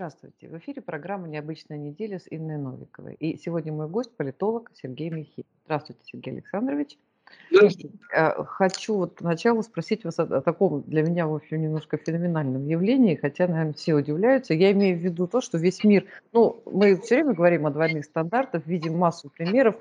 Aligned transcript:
Здравствуйте. 0.00 0.48
В 0.48 0.56
эфире 0.56 0.80
программа 0.80 1.28
«Необычная 1.28 1.76
неделя» 1.76 2.18
с 2.18 2.26
Инной 2.30 2.56
Новиковой. 2.56 3.16
И 3.16 3.36
сегодня 3.36 3.70
мой 3.70 3.86
гость– 3.86 4.10
политолог 4.16 4.70
Сергей 4.72 5.10
Михеев. 5.10 5.44
Здравствуйте, 5.66 6.00
Сергей 6.06 6.32
Александрович. 6.32 6.96
Э, 8.12 8.44
хочу 8.44 8.94
вот 8.94 9.16
поначалу 9.16 9.62
спросить 9.62 10.04
вас 10.04 10.18
о, 10.18 10.22
о 10.22 10.40
таком 10.40 10.82
для 10.82 11.02
меня, 11.02 11.26
в 11.26 11.34
общем, 11.34 11.60
немножко 11.60 11.96
феноменальном 11.96 12.66
явлении, 12.66 13.16
хотя, 13.16 13.48
наверное, 13.48 13.72
все 13.72 13.94
удивляются. 13.94 14.54
Я 14.54 14.72
имею 14.72 14.96
в 14.96 15.00
виду 15.00 15.26
то, 15.26 15.40
что 15.40 15.58
весь 15.58 15.82
мир, 15.84 16.04
ну, 16.32 16.62
мы 16.66 16.96
все 16.96 17.16
время 17.16 17.34
говорим 17.34 17.66
о 17.66 17.70
двойных 17.70 18.04
стандартах, 18.04 18.66
видим 18.66 18.96
массу 18.98 19.30
примеров, 19.30 19.76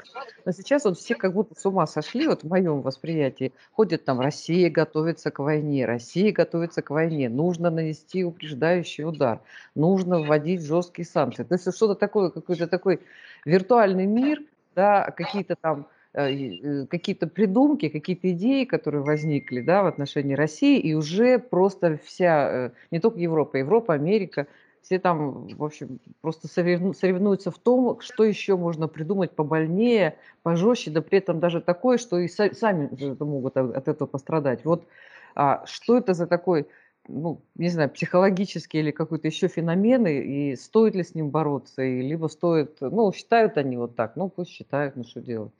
но 0.45 0.51
сейчас 0.51 0.85
вот 0.85 0.97
все 0.97 1.15
как 1.15 1.33
будто 1.33 1.59
с 1.59 1.65
ума 1.65 1.85
сошли, 1.85 2.27
вот 2.27 2.43
в 2.43 2.47
моем 2.47 2.81
восприятии. 2.81 3.53
Ходят 3.71 4.03
там, 4.03 4.19
Россия 4.19 4.69
готовится 4.69 5.31
к 5.31 5.39
войне, 5.39 5.85
Россия 5.85 6.31
готовится 6.31 6.81
к 6.81 6.89
войне, 6.89 7.29
нужно 7.29 7.69
нанести 7.69 8.23
упреждающий 8.23 9.03
удар, 9.03 9.41
нужно 9.75 10.19
вводить 10.19 10.63
жесткие 10.63 11.05
санкции. 11.05 11.43
То 11.43 11.55
есть 11.55 11.75
что-то 11.75 11.95
такое, 11.95 12.29
какой-то 12.29 12.67
такой 12.67 12.99
виртуальный 13.45 14.05
мир, 14.05 14.41
да, 14.75 15.11
какие-то 15.11 15.55
там 15.55 15.87
какие-то 16.13 17.27
придумки, 17.27 17.89
какие-то 17.89 18.31
идеи, 18.31 18.65
которые 18.65 19.03
возникли 19.03 19.61
да, 19.61 19.83
в 19.83 19.85
отношении 19.85 20.33
России, 20.33 20.79
и 20.79 20.95
уже 20.95 21.37
просто 21.37 21.99
вся, 22.03 22.49
э, 22.51 22.71
не 22.89 22.99
только 22.99 23.19
Европа, 23.19 23.57
Европа, 23.57 23.93
Америка, 23.93 24.47
все 24.81 24.97
там, 24.97 25.47
в 25.47 25.63
общем, 25.63 25.99
просто 26.21 26.47
соревнуются 26.47 27.51
в 27.51 27.59
том, 27.59 27.99
что 27.99 28.23
еще 28.23 28.57
можно 28.57 28.87
придумать 28.87 29.31
побольнее, 29.31 30.17
пожестче, 30.41 30.89
да 30.89 31.01
при 31.01 31.19
этом 31.19 31.39
даже 31.39 31.61
такое, 31.61 31.97
что 31.97 32.17
и 32.17 32.27
сами 32.27 32.89
могут 33.23 33.57
от 33.57 33.87
этого 33.87 34.07
пострадать. 34.07 34.65
Вот 34.65 34.87
а, 35.35 35.63
что 35.65 35.97
это 35.97 36.13
за 36.13 36.27
такой, 36.27 36.67
ну, 37.09 37.41
не 37.55 37.69
знаю, 37.69 37.89
психологический 37.89 38.79
или 38.79 38.91
какой-то 38.91 39.27
еще 39.27 39.47
феномен, 39.47 40.05
и, 40.07 40.55
стоит 40.55 40.95
ли 40.95 41.03
с 41.03 41.15
ним 41.15 41.29
бороться, 41.29 41.81
и 41.81 42.01
либо 42.01 42.27
стоит, 42.27 42.77
ну, 42.81 43.11
считают 43.11 43.57
они 43.57 43.77
вот 43.77 43.95
так, 43.95 44.15
ну, 44.15 44.29
пусть 44.29 44.51
считают, 44.51 44.95
ну, 44.95 45.03
что 45.03 45.21
делать. 45.21 45.51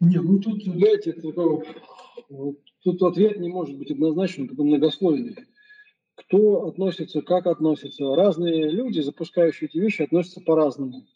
Не, 0.00 0.18
ну 0.18 0.38
тут, 0.38 0.62
знаете, 0.64 1.12
такой, 1.12 1.64
тут 2.82 3.02
ответ 3.02 3.38
не 3.38 3.50
может 3.50 3.76
быть 3.76 3.90
однозначным, 3.90 4.48
это 4.50 4.62
многослойный. 4.62 5.36
Кто 6.14 6.68
относится, 6.68 7.22
как 7.22 7.46
относится. 7.46 8.14
Разные 8.14 8.70
люди, 8.70 9.00
запускающие 9.00 9.68
эти 9.68 9.78
вещи, 9.78 10.02
относятся 10.02 10.40
по-разному. 10.40 11.06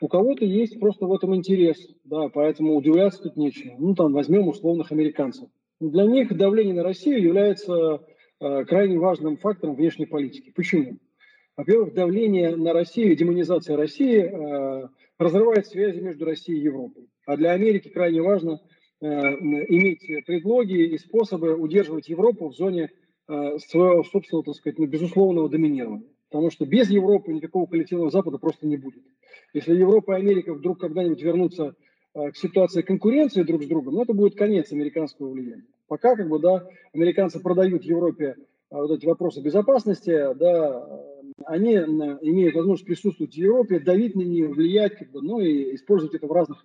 У 0.00 0.06
кого-то 0.06 0.44
есть 0.44 0.78
просто 0.78 1.06
в 1.06 1.12
этом 1.12 1.34
интерес, 1.34 1.88
да, 2.04 2.28
поэтому 2.28 2.76
удивляться 2.76 3.22
тут 3.22 3.36
нечего. 3.36 3.74
Ну, 3.78 3.94
там, 3.96 4.12
возьмем 4.12 4.46
условных 4.46 4.92
американцев. 4.92 5.48
Для 5.80 6.04
них 6.04 6.36
давление 6.36 6.74
на 6.74 6.82
Россию 6.84 7.22
является 7.22 8.00
крайне 8.38 8.98
важным 8.98 9.36
фактором 9.36 9.74
внешней 9.74 10.06
политики. 10.06 10.52
Почему? 10.54 10.98
Во-первых, 11.58 11.92
давление 11.92 12.54
на 12.54 12.72
Россию, 12.72 13.16
демонизация 13.16 13.76
России 13.76 14.20
э, 14.20 14.88
разрывает 15.18 15.66
связи 15.66 15.98
между 15.98 16.24
Россией 16.24 16.60
и 16.60 16.62
Европой. 16.62 17.08
А 17.26 17.36
для 17.36 17.50
Америки 17.50 17.88
крайне 17.88 18.22
важно 18.22 18.60
э, 19.00 19.06
иметь 19.06 20.06
предлоги 20.24 20.74
и 20.74 20.96
способы 20.98 21.56
удерживать 21.56 22.08
Европу 22.08 22.48
в 22.48 22.54
зоне 22.54 22.90
э, 23.26 23.58
своего 23.58 24.04
собственного, 24.04 24.44
так 24.44 24.54
сказать, 24.54 24.78
ну, 24.78 24.86
безусловного 24.86 25.48
доминирования. 25.48 26.06
Потому 26.30 26.52
что 26.52 26.64
без 26.64 26.90
Европы 26.90 27.32
никакого 27.32 27.66
коллективного 27.66 28.12
Запада 28.12 28.38
просто 28.38 28.68
не 28.68 28.76
будет. 28.76 29.02
Если 29.52 29.74
Европа 29.74 30.12
и 30.12 30.20
Америка 30.20 30.54
вдруг 30.54 30.78
когда-нибудь 30.78 31.20
вернутся 31.20 31.74
э, 32.14 32.30
к 32.30 32.36
ситуации 32.36 32.82
конкуренции 32.82 33.42
друг 33.42 33.64
с 33.64 33.66
другом, 33.66 33.94
ну, 33.94 34.02
это 34.04 34.12
будет 34.12 34.36
конец 34.36 34.70
американского 34.70 35.30
влияния. 35.30 35.66
Пока, 35.88 36.14
как 36.16 36.28
бы, 36.28 36.38
да, 36.38 36.66
американцы 36.92 37.40
продают 37.40 37.82
Европе 37.82 38.36
вот 38.70 38.90
эти 38.90 39.06
вопросы 39.06 39.40
безопасности, 39.40 40.34
да, 40.34 40.86
они 41.46 41.74
имеют 41.74 42.54
возможность 42.54 42.86
присутствовать 42.86 43.32
в 43.32 43.36
Европе, 43.36 43.80
давить 43.80 44.14
на 44.14 44.22
нее, 44.22 44.48
влиять, 44.48 44.96
как 44.96 45.10
бы, 45.10 45.22
ну 45.22 45.40
и 45.40 45.74
использовать 45.74 46.14
это 46.14 46.26
в 46.26 46.32
разных, 46.32 46.64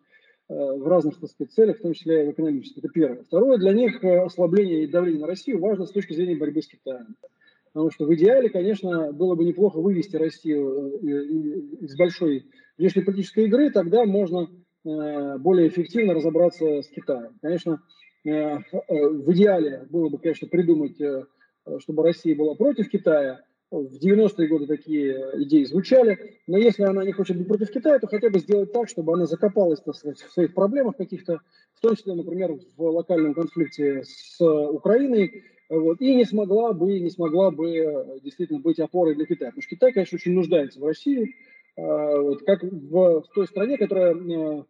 э, 0.49 0.53
в 0.53 0.88
разных 0.88 1.19
так 1.19 1.29
сказать, 1.29 1.53
целях, 1.53 1.77
в 1.77 1.81
том 1.81 1.94
числе 1.94 2.23
и 2.23 2.27
в 2.27 2.31
экономических. 2.31 2.84
Это 2.84 2.89
первое. 2.94 3.23
Второе, 3.23 3.57
для 3.57 3.73
них 3.73 4.03
э, 4.03 4.23
ослабление 4.23 4.84
и 4.84 4.88
давление 4.88 5.22
на 5.22 5.28
Россию 5.28 5.59
важно 5.59 5.85
с 5.85 5.91
точки 5.91 6.13
зрения 6.13 6.35
борьбы 6.35 6.61
с 6.61 6.67
Китаем. 6.67 7.16
Потому 7.72 7.91
что 7.91 8.05
в 8.05 8.13
идеале, 8.13 8.50
конечно, 8.50 9.13
было 9.13 9.35
бы 9.35 9.45
неплохо 9.45 9.79
вывести 9.79 10.17
Россию 10.17 11.00
э, 11.01 11.23
из 11.81 11.95
большой 11.95 12.47
внешнеполитической 12.78 13.45
игры, 13.45 13.72
тогда 13.72 14.05
можно 14.05 14.50
более 14.84 15.69
эффективно 15.69 16.13
разобраться 16.13 16.81
с 16.81 16.90
Китаем. 16.90 17.40
Конечно, 17.41 17.79
в 18.23 19.34
идеале 19.34 19.85
было 19.89 20.09
бы, 20.09 20.17
конечно, 20.17 20.47
придумать, 20.47 20.97
чтобы 21.79 22.03
Россия 22.03 22.35
была 22.35 22.56
против 22.56 22.89
Китая, 22.89 23.44
в 23.73 23.97
90-е 23.97 24.47
годы 24.47 24.67
такие 24.67 25.31
идеи 25.45 25.63
звучали, 25.63 26.38
но 26.45 26.59
если 26.59 26.84
она 26.84 27.03
не 27.03 27.11
хочет 27.11 27.38
быть 27.38 27.47
против 27.47 27.72
Китая, 27.72 27.97
то 27.97 28.06
хотя 28.06 28.29
бы 28.29 28.39
сделать 28.39 28.72
так, 28.72 28.88
чтобы 28.88 29.13
она 29.13 29.25
закопалась 29.25 29.81
так 29.81 29.95
сказать, 29.95 30.19
в 30.19 30.31
своих 30.31 30.53
проблемах 30.53 30.95
каких-то, 30.95 31.39
в 31.73 31.81
том 31.81 31.95
числе, 31.95 32.13
например, 32.13 32.56
в 32.78 32.84
локальном 32.84 33.34
конфликте 33.34 34.03
с 34.06 34.40
Украиной, 34.40 35.44
вот, 35.69 36.01
и 36.01 36.13
не 36.13 36.25
смогла 36.25 36.73
бы, 36.73 37.00
не 37.00 37.09
смогла 37.09 37.50
бы 37.50 38.19
действительно 38.22 38.59
быть 38.59 38.79
опорой 38.79 39.16
для 39.16 39.25
Китая. 39.25 39.50
Потому 39.50 39.63
что 39.63 39.75
Китай, 39.75 39.91
конечно, 39.91 40.17
очень 40.17 40.34
нуждается 40.34 40.79
в 40.79 40.85
России, 40.85 41.35
вот, 41.75 42.44
как 42.44 42.61
в, 42.61 43.22
в 43.22 43.28
той 43.34 43.47
стране, 43.47 43.79
которая 43.79 44.13
э, 44.13 44.63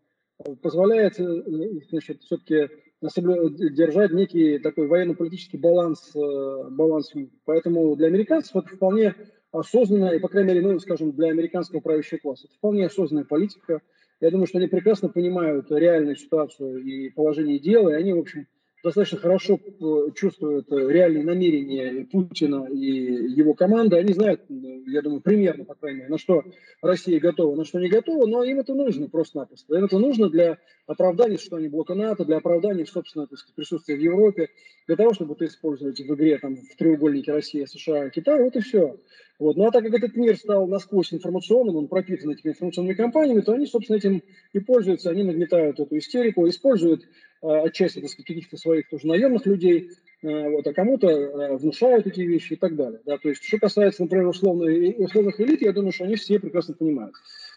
позволяет 0.62 1.20
э, 1.20 1.44
значит, 1.90 2.22
все-таки 2.22 2.70
держать 3.09 4.12
некий 4.12 4.59
такой 4.59 4.88
военно-политический 4.88 5.58
баланс, 5.58 6.12
э, 6.16 6.69
баланс. 6.69 7.12
Поэтому 7.46 7.96
для 7.96 8.08
американцев 8.08 8.56
это 8.56 8.68
вполне 8.75 9.16
осознанная, 9.52 10.16
и, 10.16 10.19
по 10.19 10.28
крайней 10.28 10.53
мере, 10.53 10.68
ну, 10.68 10.80
скажем, 10.80 11.12
для 11.12 11.30
американского 11.30 11.80
правящего 11.80 12.19
класса, 12.19 12.47
это 12.47 12.56
вполне 12.56 12.86
осознанная 12.86 13.25
политика. 13.25 13.81
Я 14.19 14.31
думаю, 14.31 14.47
что 14.47 14.58
они 14.58 14.68
прекрасно 14.68 15.09
понимают 15.09 15.69
реальную 15.69 16.16
ситуацию 16.16 16.84
и 16.84 17.09
положение 17.09 17.59
дела, 17.59 17.90
и 17.90 17.94
они, 17.94 18.14
в 18.14 18.19
общем, 18.19 18.47
достаточно 18.84 19.18
хорошо 19.18 19.58
э, 19.58 20.12
чувствуют 20.14 20.70
э, 20.72 20.92
реальные 20.92 21.24
намерения 21.24 22.06
Путина 22.06 22.68
и 22.70 22.86
его 23.32 23.54
команды. 23.54 23.96
Они 23.96 24.14
знают, 24.14 24.42
я 24.50 25.02
думаю, 25.02 25.22
примерно, 25.22 25.64
по 25.64 25.76
крайней 25.76 26.00
мере, 26.00 26.10
на 26.10 26.18
что 26.18 26.44
Россия 26.82 27.20
готова, 27.20 27.56
на 27.56 27.64
что 27.64 27.80
не 27.80 27.88
готова, 27.88 28.28
но 28.28 28.44
им 28.44 28.60
это 28.60 28.74
нужно 28.74 29.08
просто-напросто. 29.08 29.78
Им 29.78 29.86
это 29.86 29.98
нужно 29.98 30.30
для 30.30 30.58
оправдания 30.86 31.38
существования 31.38 31.70
блока 31.70 31.96
НАТО, 31.96 32.26
для 32.26 32.38
оправдания, 32.38 32.86
собственно, 32.86 33.26
сказать, 33.26 33.56
присутствия 33.56 33.96
в 33.96 34.02
Европе, 34.02 34.50
для 34.86 34.98
того, 34.98 35.14
чтобы 35.14 35.36
это 35.36 35.46
использовать 35.46 36.00
в 36.00 36.14
игре 36.14 36.38
там, 36.38 36.58
в 36.58 36.76
треугольнике 36.76 37.32
Россия, 37.32 37.66
США, 37.66 38.10
Китай, 38.10 38.44
вот 38.44 38.56
и 38.58 38.60
все. 38.60 39.00
Вот. 39.40 39.58
Ну 39.58 39.66
а 39.66 39.72
так 39.72 39.84
как 39.84 39.94
этот 39.94 40.16
мир 40.16 40.38
стал 40.38 40.68
насквозь 40.68 41.14
информационным, 41.14 41.76
он 41.76 41.88
пропитан 41.88 42.32
этими 42.32 42.52
информационными 42.52 42.94
кампаниями, 42.94 43.42
то 43.42 43.54
они, 43.54 43.66
собственно, 43.66 43.98
этим 43.98 44.22
и 44.54 44.60
пользуются, 44.60 45.10
они 45.10 45.24
нагнетают 45.24 45.80
эту 45.80 45.98
истерику, 45.98 46.48
используют 46.48 47.04
отчасти, 47.48 48.00
так 48.00 48.09
сказать, 48.09 48.28
каких-то 48.28 48.58
своих 48.58 48.90
тоже 48.90 49.08
наемных 49.08 49.46
людей, 49.46 49.92
э, 50.22 50.50
вот, 50.50 50.66
а 50.66 50.74
кому-то 50.74 51.09
э, 51.09 51.58
внушают 51.58 52.08
эти 52.08 52.22
вещи 52.22 52.54
и 52.54 52.56
так 52.56 52.76
далее. 52.76 53.02
Да? 53.06 53.18
То 53.18 53.30
есть, 53.30 53.44
что 53.44 53.58
касается, 53.59 54.04
например, 54.04 54.28
условной, 54.28 54.96
условных 54.98 55.40
элит, 55.40 55.62
я 55.62 55.74
думаю, 55.74 55.92
что 55.92 56.06
они 56.06 56.16
все 56.16 56.40
прекрасно 56.40 56.74
понимают. 56.74 57.14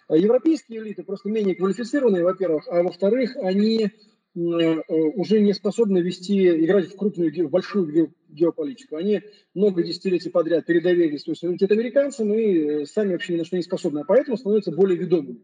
А 0.09 0.17
европейские 0.17 0.81
элиты 0.81 1.03
просто 1.03 1.29
менее 1.29 1.55
квалифицированные, 1.55 2.25
во-первых, 2.25 2.69
а 2.69 2.83
во-вторых, 2.83 3.37
они 3.37 3.91
Э, 4.37 4.83
уже 5.15 5.41
не 5.41 5.55
способны 5.55 6.01
вести, 6.01 6.47
играть 6.63 6.93
в 6.93 6.97
крупную, 6.97 7.33
в 7.49 7.51
большую 7.51 8.13
геополитику. 8.29 8.97
Они 8.97 9.23
много 9.55 9.83
десятилетий 9.83 10.29
подряд 10.29 10.67
передоверили 10.67 11.17
свой 11.17 11.37
суверенитет 11.37 11.73
американцам 11.73 12.35
и 12.35 12.83
э, 12.83 12.87
сами 12.87 13.13
вообще 13.13 13.33
ни 13.33 13.39
на 13.39 13.45
что 13.47 13.57
не 13.57 13.63
способны, 13.63 14.01
а 14.01 14.05
поэтому 14.05 14.37
становятся 14.37 14.73
более 14.73 14.99
ведомыми. 14.99 15.43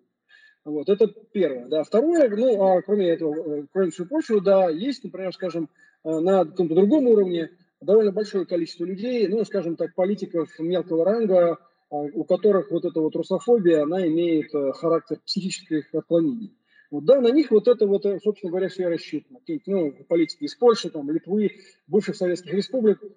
Вот, 0.64 0.88
это 0.88 1.08
первое. 1.32 1.66
Да. 1.66 1.82
Второе, 1.82 2.28
ну, 2.28 2.62
а 2.62 2.82
кроме 2.82 3.08
этого, 3.08 3.34
э, 3.34 3.66
кроме 3.72 3.90
всего 3.90 4.06
прочего, 4.06 4.40
да, 4.40 4.68
есть, 4.70 5.02
например, 5.04 5.32
скажем, 5.32 5.68
на 6.04 6.44
каком-то 6.44 6.74
другом 6.74 7.06
уровне 7.06 7.50
довольно 7.80 8.12
большое 8.12 8.44
количество 8.44 8.84
людей, 8.84 9.28
ну, 9.28 9.44
скажем 9.44 9.76
так, 9.76 9.94
политиков 9.94 10.48
мелкого 10.58 11.04
ранга, 11.04 11.58
а, 11.90 11.96
у 11.96 12.24
которых 12.24 12.70
вот 12.70 12.84
эта 12.84 13.00
вот 13.00 13.14
русофобия, 13.14 13.82
она 13.82 14.06
имеет 14.08 14.50
характер 14.76 15.20
психических 15.24 15.94
отклонений. 15.94 16.56
Вот, 16.92 17.06
да, 17.06 17.22
на 17.22 17.28
них 17.28 17.50
вот 17.50 17.68
это 17.68 17.86
вот, 17.86 18.04
э, 18.04 18.18
собственно 18.22 18.50
говоря, 18.50 18.68
все 18.68 18.86
рассчитано. 18.86 19.40
Ну, 19.64 19.94
политики 20.08 20.44
из 20.44 20.54
Польши, 20.54 20.90
там, 20.90 21.10
Литвы, 21.10 21.52
бывших 21.86 22.14
советских 22.16 22.52
республик. 22.52 23.02
Э, 23.02 23.08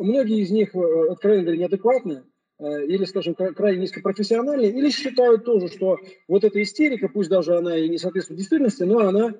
многие 0.00 0.40
из 0.40 0.52
них, 0.52 0.72
э, 0.72 1.10
откровенно 1.10 1.42
говоря, 1.42 1.58
неадекватные, 1.58 2.22
или, 2.64 3.04
скажем, 3.04 3.34
крайне 3.34 3.82
низкопрофессиональные, 3.82 4.70
или 4.70 4.90
считают 4.90 5.44
тоже, 5.44 5.68
что 5.68 5.98
вот 6.28 6.44
эта 6.44 6.62
истерика, 6.62 7.08
пусть 7.08 7.30
даже 7.30 7.56
она 7.56 7.76
и 7.76 7.88
не 7.88 7.98
соответствует 7.98 8.38
действительности, 8.38 8.82
но 8.84 9.00
она 9.00 9.34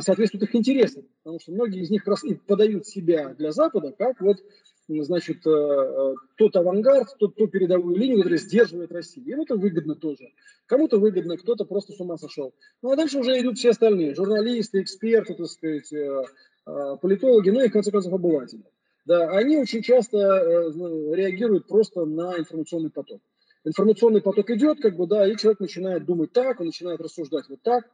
соответствует 0.00 0.44
их 0.44 0.54
интересам. 0.54 1.04
Потому 1.22 1.40
что 1.40 1.52
многие 1.52 1.80
из 1.80 1.90
них 1.90 2.04
как 2.04 2.12
раз 2.12 2.24
и 2.24 2.34
подают 2.34 2.86
себя 2.86 3.34
для 3.34 3.52
Запада 3.52 3.92
как 3.96 4.20
вот 4.20 4.38
значит, 4.88 5.46
э, 5.46 5.50
э, 5.50 6.14
тот 6.36 6.56
авангард, 6.56 7.16
тот, 7.18 7.36
ту 7.36 7.46
передовую 7.46 7.96
линию, 7.96 8.18
которая 8.18 8.38
сдерживает 8.38 8.92
Россию. 8.92 9.26
Им 9.26 9.40
это 9.42 9.56
выгодно 9.56 9.94
тоже. 9.94 10.32
Кому-то 10.66 10.98
выгодно, 10.98 11.36
кто-то 11.36 11.64
просто 11.64 11.92
с 11.92 12.00
ума 12.00 12.16
сошел. 12.16 12.54
Ну 12.82 12.90
а 12.90 12.96
дальше 12.96 13.18
уже 13.18 13.38
идут 13.38 13.58
все 13.58 13.70
остальные. 13.70 14.14
Журналисты, 14.14 14.80
эксперты, 14.80 15.34
так 15.34 15.46
сказать, 15.46 15.92
э, 15.92 16.22
политологи, 17.00 17.50
ну 17.50 17.62
и 17.62 17.68
в 17.68 17.72
конце 17.72 17.90
концов 17.90 18.12
обыватели. 18.12 18.64
Да, 19.08 19.30
они 19.30 19.56
очень 19.56 19.80
часто 19.80 20.18
реагируют 20.18 21.66
просто 21.66 22.04
на 22.04 22.38
информационный 22.38 22.90
поток. 22.90 23.22
информационный 23.64 24.20
поток 24.20 24.50
идет, 24.50 24.82
как 24.82 24.96
бы, 24.96 25.06
да, 25.06 25.26
и 25.26 25.34
человек 25.36 25.60
начинает 25.60 26.04
думать 26.04 26.32
так, 26.32 26.60
он 26.60 26.66
начинает 26.66 27.00
рассуждать 27.00 27.48
вот 27.48 27.62
так 27.62 27.84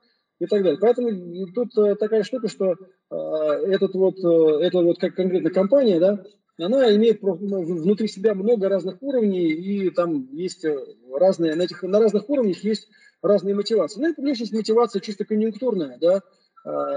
и 0.40 0.46
так 0.46 0.64
далее. 0.64 0.78
Поэтому 0.80 1.46
тут 1.52 1.78
э, 1.78 1.94
такая 1.94 2.24
штука, 2.24 2.48
что 2.48 2.72
э, 2.72 3.14
этот 3.14 3.94
вот, 3.94 4.16
э, 4.24 4.64
это 4.66 4.80
вот 4.80 4.98
как 4.98 5.14
конкретно 5.14 5.50
компания, 5.50 6.00
да, 6.00 6.24
она 6.58 6.92
имеет 6.96 7.22
ну, 7.22 7.36
внутри 7.36 8.08
себя 8.08 8.34
много 8.34 8.68
разных 8.68 9.00
уровней, 9.00 9.52
и 9.52 9.90
там 9.90 10.28
есть 10.32 10.64
э, 10.64 10.76
разные, 11.12 11.54
на, 11.54 11.62
этих, 11.62 11.84
на 11.84 12.00
разных 12.00 12.28
уровнях 12.28 12.58
есть 12.64 12.88
разные 13.22 13.54
мотивации. 13.54 14.00
Ну, 14.00 14.10
и 14.10 14.28
есть 14.30 14.52
мотивация 14.52 14.98
чисто 14.98 15.24
конъюнктурная, 15.24 15.96
да, 16.00 16.16
э, 16.16 16.20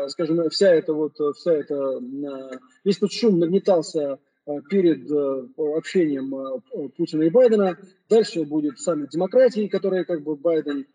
скажем, 0.08 0.50
вся 0.50 0.74
эта 0.74 0.94
вот, 0.94 1.18
вся 1.36 1.54
эта, 1.54 2.00
весь 2.84 2.98
тот 2.98 3.12
шум 3.12 3.40
нагнетался 3.40 4.20
Э, 4.48 4.62
перед 4.70 5.12
э, 5.12 5.48
общением 5.58 6.34
э, 6.34 6.90
Путина 6.96 7.24
и 7.24 7.30
Байдена. 7.30 7.78
Дальше 8.10 8.46
будет 8.46 8.80
саммит 8.80 9.10
демократии, 9.10 9.68
который 9.68 10.06
как 10.06 10.24
бы 10.24 10.36
Байден 10.36 10.86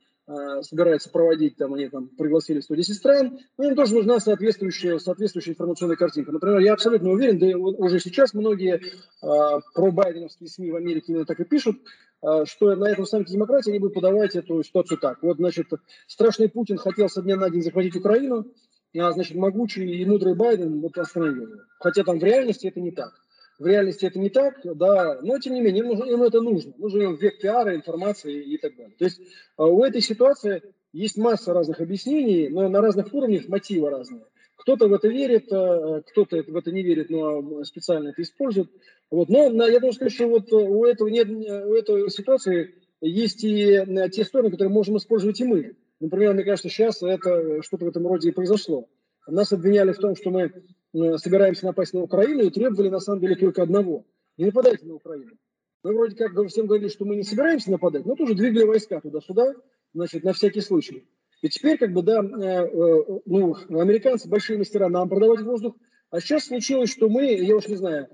собирается 0.62 1.10
проводить, 1.10 1.56
там 1.56 1.74
они 1.74 1.88
там 1.88 2.06
пригласили 2.06 2.60
110 2.60 2.94
стран, 2.94 3.40
но 3.58 3.64
им 3.64 3.74
тоже 3.74 3.96
нужна 3.96 4.20
соответствующая, 4.20 5.00
соответствующая 5.00 5.50
информационная 5.50 5.96
картинка. 5.96 6.30
Например, 6.30 6.60
я 6.60 6.74
абсолютно 6.74 7.10
уверен, 7.10 7.40
да 7.40 7.50
и 7.50 7.54
уже 7.54 7.98
сейчас 7.98 8.32
многие 8.32 8.76
э, 8.76 9.60
про-байденовские 9.74 10.48
СМИ 10.48 10.70
в 10.70 10.76
Америке 10.76 11.06
именно 11.08 11.26
так 11.26 11.40
и 11.40 11.44
пишут, 11.44 11.78
э, 12.22 12.44
что 12.46 12.76
на 12.76 12.88
этом 12.88 13.04
саммите 13.04 13.32
демократии 13.32 13.70
они 13.70 13.80
будут 13.80 13.94
подавать 13.94 14.36
эту 14.36 14.62
ситуацию 14.62 14.98
так. 14.98 15.20
Вот, 15.22 15.38
значит, 15.38 15.66
страшный 16.06 16.48
Путин 16.48 16.78
хотел 16.78 17.08
со 17.08 17.20
дня 17.20 17.36
на 17.36 17.50
день 17.50 17.62
захватить 17.62 17.96
Украину, 17.96 18.46
а, 18.98 19.12
значит, 19.12 19.36
могучий 19.36 19.84
и 19.84 20.04
мудрый 20.04 20.34
Байден 20.34 20.80
вот 20.80 20.98
остановил 20.98 21.46
его. 21.46 21.62
Хотя 21.78 22.04
там 22.04 22.18
в 22.18 22.24
реальности 22.24 22.66
это 22.66 22.80
не 22.80 22.90
так. 22.90 23.12
В 23.58 23.66
реальности 23.66 24.06
это 24.06 24.18
не 24.18 24.28
так, 24.28 24.60
да, 24.64 25.20
но 25.22 25.38
тем 25.38 25.54
не 25.54 25.60
менее 25.60 25.84
им, 25.84 25.88
нужно, 25.88 26.04
им 26.04 26.22
это 26.22 26.40
нужно. 26.40 26.72
Мы 26.78 26.90
живем 26.90 27.14
век 27.14 27.40
пиара, 27.40 27.74
информации 27.74 28.42
и 28.42 28.58
так 28.58 28.76
далее. 28.76 28.94
То 28.98 29.04
есть 29.04 29.20
а, 29.56 29.66
у 29.66 29.82
этой 29.84 30.00
ситуации 30.00 30.62
есть 30.92 31.16
масса 31.16 31.54
разных 31.54 31.80
объяснений, 31.80 32.48
но 32.48 32.68
на 32.68 32.80
разных 32.80 33.12
уровнях 33.14 33.48
мотивы 33.48 33.88
разные. 33.88 34.24
Кто-то 34.56 34.88
в 34.88 34.92
это 34.92 35.08
верит, 35.08 35.50
а, 35.52 36.02
кто-то 36.02 36.42
в 36.42 36.56
это 36.56 36.70
не 36.70 36.82
верит, 36.82 37.08
но 37.08 37.64
специально 37.64 38.08
это 38.08 38.22
использует. 38.22 38.70
Вот. 39.10 39.28
Но 39.28 39.66
я 39.66 39.80
должен 39.80 39.92
сказать, 39.92 40.12
что 40.12 40.26
вот 40.26 40.52
у, 40.52 40.84
этого 40.84 41.08
нет, 41.08 41.28
у 41.28 41.74
этой 41.74 42.10
ситуации 42.10 42.74
есть 43.00 43.44
и 43.44 43.84
те 44.12 44.24
стороны, 44.24 44.50
которые 44.50 44.72
можем 44.72 44.96
использовать 44.96 45.40
и 45.40 45.44
мы. 45.44 45.76
Например, 46.02 46.34
мне 46.34 46.44
кажется, 46.44 46.69
сейчас 46.69 47.02
это 47.02 47.62
что-то 47.62 47.87
в 47.87 47.88
этом 47.88 48.06
роде 48.06 48.28
и 48.28 48.32
произошло. 48.32 48.88
Нас 49.26 49.52
обвиняли 49.52 49.93
в 49.93 49.99
том, 49.99 50.16
что 50.16 50.31
мы 50.31 50.52
Э, 50.94 51.16
собираемся 51.16 51.66
напасть 51.66 51.94
на 51.94 52.02
Украину 52.02 52.43
и 52.44 52.50
требовали 52.50 52.88
на 52.88 53.00
самом 53.00 53.20
деле 53.20 53.34
только 53.34 53.62
одного. 53.62 54.04
Не 54.37 54.46
нападайте 54.46 54.87
на 54.87 54.94
Украину. 54.94 55.32
Мы 55.82 55.94
вроде 55.94 56.14
как 56.16 56.32
всем 56.49 56.66
говорили, 56.66 56.88
что 56.88 57.04
мы 57.04 57.16
не 57.16 57.22
собираемся 57.22 57.70
нападать, 57.70 58.04
но 58.04 58.14
тоже 58.14 58.34
двигали 58.34 58.64
войска 58.64 59.00
туда-сюда, 59.00 59.54
значит, 59.94 60.22
на 60.22 60.32
всякий 60.32 60.60
случай. 60.60 61.08
И 61.40 61.49
теперь, 61.49 61.78
как 61.78 61.93
бы, 61.93 62.02
да, 62.02 62.20
э, 62.20 62.66
э, 62.66 63.20
ну, 63.25 63.56
американцы 63.70 64.28
большие 64.28 64.58
мастера 64.58 64.88
нам 64.88 65.08
продавать 65.08 65.40
воздух, 65.40 65.75
а 66.10 66.20
сейчас 66.20 66.44
случилось, 66.44 66.90
что 66.90 67.08
мы, 67.08 67.25
я 67.25 67.56
уж 67.56 67.66
не 67.69 67.76
знаю, 67.76 68.08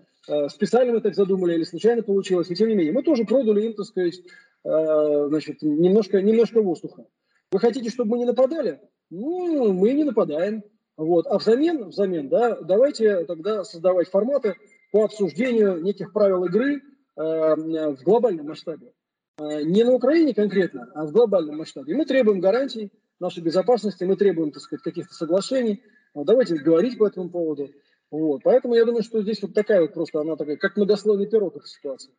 специально 0.48 0.92
мы 0.92 1.00
так 1.00 1.14
задумали 1.14 1.54
или 1.54 1.64
случайно 1.64 2.02
получилось, 2.02 2.48
но 2.48 2.54
тем 2.54 2.68
не 2.68 2.74
менее, 2.74 2.92
мы 2.92 3.02
тоже 3.02 3.24
продали 3.24 3.62
им, 3.62 3.74
так 3.74 3.86
сказать, 3.86 4.20
значит, 4.62 5.62
немножко, 5.62 6.22
немножко 6.22 6.62
воздуха. 6.62 7.06
Вы 7.50 7.60
хотите, 7.60 7.90
чтобы 7.90 8.12
мы 8.12 8.18
не 8.18 8.24
нападали? 8.26 8.80
Ну, 9.10 9.72
мы 9.72 9.92
не 9.92 10.04
нападаем. 10.04 10.62
Вот. 10.96 11.26
А 11.26 11.38
взамен, 11.38 11.88
взамен 11.88 12.28
да, 12.28 12.60
давайте 12.60 13.24
тогда 13.24 13.64
создавать 13.64 14.10
форматы 14.10 14.56
по 14.92 15.04
обсуждению 15.04 15.80
неких 15.80 16.12
правил 16.12 16.44
игры 16.44 16.76
э, 16.76 16.80
в 17.16 18.02
глобальном 18.02 18.48
масштабе. 18.48 18.92
Э, 19.38 19.62
не 19.62 19.84
на 19.84 19.92
Украине 19.92 20.34
конкретно, 20.34 20.90
а 20.94 21.06
в 21.06 21.12
глобальном 21.12 21.58
масштабе. 21.58 21.92
И 21.92 21.96
мы 21.96 22.04
требуем 22.04 22.40
гарантий 22.40 22.92
нашей 23.20 23.42
безопасности, 23.42 24.04
мы 24.04 24.16
требуем, 24.16 24.50
так 24.50 24.62
сказать, 24.62 24.82
каких-то 24.82 25.14
соглашений. 25.14 25.82
Давайте 26.14 26.56
говорить 26.56 26.98
по 26.98 27.06
этому 27.06 27.30
поводу. 27.30 27.70
Вот. 28.10 28.42
Поэтому 28.42 28.74
я 28.74 28.84
думаю, 28.84 29.02
что 29.02 29.22
здесь 29.22 29.40
вот 29.42 29.54
такая 29.54 29.82
вот 29.82 29.94
просто, 29.94 30.20
она 30.20 30.36
такая, 30.36 30.56
как 30.56 30.76
многослойный 30.76 31.26
пирог 31.26 31.56
эта 31.56 31.66
ситуация. 31.66 32.12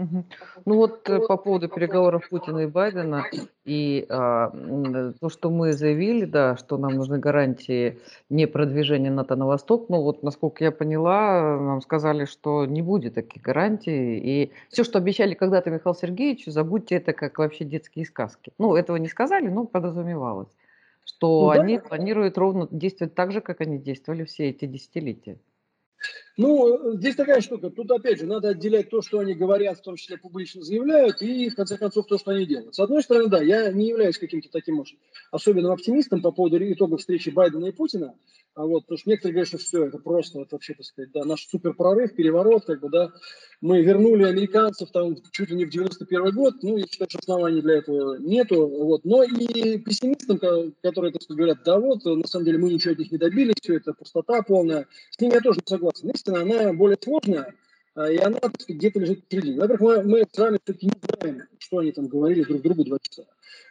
Мгм. 0.00 0.24
Ну 0.64 0.76
вот 0.76 1.06
э, 1.10 1.20
по 1.20 1.36
поводу 1.36 1.68
переговоров 1.68 2.26
Путина 2.30 2.60
и 2.60 2.66
Байдена 2.66 3.26
и 3.66 4.06
а, 4.08 4.50
то, 5.20 5.28
что 5.28 5.50
мы 5.50 5.74
заявили, 5.74 6.24
да, 6.24 6.56
что 6.56 6.78
нам 6.78 6.94
нужны 6.94 7.18
гарантии 7.18 7.98
не 8.30 8.46
продвижения 8.46 9.10
НАТО 9.10 9.36
на 9.36 9.46
восток. 9.46 9.90
Ну 9.90 10.00
вот, 10.00 10.22
насколько 10.22 10.64
я 10.64 10.72
поняла, 10.72 11.58
нам 11.60 11.82
сказали, 11.82 12.24
что 12.24 12.64
не 12.64 12.80
будет 12.80 13.14
таких 13.14 13.42
гарантий. 13.42 14.18
И 14.18 14.52
все, 14.70 14.84
что 14.84 14.98
обещали 14.98 15.34
когда-то 15.34 15.68
Михаилу 15.70 15.94
Сергеевичу, 15.94 16.50
забудьте 16.50 16.94
это 16.94 17.12
как 17.12 17.38
вообще 17.38 17.64
детские 17.64 18.06
сказки. 18.06 18.52
Ну, 18.56 18.76
этого 18.76 18.96
не 18.96 19.08
сказали, 19.08 19.48
но 19.48 19.66
подразумевалось, 19.66 20.48
что 21.04 21.48
Ну 21.48 21.54
да, 21.54 21.60
они 21.60 21.78
планируют 21.78 22.38
ровно 22.38 22.68
действовать 22.70 23.14
так 23.14 23.32
же, 23.32 23.42
как 23.42 23.60
они 23.60 23.78
действовали 23.78 24.24
все 24.24 24.48
эти 24.48 24.64
десятилетия. 24.64 25.36
Ну, 26.40 26.96
здесь 26.96 27.16
такая 27.16 27.42
штука. 27.42 27.68
Тут, 27.68 27.90
опять 27.90 28.18
же, 28.18 28.24
надо 28.24 28.48
отделять 28.48 28.88
то, 28.88 29.02
что 29.02 29.18
они 29.18 29.34
говорят, 29.34 29.76
в 29.76 29.82
том 29.82 29.96
числе 29.96 30.16
публично 30.16 30.62
заявляют, 30.62 31.20
и, 31.20 31.50
в 31.50 31.54
конце 31.54 31.76
концов, 31.76 32.06
то, 32.06 32.16
что 32.16 32.30
они 32.30 32.46
делают. 32.46 32.74
С 32.74 32.80
одной 32.80 33.02
стороны, 33.02 33.28
да, 33.28 33.42
я 33.42 33.70
не 33.70 33.88
являюсь 33.88 34.16
каким-то 34.16 34.48
таким, 34.50 34.76
может, 34.76 34.96
особенным 35.30 35.70
оптимистом 35.70 36.22
по 36.22 36.30
поводу 36.30 36.56
итогов 36.56 37.00
встречи 37.00 37.28
Байдена 37.28 37.66
и 37.66 37.72
Путина. 37.72 38.14
А 38.54 38.66
вот, 38.66 38.80
потому 38.80 38.98
что 38.98 39.10
некоторые 39.10 39.34
говорят, 39.34 39.48
что 39.48 39.58
все, 39.58 39.86
это 39.86 39.98
просто, 39.98 40.40
это 40.40 40.56
вообще, 40.56 40.74
так 40.74 40.84
сказать, 40.84 41.12
да, 41.12 41.24
наш 41.24 41.46
суперпрорыв, 41.46 42.14
переворот, 42.16 42.64
как 42.64 42.80
бы, 42.80 42.90
да, 42.90 43.12
мы 43.60 43.80
вернули 43.82 44.24
американцев 44.24 44.90
там 44.90 45.16
чуть 45.30 45.50
ли 45.50 45.56
не 45.56 45.64
в 45.64 45.70
91 45.70 46.34
год, 46.34 46.54
ну, 46.62 46.76
я 46.76 46.86
считаю, 46.86 47.08
что 47.08 47.20
оснований 47.20 47.62
для 47.62 47.78
этого 47.78 48.16
нету, 48.16 48.66
вот, 48.66 49.04
но 49.04 49.22
и 49.22 49.78
пессимистам, 49.78 50.38
которые, 50.38 51.12
так 51.12 51.22
сказать, 51.22 51.38
говорят, 51.38 51.58
да 51.64 51.78
вот, 51.78 52.04
на 52.04 52.26
самом 52.26 52.44
деле 52.44 52.58
мы 52.58 52.72
ничего 52.72 52.92
от 52.92 52.98
них 52.98 53.12
не 53.12 53.18
добились, 53.18 53.54
все 53.62 53.76
это 53.76 53.94
пустота 53.94 54.42
полная, 54.42 54.88
с 55.10 55.20
ними 55.20 55.34
я 55.34 55.40
тоже 55.40 55.60
не 55.60 55.68
согласен. 55.68 56.10
Истина, 56.10 56.42
она 56.42 56.72
более 56.72 56.98
сложная, 57.00 57.54
а, 57.94 58.10
и 58.10 58.16
она, 58.16 58.38
где-то 58.68 58.98
лежит 58.98 59.20
впереди. 59.20 59.58
Во-первых, 59.58 59.80
мы, 59.80 60.02
мы 60.02 60.26
с 60.30 60.38
вами 60.38 60.58
все-таки 60.64 60.86
не 60.86 60.92
знаем, 61.02 61.42
что 61.58 61.78
они 61.78 61.92
там 61.92 62.08
говорили 62.08 62.42
друг 62.42 62.62
другу 62.62 62.84
два 62.84 62.98
часа. 63.00 63.26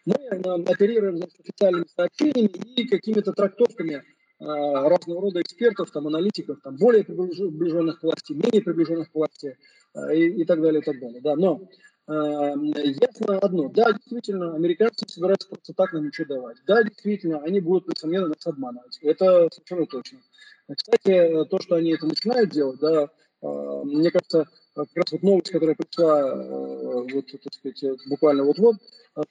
Мы 0.06 0.14
оперируем 0.16 1.18
значит, 1.18 1.40
официальными 1.42 1.86
сообщениями 1.96 2.50
и 2.76 2.88
какими-то 2.88 3.34
трактовками 3.34 4.04
разного 4.40 5.22
рода 5.22 5.42
экспертов, 5.42 5.92
там, 5.92 6.08
аналитиков, 6.08 6.60
там, 6.64 6.78
более 6.78 7.04
приближенных 7.04 8.00
к 8.00 8.04
власти, 8.04 8.34
менее 8.34 8.62
приближенных 8.62 9.12
к 9.12 9.16
власти 9.16 9.58
а, 9.94 10.14
и, 10.14 10.30
и 10.30 10.46
так 10.46 10.62
далее, 10.62 10.82
и 10.82 10.86
так 10.86 11.00
далее. 11.00 11.22
Да, 11.22 11.36
но 11.36 11.62
э, 12.08 12.54
ясно 13.02 13.38
одно, 13.40 13.68
да, 13.70 13.92
действительно, 13.92 14.56
американцы 14.56 15.06
собираются 15.08 15.50
просто 15.50 15.74
так 15.74 15.92
нам 15.92 16.06
ничего 16.06 16.36
давать. 16.36 16.58
Да, 16.66 16.84
действительно, 16.84 17.40
они 17.40 17.60
будут, 17.60 17.90
несомненно, 17.90 18.28
нас 18.28 18.48
обманывать. 18.48 18.98
Это 19.02 19.50
совершенно 19.52 19.86
точно. 19.88 20.20
Кстати, 20.74 21.46
то, 21.50 21.60
что 21.60 21.76
они 21.76 21.92
это 21.92 22.06
начинают 22.06 22.52
делать, 22.52 22.80
да, 22.80 23.10
мне 23.42 24.12
кажется, 24.12 24.46
как 24.76 24.88
раз 24.96 25.12
вот 25.12 25.24
новость, 25.24 25.52
которая 25.52 25.76
пришла 25.76 26.36
вот, 26.36 27.26
так 27.44 27.54
сказать, 27.54 27.84
буквально 28.08 28.44
вот-вот, 28.44 28.76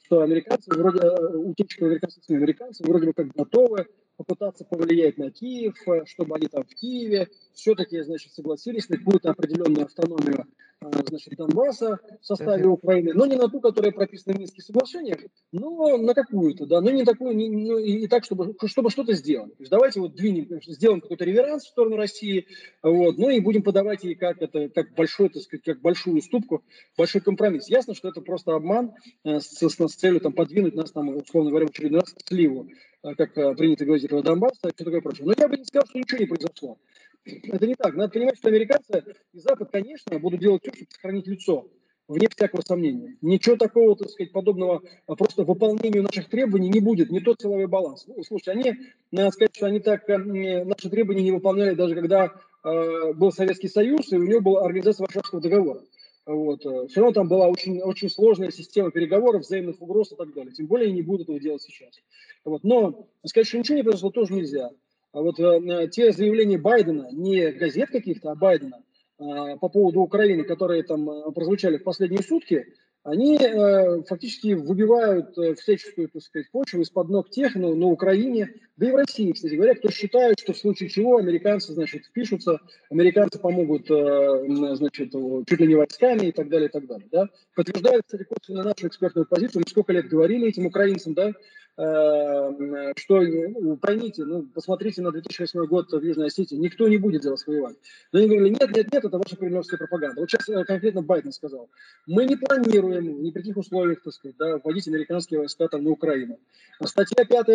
что 0.05 0.23
американцы, 0.23 0.71
вроде 0.71 1.09
утечка 1.37 1.85
американцев, 1.87 2.23
американцы 2.29 2.83
вроде 2.85 3.07
бы 3.07 3.13
как 3.13 3.29
готовы 3.29 3.87
попытаться 4.19 4.65
повлиять 4.65 5.17
на 5.17 5.31
Киев, 5.31 5.77
э, 5.87 6.05
чтобы 6.07 6.37
они 6.37 6.49
там 6.49 6.65
в 6.65 6.75
Киеве 6.75 7.29
все-таки, 7.55 8.03
значит, 8.03 8.33
согласились 8.33 8.89
на 8.89 8.99
какую-то 8.99 9.31
определенную 9.31 9.87
автономию, 9.87 10.45
э, 10.81 10.91
значит, 11.09 11.35
Донбасса 11.37 12.01
в 12.21 12.27
составе 12.27 12.67
Украины, 12.67 13.13
но 13.15 13.27
не 13.27 13.37
на 13.37 13.49
ту, 13.49 13.61
которая 13.61 13.93
прописана 13.93 14.35
в 14.35 14.41
Минских 14.41 14.65
соглашениях, 14.65 15.19
но 15.53 15.97
на 15.97 16.15
какую-то, 16.15 16.67
да, 16.67 16.81
но 16.81 16.91
не 16.91 17.05
такую, 17.05 17.37
не, 17.37 17.49
ну, 17.49 17.79
и, 17.79 18.09
так, 18.09 18.25
чтобы, 18.25 18.57
чтобы 18.67 18.91
что-то 18.91 19.13
сделать. 19.13 19.57
То 19.57 19.63
есть 19.63 19.71
давайте 19.71 20.01
вот 20.01 20.17
двинем, 20.17 20.61
сделаем 20.67 21.01
какой-то 21.01 21.25
реверанс 21.25 21.65
в 21.65 21.69
сторону 21.69 21.97
России, 21.97 22.47
вот, 22.83 23.19
ну 23.19 23.31
и 23.31 23.39
будем 23.39 23.63
подавать 23.63 24.03
ей 24.03 24.17
как 24.17 24.43
это, 24.43 24.69
как 24.69 24.95
большой, 24.95 25.29
так 25.29 25.43
сказать, 25.43 25.63
как 25.65 25.81
большую 25.81 26.19
уступку, 26.19 26.65
большой 26.97 27.21
компромисс. 27.21 27.69
Ясно, 27.69 27.95
что 27.95 28.09
это 28.09 28.21
просто 28.21 28.57
обман 28.57 28.95
э, 29.23 29.39
с, 29.39 29.47
с, 29.47 29.89
с 29.89 29.95
целью 29.95 30.21
там 30.21 30.33
подвинуть 30.33 30.75
нас, 30.75 30.91
там, 30.91 31.09
условно 31.17 31.51
говоря, 31.51 31.67
в 31.67 31.71
очередной 31.71 32.01
раз 32.01 32.13
к 32.13 32.27
сливу. 32.27 32.69
Э, 33.03 33.15
как 33.15 33.37
э, 33.39 33.55
принято 33.55 33.85
говорить, 33.85 34.05
этого 34.05 34.23
Донбасса 34.23 34.71
все 34.75 34.85
такое 34.85 35.01
прочее. 35.01 35.27
Но 35.27 35.35
я 35.37 35.49
бы 35.49 35.57
не 35.57 35.65
сказал, 35.65 35.87
что 35.87 35.99
ничего 35.99 36.19
не 36.19 36.27
произошло. 36.27 36.79
Это 37.25 37.67
не 37.67 37.75
так. 37.75 37.95
Надо 37.95 38.13
понимать, 38.13 38.39
что 38.39 38.49
американцы 38.49 39.05
и 39.33 39.39
Запад, 39.39 39.71
конечно, 39.71 40.19
будут 40.19 40.41
делать 40.41 40.63
все, 40.63 40.73
чтобы 40.73 40.91
сохранить 40.91 41.27
лицо, 41.27 41.69
вне 42.09 42.29
всякого 42.29 42.63
сомнения. 42.63 43.17
Ничего 43.21 43.57
такого, 43.57 43.95
так 43.97 44.09
сказать, 44.09 44.33
подобного 44.33 44.83
а 45.07 45.15
просто 45.15 45.45
выполнению 45.45 46.05
наших 46.05 46.29
требований 46.29 46.71
не 46.71 46.81
будет, 46.81 47.11
не 47.11 47.21
тот 47.21 47.41
силовой 47.41 47.67
баланс. 47.67 48.05
Ну, 48.07 48.23
слушайте, 48.25 48.53
они, 48.53 48.75
надо 49.13 49.31
сказать, 49.31 49.55
что 49.55 49.67
они 49.67 49.81
так 49.81 50.09
э, 50.09 50.65
наши 50.65 50.91
требования 50.91 51.23
не 51.23 51.33
выполняли 51.33 51.75
даже 51.75 51.95
когда 51.95 52.33
э, 52.65 53.13
был 53.13 53.31
Советский 53.31 53.69
Союз, 53.69 54.11
и 54.13 54.17
у 54.17 54.25
него 54.25 54.41
была 54.41 54.65
организация 54.65 55.05
Варшавского 55.05 55.41
договора. 55.41 55.83
Вот. 56.29 56.65
Э, 56.67 56.87
Все 56.89 57.01
равно 57.01 57.15
там 57.15 57.29
была 57.29 57.49
очень, 57.49 57.81
очень 57.81 58.11
сложная 58.11 58.51
система 58.51 58.91
переговоров, 58.91 59.43
взаимных 59.43 59.81
угроз 59.81 60.13
и 60.13 60.15
так 60.15 60.35
далее. 60.35 60.53
Тем 60.53 60.67
более 60.67 60.93
не 60.93 61.01
будут 61.01 61.23
этого 61.23 61.41
делать 61.41 61.63
сейчас. 61.63 61.99
Вот. 62.45 62.65
Но 62.65 63.09
сказать, 63.25 63.49
что 63.49 63.59
ничего 63.59 63.77
не 63.79 63.83
произошло, 63.83 64.11
тоже 64.11 64.35
нельзя. 64.35 64.71
А 65.13 65.23
вот 65.23 65.41
э, 65.41 65.89
те 65.91 66.13
заявления 66.13 66.59
Байдена, 66.59 67.09
не 67.13 67.51
газет 67.53 67.89
каких-то, 67.89 68.33
а 68.33 68.35
Байдена, 68.35 68.85
э, 69.19 69.57
по 69.59 69.71
поводу 69.71 70.01
Украины, 70.01 70.45
которые 70.45 70.83
там 70.83 71.09
э, 71.09 71.33
прозвучали 71.33 71.79
в 71.79 71.85
последние 71.85 72.23
сутки, 72.23 72.75
они 73.09 73.39
э, 73.39 74.03
фактически 74.07 74.53
выбивают 74.53 75.37
э, 75.39 75.55
всяческую, 75.55 76.09
так 76.09 76.23
сказать, 76.23 76.51
почву 76.51 76.81
из-под 76.83 77.09
ног 77.09 77.31
тех 77.31 77.55
ну, 77.55 77.75
на 77.75 77.87
Украине, 77.87 78.53
да 78.77 78.89
и 78.89 78.93
в 78.93 78.97
России, 78.97 79.33
кстати 79.33 79.55
говоря, 79.55 79.75
кто 79.75 79.91
считает, 79.91 80.39
что 80.39 80.53
в 80.53 80.59
случае 80.59 80.89
чего 80.89 81.17
американцы, 81.17 81.73
значит, 81.73 82.05
впишутся, 82.05 82.61
американцы 82.91 83.39
помогут, 83.39 83.91
э, 83.91 84.75
значит, 84.75 85.13
чуть 85.49 85.61
ли 85.61 85.67
не 85.67 85.75
войсками 85.75 86.27
и 86.27 86.33
так 86.33 86.49
далее, 86.49 86.69
и 86.69 86.73
так 86.73 86.87
далее, 86.87 87.09
да. 87.11 87.29
Подтверждает, 87.55 88.03
кстати, 88.05 88.51
на 88.51 88.65
нашу 88.65 88.89
экспертную 88.89 89.27
позицию, 89.27 89.63
мы 89.65 89.71
сколько 89.71 89.93
лет 89.93 90.09
говорили 90.09 90.49
этим 90.49 90.67
украинцам, 90.67 91.15
да, 91.15 91.33
что, 91.79 93.21
ну, 93.21 93.77
поймите, 93.77 94.25
ну, 94.25 94.43
посмотрите 94.53 95.01
на 95.01 95.13
2008 95.13 95.67
год 95.67 95.93
в 95.93 96.03
Южной 96.03 96.27
Осетии, 96.27 96.57
никто 96.57 96.89
не 96.89 96.99
будет 96.99 97.23
за 97.23 97.31
вас 97.31 97.47
воевать. 97.47 97.77
Но 98.11 98.19
они 98.19 98.29
говорили, 98.29 98.49
нет, 98.49 98.77
нет, 98.77 98.93
нет, 98.93 99.05
это 99.05 99.17
ваша 99.17 99.37
кремлевская 99.37 99.79
пропаганда. 99.79 100.21
Вот 100.21 100.29
сейчас 100.29 100.49
э, 100.49 100.65
конкретно 100.65 101.03
Байден 101.03 101.31
сказал, 101.31 101.71
мы 102.09 102.25
не 102.25 102.35
планируем 102.35 103.23
ни 103.23 103.31
при 103.31 103.43
каких 103.43 103.57
условиях, 103.57 104.03
так 104.03 104.13
сказать, 104.13 104.37
да, 104.39 104.59
вводить 104.59 104.89
американские 104.89 105.39
войска 105.39 105.69
там 105.69 105.85
на 105.85 105.91
Украину. 105.91 106.41
А 106.81 106.87
статья 106.89 107.25
5 107.25 107.47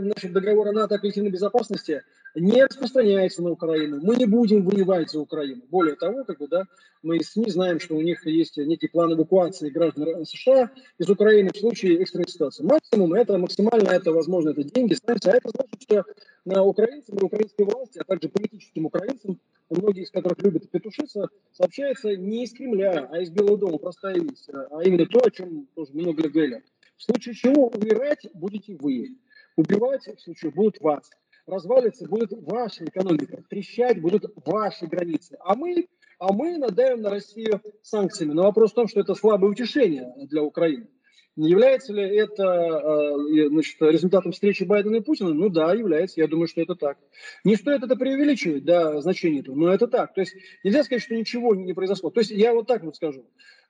значит, 0.00 0.32
договора 0.32 0.72
НАТО 0.72 0.94
о 0.94 0.98
коллективной 0.98 1.30
безопасности 1.30 2.02
не 2.36 2.62
распространяется 2.62 3.42
на 3.42 3.50
Украину. 3.50 3.98
Мы 4.02 4.16
не 4.16 4.26
будем 4.26 4.62
воевать 4.62 5.10
за 5.10 5.20
Украину. 5.20 5.62
Более 5.70 5.96
того, 5.96 6.24
как 6.24 6.38
бы, 6.38 6.48
да, 6.48 6.64
мы 7.02 7.16
из 7.16 7.30
СМИ 7.30 7.50
знаем, 7.50 7.80
что 7.80 7.96
у 7.96 8.02
них 8.02 8.26
есть 8.26 8.58
некий 8.58 8.88
план 8.88 9.14
эвакуации 9.14 9.70
граждан 9.70 10.24
США 10.26 10.70
из 10.98 11.08
Украины 11.08 11.50
в 11.52 11.56
случае 11.56 12.00
экстренной 12.00 12.28
ситуации. 12.28 12.62
Максимум 12.64 13.14
это, 13.14 13.38
максимально 13.38 13.88
это, 13.88 14.12
возможно, 14.12 14.50
это 14.50 14.64
деньги, 14.64 14.92
станция. 14.94 15.32
А 15.32 15.36
это 15.36 15.48
значит, 15.48 15.82
что 15.82 16.04
на 16.44 16.62
украинцам 16.62 17.16
и 17.16 17.22
украинской 17.22 17.64
власти, 17.64 17.98
а 17.98 18.04
также 18.04 18.28
политическим 18.28 18.86
украинцам, 18.86 19.40
многие 19.70 20.02
из 20.02 20.10
которых 20.10 20.38
любят 20.42 20.70
петушиться, 20.70 21.28
сообщается 21.52 22.16
не 22.16 22.44
из 22.44 22.52
Кремля, 22.52 23.08
а 23.10 23.18
из 23.20 23.30
Белого 23.30 23.56
дома, 23.56 23.78
простая 23.78 24.14
вещь. 24.14 24.44
А 24.52 24.82
именно 24.82 25.06
то, 25.06 25.20
о 25.24 25.30
чем 25.30 25.66
тоже 25.74 25.92
много 25.94 26.28
говорили. 26.28 26.62
В 26.98 27.02
случае 27.02 27.34
чего 27.34 27.68
умирать 27.68 28.26
будете 28.34 28.76
вы. 28.76 29.16
Убивать 29.56 30.06
в 30.06 30.20
случае 30.20 30.50
будут 30.50 30.80
вас 30.80 31.10
развалится 31.46 32.08
будет 32.08 32.30
ваша 32.32 32.84
экономика, 32.84 33.42
трещать 33.48 34.00
будут 34.00 34.24
ваши 34.44 34.86
границы. 34.86 35.36
А 35.40 35.54
мы, 35.54 35.88
а 36.18 36.32
мы 36.32 36.58
надавим 36.58 37.02
на 37.02 37.10
Россию 37.10 37.60
санкциями. 37.82 38.32
Но 38.32 38.44
вопрос 38.44 38.72
в 38.72 38.74
том, 38.74 38.88
что 38.88 39.00
это 39.00 39.14
слабое 39.14 39.50
утешение 39.50 40.12
для 40.28 40.42
Украины. 40.42 40.88
Не 41.36 41.50
является 41.50 41.92
ли 41.92 42.02
это 42.02 42.44
э, 42.44 43.48
значит, 43.50 43.76
результатом 43.82 44.32
встречи 44.32 44.64
Байдена 44.64 44.96
и 44.96 45.00
Путина? 45.00 45.34
Ну 45.34 45.50
да, 45.50 45.74
является. 45.74 46.18
Я 46.18 46.28
думаю, 46.28 46.48
что 46.48 46.62
это 46.62 46.74
так. 46.74 46.96
Не 47.44 47.56
стоит 47.56 47.82
это 47.82 47.94
преувеличивать, 47.94 48.64
да, 48.64 48.98
значение 49.02 49.42
этого, 49.42 49.54
но 49.54 49.68
это 49.68 49.86
так. 49.86 50.14
То 50.14 50.22
есть 50.22 50.34
нельзя 50.64 50.82
сказать, 50.82 51.02
что 51.02 51.14
ничего 51.14 51.54
не 51.54 51.74
произошло. 51.74 52.08
То 52.08 52.20
есть 52.20 52.30
я 52.30 52.54
вот 52.54 52.66
так 52.66 52.82
вот 52.84 52.96
скажу. 52.96 53.26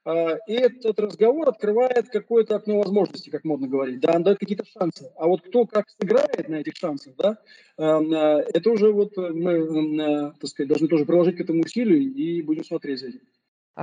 А, 0.07 0.37
и 0.47 0.53
этот 0.53 0.97
разговор 1.01 1.49
открывает 1.49 2.07
какое-то 2.07 2.55
окно 2.55 2.77
возможностей, 2.77 3.29
как 3.29 3.43
модно 3.43 3.67
говорить, 3.67 3.99
да, 3.99 4.13
он 4.15 4.23
дает 4.23 4.39
какие-то 4.39 4.63
шансы. 4.65 5.11
А 5.17 5.27
вот 5.27 5.41
кто 5.41 5.65
как 5.65 5.85
сыграет 5.99 6.47
на 6.47 6.55
этих 6.55 6.77
шансах, 6.77 7.13
да, 7.17 7.39
а, 7.77 7.99
а, 7.99 8.39
это 8.39 8.69
уже 8.69 8.93
вот 8.93 9.17
мы, 9.17 10.31
так 10.39 10.49
сказать, 10.49 10.69
должны 10.69 10.87
тоже 10.87 11.05
приложить 11.05 11.35
к 11.35 11.41
этому 11.41 11.61
усилию 11.61 11.99
и 11.99 12.41
будем 12.41 12.63
смотреть 12.63 12.99
за 12.99 13.07
этим. 13.07 13.19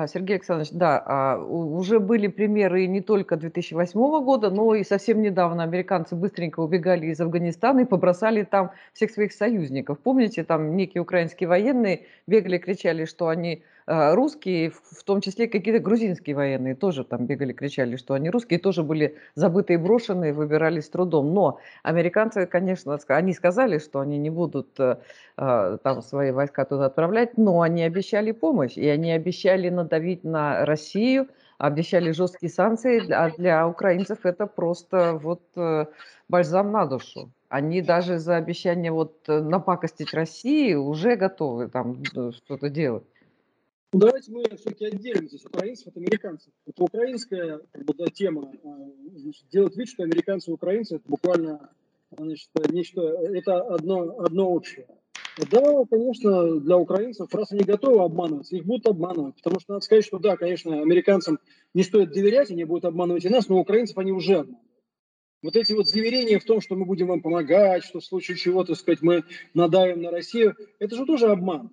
Сергей 0.09 0.37
Александрович, 0.37 0.73
да, 0.73 1.38
уже 1.38 2.00
были 2.00 2.26
примеры 2.26 2.85
не 2.88 3.00
только 3.00 3.37
2008 3.37 4.25
года, 4.25 4.50
но 4.50 4.75
и 4.75 4.83
совсем 4.83 5.23
недавно 5.23 5.62
американцы 5.62 6.16
быстренько 6.16 6.59
убегали 6.59 7.07
из 7.07 7.21
Афганистана 7.21 7.81
и 7.81 7.85
побросали 7.85 8.43
там 8.43 8.73
всех 8.93 9.12
своих 9.12 9.33
союзников. 9.33 10.00
Помните, 10.00 10.43
там 10.43 10.75
некие 10.75 11.00
украинские 11.00 11.49
военные 11.49 12.07
бегали, 12.26 12.59
кричали, 12.59 13.04
что 13.04 13.28
они 13.28 13.62
а, 13.62 13.74
русские, 13.87 14.71
в 14.71 15.03
том 15.05 15.21
числе 15.21 15.47
какие-то 15.47 15.81
грузинские 15.81 16.37
военные 16.37 16.75
тоже 16.75 17.05
там 17.05 17.26
бегали, 17.26 17.53
кричали, 17.53 17.97
что 17.97 18.14
они 18.14 18.31
русские, 18.31 18.59
тоже 18.59 18.83
были 18.83 19.17
забытые, 19.35 19.79
брошенные, 19.79 20.33
выбирались 20.33 20.87
с 20.87 20.91
трудом. 20.91 21.35
Но 21.35 21.59
американцы, 21.83 22.47
конечно, 22.47 22.99
они 23.09 23.33
сказали, 23.35 23.79
что 23.79 24.00
они 24.00 24.19
не 24.19 24.31
будут 24.31 24.79
э, 24.81 24.97
а, 25.37 25.76
там 25.79 26.03
свои 26.03 26.31
войска 26.31 26.64
туда 26.64 26.87
отправлять, 26.87 27.37
но 27.37 27.61
они 27.61 27.83
обещали 27.83 28.33
помощь, 28.33 28.76
и 28.76 28.88
они 28.88 29.12
обещали 29.12 29.69
надавить 29.69 30.25
на 30.25 30.64
Россию, 30.64 31.29
обещали 31.59 32.12
жесткие 32.12 32.50
санкции, 32.50 33.11
а 33.12 33.31
для 33.31 33.67
украинцев 33.69 34.25
это 34.25 34.47
просто 34.47 35.19
вот 35.23 35.43
э, 35.57 35.87
бальзам 36.29 36.73
на 36.73 36.87
душу. 36.87 37.31
Они 37.49 37.83
даже 37.83 38.19
за 38.19 38.37
обещание 38.37 38.93
вот 38.93 39.29
э, 39.29 39.41
напакостить 39.41 40.14
России 40.14 40.75
уже 40.75 41.17
готовы 41.17 41.69
там 41.69 42.03
что-то 42.05 42.69
делать. 42.69 43.05
Давайте 43.95 44.33
мы 44.33 44.43
все-таки 44.57 44.87
отделим 44.87 45.29
здесь 45.29 45.45
украинцев 45.45 45.87
от 45.87 45.97
американцев. 45.97 46.53
Это 46.67 46.83
украинская 46.83 47.61
как 47.71 47.85
бы, 47.85 47.95
да, 47.95 48.07
тема. 48.07 48.53
А, 48.65 48.69
значит, 49.15 49.45
делать 49.53 49.77
вид, 49.77 49.89
что 49.89 50.03
американцы 50.03 50.51
и 50.51 50.55
украинцы 50.55 50.97
это 50.97 51.05
буквально 51.07 51.71
значит, 52.11 52.51
нечто, 52.73 53.03
это 53.03 53.61
одно, 53.61 54.19
одно 54.19 54.51
общее. 54.51 54.89
Да, 55.49 55.85
конечно, 55.89 56.59
для 56.59 56.77
украинцев, 56.77 57.33
раз 57.33 57.53
они 57.53 57.63
готовы 57.63 58.03
обманываться, 58.03 58.57
их 58.57 58.65
будут 58.65 58.89
обманывать. 58.89 59.37
Потому 59.37 59.61
что 59.61 59.75
надо 59.75 59.85
сказать, 59.85 60.05
что 60.05 60.19
да, 60.19 60.37
конечно, 60.37 60.83
американцам 60.83 61.39
не 61.73 61.85
стоит 61.85 62.11
доверять, 62.11 62.51
они 62.51 62.65
будут 62.65 62.87
обманывать 62.87 63.25
и 63.25 63.29
нас, 63.29 63.49
но 63.49 63.61
украинцев 63.61 63.97
они 63.99 64.11
уже 64.11 64.39
обманывают. 64.39 64.69
Вот 65.43 65.57
эти 65.57 65.73
вот 65.73 65.87
заверения 65.87 66.41
в 66.41 66.45
том, 66.45 66.61
что 66.61 66.75
мы 66.75 66.85
будем 66.85 67.07
вам 67.07 67.21
помогать, 67.21 67.85
что 67.85 68.01
в 68.01 68.05
случае 68.05 68.39
чего, 68.39 68.65
так 68.65 68.77
сказать, 68.77 69.03
мы 69.03 69.23
надавим 69.53 70.03
на 70.03 70.11
Россию, 70.11 70.57
это 70.81 70.97
же 70.97 71.05
тоже 71.05 71.27
обман. 71.27 71.71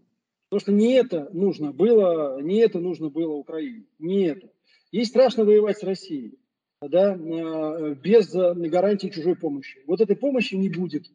Потому 0.52 0.60
что 0.64 0.72
не 0.74 0.96
это 0.96 1.30
нужно 1.32 1.72
было, 1.72 2.42
не 2.42 2.58
это 2.58 2.80
нужно 2.80 3.10
было 3.10 3.32
Украине, 3.32 3.86
не 4.00 4.26
это. 4.26 4.50
Ей 4.92 5.06
страшно 5.06 5.46
воевать 5.46 5.78
с 5.78 5.84
Россией, 5.84 6.40
да, 6.82 7.16
э, 7.16 7.96
без 7.96 8.36
э, 8.36 8.54
гарантии 8.56 9.08
чужой 9.08 9.38
помощи. 9.38 9.80
Вот 9.88 10.02
этой 10.02 10.18
помощи 10.18 10.56
не 10.56 10.68
будет. 10.68 11.06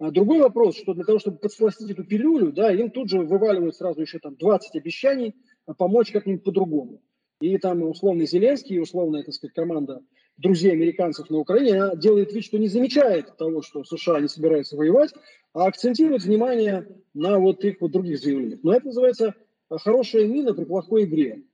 А 0.00 0.10
другой 0.10 0.40
вопрос, 0.40 0.76
что 0.76 0.94
для 0.94 1.04
того, 1.04 1.20
чтобы 1.20 1.38
подсластить 1.38 1.92
эту 1.92 2.02
пилюлю, 2.02 2.50
да, 2.50 2.72
им 2.72 2.90
тут 2.90 3.08
же 3.08 3.20
вываливают 3.20 3.76
сразу 3.76 4.00
еще 4.00 4.18
там 4.18 4.34
20 4.34 4.74
обещаний 4.74 5.36
помочь 5.78 6.10
как-нибудь 6.10 6.42
по-другому. 6.42 7.00
И 7.40 7.56
там 7.58 7.84
условно 7.84 8.26
Зеленский, 8.26 8.80
условно, 8.80 9.22
так 9.22 9.32
сказать, 9.32 9.54
команда 9.54 10.00
друзей 10.38 10.72
американцев 10.72 11.30
на 11.30 11.38
Украине 11.38 11.96
делает 11.96 12.32
вид, 12.32 12.44
что 12.44 12.58
не 12.58 12.66
замечает 12.66 13.36
того, 13.36 13.62
что 13.62 13.84
США 13.84 14.18
не 14.18 14.26
собираются 14.26 14.76
воевать, 14.76 15.12
а 15.54 15.66
акцентирует 15.66 16.22
внимание 16.22 16.86
на 17.14 17.38
вот 17.38 17.64
их 17.64 17.80
вот 17.80 17.92
других 17.92 18.18
заявлениях. 18.18 18.60
Но 18.62 18.74
это 18.74 18.86
называется 18.86 19.34
хорошая 19.70 20.26
мина 20.26 20.54
при 20.54 20.64
плохой 20.64 21.04
игре. 21.04 21.44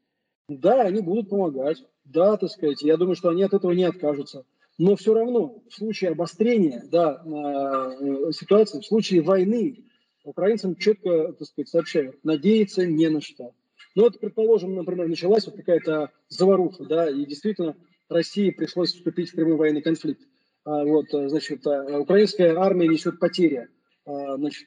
Да, 0.49 0.83
они 0.83 1.01
будут 1.01 1.29
помогать, 1.29 1.85
да, 2.05 2.37
так 2.37 2.51
сказать, 2.51 2.83
я 2.83 2.97
думаю, 2.97 3.17
что 3.17 3.29
они 3.29 3.43
от 3.43 3.53
этого 3.53 3.73
не 3.73 3.85
откажутся. 3.85 4.45
Но 4.79 4.97
все 4.97 5.13
равно 5.13 5.63
в 5.69 5.75
случае 5.75 6.11
обострения 6.11 6.85
да, 6.91 7.23
э, 7.25 8.33
ситуации, 8.33 8.81
в 8.81 8.87
случае 8.87 9.23
войны, 9.23 9.85
украинцам 10.25 10.77
четко 10.77 11.33
так 11.33 11.49
сказать, 11.49 11.69
сообщают, 11.69 12.25
надеяться 12.25 12.87
не 12.87 13.09
на 13.09 13.21
что. 13.21 13.53
Ну 13.95 14.05
вот, 14.05 14.21
предположим, 14.21 14.75
например, 14.75 15.09
началась 15.09 15.47
вот 15.47 15.57
какая-то 15.57 16.13
заваруха, 16.29 16.85
да, 16.85 17.11
и 17.11 17.27
действительно 17.27 17.77
России 18.09 18.51
пришлось 18.51 18.95
вступить 18.95 19.31
в 19.31 19.35
прямой 19.35 19.57
военный 19.57 19.83
конфликт. 19.83 20.23
А, 20.65 20.85
вот, 20.85 21.13
э, 21.13 21.29
значит, 21.29 21.67
а, 21.67 21.99
украинская 21.99 22.57
армия 22.57 22.89
несет 22.89 23.19
потери. 23.19 23.69
А, 24.09 24.37
значит, 24.39 24.67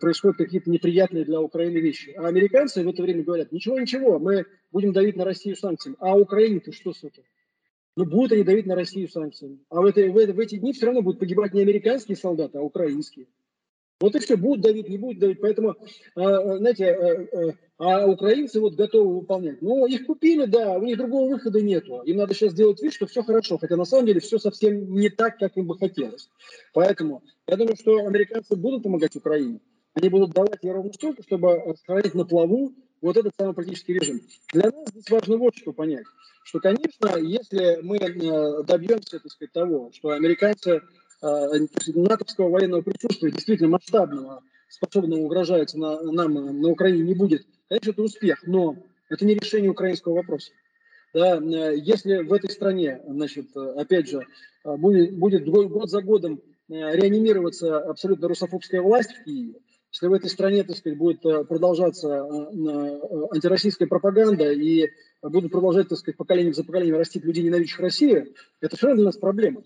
происходят 0.00 0.36
какие-то 0.36 0.68
неприятные 0.68 1.24
для 1.24 1.40
Украины 1.40 1.78
вещи. 1.78 2.10
А 2.10 2.26
американцы 2.26 2.84
в 2.84 2.88
это 2.88 3.02
время 3.02 3.24
говорят, 3.24 3.50
ничего, 3.50 3.80
ничего, 3.80 4.18
мы 4.18 4.44
будем 4.70 4.92
давить 4.92 5.16
на 5.16 5.24
Россию 5.24 5.56
санкциями. 5.56 5.96
А 5.98 6.14
Украине-то 6.14 6.72
что 6.72 6.92
с 6.92 7.02
этим? 7.02 7.22
Ну, 7.96 8.04
будут 8.04 8.32
они 8.32 8.42
давить 8.42 8.66
на 8.66 8.74
Россию 8.74 9.08
санкциями. 9.08 9.60
А 9.70 9.80
в, 9.80 9.86
это, 9.86 10.02
в, 10.02 10.12
в 10.12 10.38
эти 10.38 10.58
дни 10.58 10.74
все 10.74 10.86
равно 10.86 11.00
будут 11.00 11.20
погибать 11.20 11.54
не 11.54 11.62
американские 11.62 12.18
солдаты, 12.18 12.58
а 12.58 12.60
украинские. 12.60 13.28
Вот 14.02 14.16
и 14.16 14.18
все, 14.18 14.36
будут 14.36 14.62
давить, 14.62 14.88
не 14.88 14.98
будут 14.98 15.20
давить. 15.20 15.40
Поэтому, 15.40 15.76
знаете, 16.14 17.26
а 17.78 18.06
украинцы 18.06 18.60
вот 18.60 18.74
готовы 18.74 19.20
выполнять. 19.20 19.62
Ну, 19.62 19.86
их 19.86 20.06
купили, 20.06 20.44
да, 20.46 20.76
у 20.78 20.82
них 20.82 20.98
другого 20.98 21.30
выхода 21.30 21.60
нету. 21.60 22.02
Им 22.02 22.16
надо 22.16 22.34
сейчас 22.34 22.52
сделать 22.52 22.82
вид, 22.82 22.92
что 22.92 23.06
все 23.06 23.22
хорошо, 23.22 23.58
хотя 23.58 23.76
на 23.76 23.84
самом 23.84 24.06
деле 24.06 24.20
все 24.20 24.38
совсем 24.38 24.92
не 24.94 25.08
так, 25.08 25.38
как 25.38 25.56
им 25.56 25.66
бы 25.66 25.78
хотелось. 25.78 26.28
Поэтому 26.74 27.22
я 27.46 27.56
думаю, 27.56 27.76
что 27.76 27.96
американцы 28.06 28.56
будут 28.56 28.82
помогать 28.82 29.14
Украине. 29.14 29.60
Они 29.94 30.08
будут 30.08 30.32
давать 30.32 30.62
ей 30.62 30.72
ровно 30.72 30.92
столько, 30.92 31.22
чтобы 31.22 31.74
сохранить 31.78 32.14
на 32.14 32.24
плаву 32.24 32.72
вот 33.00 33.16
этот 33.16 33.34
самый 33.38 33.54
политический 33.54 33.94
режим. 33.94 34.20
Для 34.52 34.70
нас 34.70 34.88
здесь 34.90 35.10
важно 35.10 35.36
вот 35.36 35.56
что 35.56 35.72
понять, 35.72 36.06
что, 36.44 36.60
конечно, 36.60 37.18
если 37.18 37.80
мы 37.82 37.98
э, 37.98 38.62
добьемся, 38.64 39.20
так 39.20 39.30
сказать, 39.30 39.52
того, 39.52 39.90
что 39.92 40.10
американцы 40.10 40.70
э, 40.70 40.80
натовского 41.22 42.50
военного 42.50 42.82
присутствия 42.82 43.30
действительно 43.30 43.70
масштабного, 43.70 44.42
способного 44.68 45.20
угрожать 45.20 45.74
на, 45.74 46.02
нам 46.02 46.60
на 46.60 46.68
Украине 46.68 47.02
не 47.04 47.14
будет, 47.14 47.46
Конечно, 47.72 47.90
это 47.92 48.02
успех, 48.02 48.46
но 48.46 48.76
это 49.08 49.24
не 49.24 49.34
решение 49.34 49.70
украинского 49.70 50.16
вопроса. 50.16 50.52
Да, 51.14 51.38
э, 51.38 51.74
если 51.78 52.18
в 52.18 52.30
этой 52.34 52.50
стране, 52.50 53.00
значит, 53.06 53.56
опять 53.56 54.10
же, 54.10 54.26
э, 54.64 54.76
будет, 54.76 55.16
будет 55.16 55.48
год 55.48 55.88
за 55.88 56.02
годом 56.02 56.42
э, 56.68 56.74
реанимироваться 56.94 57.78
абсолютно 57.78 58.28
русофобская 58.28 58.82
власть 58.82 59.12
в 59.12 59.24
Киеве, 59.24 59.54
если 59.90 60.06
в 60.06 60.12
этой 60.12 60.28
стране, 60.28 60.64
так 60.64 60.76
сказать, 60.76 60.98
будет 60.98 61.22
продолжаться 61.22 62.26
антироссийская 63.30 63.88
пропаганда 63.88 64.52
и 64.52 64.90
будут 65.22 65.50
продолжать, 65.50 65.88
так 65.88 65.98
сказать, 65.98 66.18
поколение 66.18 66.52
за 66.52 66.64
поколением 66.64 66.96
растить 66.96 67.24
людей, 67.24 67.44
ненавидящих 67.44 67.80
Россию, 67.80 68.34
это 68.60 68.76
все 68.76 68.88
равно 68.88 69.00
для 69.00 69.06
нас 69.06 69.16
проблема. 69.16 69.62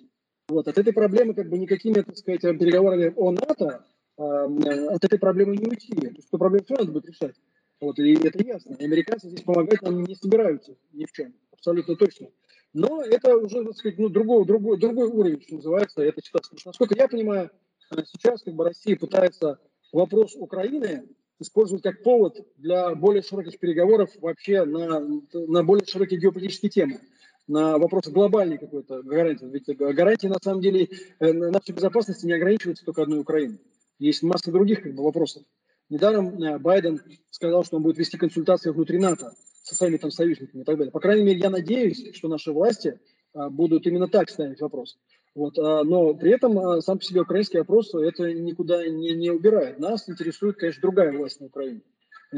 Вот. 0.48 0.68
От 0.68 0.78
этой 0.78 0.92
проблемы 0.92 1.34
как 1.34 1.48
бы 1.48 1.58
никакими, 1.58 1.94
так 1.94 2.16
сказать, 2.16 2.42
переговорами 2.42 3.12
о 3.16 3.32
НАТО 3.32 3.84
э, 4.16 4.22
от 4.22 5.04
этой 5.04 5.18
проблемы 5.18 5.56
не 5.56 5.66
уйти. 5.66 5.92
То 5.92 6.06
есть 6.06 6.28
эту 6.28 6.38
проблему 6.38 6.64
все 6.64 6.76
надо 6.76 6.92
будет 6.92 7.08
решать. 7.08 7.34
Вот, 7.80 7.98
и 7.98 8.14
это 8.14 8.42
ясно. 8.42 8.74
И 8.74 8.84
американцы 8.84 9.28
здесь 9.28 9.42
помогать 9.42 9.82
нам 9.82 10.04
не 10.04 10.14
собираются 10.14 10.76
ни 10.92 11.04
в 11.04 11.12
чем. 11.12 11.34
Абсолютно 11.52 11.96
точно. 11.96 12.28
Но 12.72 13.02
это 13.02 13.36
уже, 13.36 13.64
так 13.64 13.74
сказать, 13.74 13.98
ну, 13.98 14.08
другой, 14.08 14.46
другой, 14.46 14.78
другой 14.78 15.08
уровень, 15.08 15.42
что 15.42 15.56
называется, 15.56 16.02
эта 16.02 16.22
ситуация. 16.22 16.58
Насколько 16.64 16.94
я 16.96 17.08
понимаю, 17.08 17.50
э, 17.90 18.02
сейчас 18.04 18.42
как 18.42 18.54
бы 18.54 18.64
Россия 18.64 18.96
пытается 18.96 19.58
вопрос 19.92 20.34
Украины 20.36 21.08
использовать 21.38 21.82
как 21.82 22.02
повод 22.02 22.46
для 22.56 22.94
более 22.94 23.22
широких 23.22 23.58
переговоров 23.58 24.10
вообще 24.20 24.64
на, 24.64 25.00
на 25.00 25.64
более 25.64 25.86
широкие 25.86 26.20
геополитические 26.20 26.70
темы, 26.70 27.00
на 27.48 27.78
вопросы 27.78 28.10
глобальной 28.10 28.58
какой-то 28.58 29.02
гарантии. 29.02 29.46
Ведь 29.46 29.76
гарантии, 29.76 30.26
на 30.26 30.38
самом 30.42 30.60
деле, 30.60 30.88
э, 31.20 31.32
нашей 31.32 31.72
безопасности 31.72 32.26
не 32.26 32.32
ограничиваются 32.32 32.84
только 32.84 33.02
одной 33.02 33.20
Украиной. 33.20 33.60
Есть 33.98 34.22
масса 34.22 34.50
других 34.50 34.82
как 34.82 34.94
бы, 34.94 35.02
вопросов. 35.02 35.44
Недаром 35.88 36.42
э, 36.42 36.58
Байден 36.58 37.00
сказал, 37.30 37.64
что 37.64 37.76
он 37.76 37.82
будет 37.82 37.98
вести 37.98 38.18
консультации 38.18 38.70
внутри 38.70 38.98
НАТО 38.98 39.32
со 39.62 39.74
своими 39.74 39.96
там 39.96 40.10
союзниками 40.10 40.62
и 40.62 40.64
так 40.64 40.76
далее. 40.76 40.92
По 40.92 41.00
крайней 41.00 41.24
мере, 41.24 41.40
я 41.40 41.50
надеюсь, 41.50 42.14
что 42.14 42.28
наши 42.28 42.52
власти 42.52 43.00
а, 43.34 43.50
будут 43.50 43.84
именно 43.86 44.06
так 44.06 44.30
ставить 44.30 44.60
вопрос. 44.60 44.96
Вот, 45.34 45.56
но 45.56 46.14
при 46.14 46.30
этом 46.30 46.80
сам 46.80 46.98
по 46.98 47.04
себе 47.04 47.20
украинский 47.20 47.58
вопрос 47.58 47.92
это 47.94 48.32
никуда 48.32 48.86
не, 48.88 49.12
не 49.12 49.30
убирает. 49.30 49.78
Нас 49.78 50.08
интересует, 50.08 50.56
конечно, 50.56 50.80
другая 50.80 51.12
власть 51.12 51.40
на 51.40 51.46
Украине. 51.46 51.82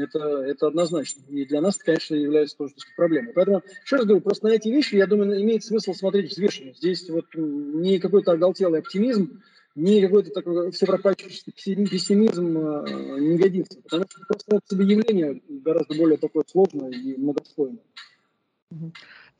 Это, 0.03 0.19
это 0.43 0.67
однозначно. 0.67 1.21
И 1.29 1.45
для 1.45 1.61
нас 1.61 1.75
это, 1.75 1.85
конечно, 1.85 2.15
является 2.15 2.57
тоже 2.57 2.73
проблемой. 2.95 3.33
Поэтому, 3.33 3.61
еще 3.83 3.97
раз 3.97 4.05
говорю, 4.05 4.21
просто 4.21 4.47
на 4.47 4.53
эти 4.53 4.69
вещи, 4.69 4.95
я 4.95 5.07
думаю, 5.07 5.41
имеет 5.41 5.63
смысл 5.63 5.93
смотреть 5.93 6.31
взвешенно. 6.31 6.73
Здесь 6.73 7.09
вот 7.09 7.25
не 7.35 7.99
какой-то 7.99 8.31
оголтелый 8.31 8.79
оптимизм, 8.79 9.41
не 9.75 10.01
какой-то 10.01 10.31
такой 10.31 10.71
всепропащий 10.71 11.43
пессимизм 11.53 12.57
э, 12.57 13.19
не 13.19 13.37
годится. 13.37 13.81
Потому 13.81 14.05
что 14.09 14.21
просто 14.27 14.75
себе 14.75 14.85
явление 14.85 15.41
гораздо 15.47 15.95
более 15.95 16.17
такое 16.17 16.43
сложное 16.47 16.89
и 16.89 17.17
многослойное. 17.17 17.79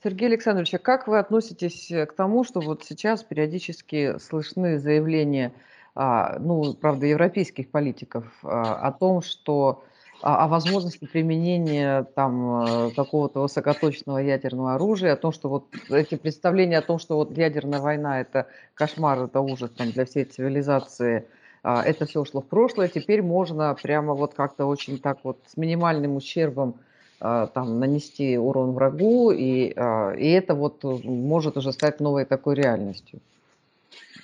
Сергей 0.03 0.27
Александрович, 0.27 0.73
а 0.73 0.77
как 0.77 1.07
вы 1.07 1.19
относитесь 1.19 1.89
к 1.89 2.13
тому, 2.13 2.43
что 2.43 2.61
вот 2.61 2.85
сейчас 2.85 3.23
периодически 3.23 4.17
слышны 4.19 4.79
заявления, 4.79 5.53
а, 5.93 6.39
ну, 6.39 6.73
правда, 6.73 7.05
европейских 7.05 7.69
политиков 7.69 8.25
а, 8.43 8.75
о 8.87 8.93
том, 8.93 9.21
что 9.21 9.83
о 10.21 10.47
возможности 10.47 11.05
применения 11.05 12.03
там 12.15 12.63
э, 12.63 12.91
какого-то 12.91 13.41
высокоточного 13.41 14.17
ядерного 14.17 14.75
оружия, 14.75 15.13
о 15.13 15.17
том, 15.17 15.31
что 15.31 15.49
вот 15.49 15.65
эти 15.89 16.15
представления 16.15 16.77
о 16.77 16.81
том, 16.81 16.99
что 16.99 17.15
вот 17.15 17.37
ядерная 17.37 17.79
война 17.79 18.21
это 18.21 18.47
кошмар, 18.73 19.23
это 19.23 19.39
ужас 19.39 19.71
там 19.71 19.91
для 19.91 20.05
всей 20.05 20.25
цивилизации, 20.25 21.25
а, 21.63 21.83
это 21.83 22.05
все 22.05 22.21
ушло 22.21 22.41
в 22.41 22.45
прошлое, 22.45 22.87
теперь 22.87 23.21
можно 23.21 23.75
прямо 23.81 24.13
вот 24.13 24.33
как-то 24.33 24.65
очень 24.65 24.99
так 24.99 25.19
вот 25.23 25.39
с 25.47 25.57
минимальным 25.57 26.15
ущербом 26.15 26.75
а, 27.19 27.47
там 27.47 27.79
нанести 27.79 28.37
урон 28.37 28.71
врагу, 28.71 29.31
и, 29.31 29.73
а, 29.75 30.11
и 30.13 30.29
это 30.29 30.53
вот 30.53 30.83
может 30.83 31.57
уже 31.57 31.71
стать 31.71 31.99
новой 31.99 32.25
такой 32.25 32.55
реальностью. 32.55 33.19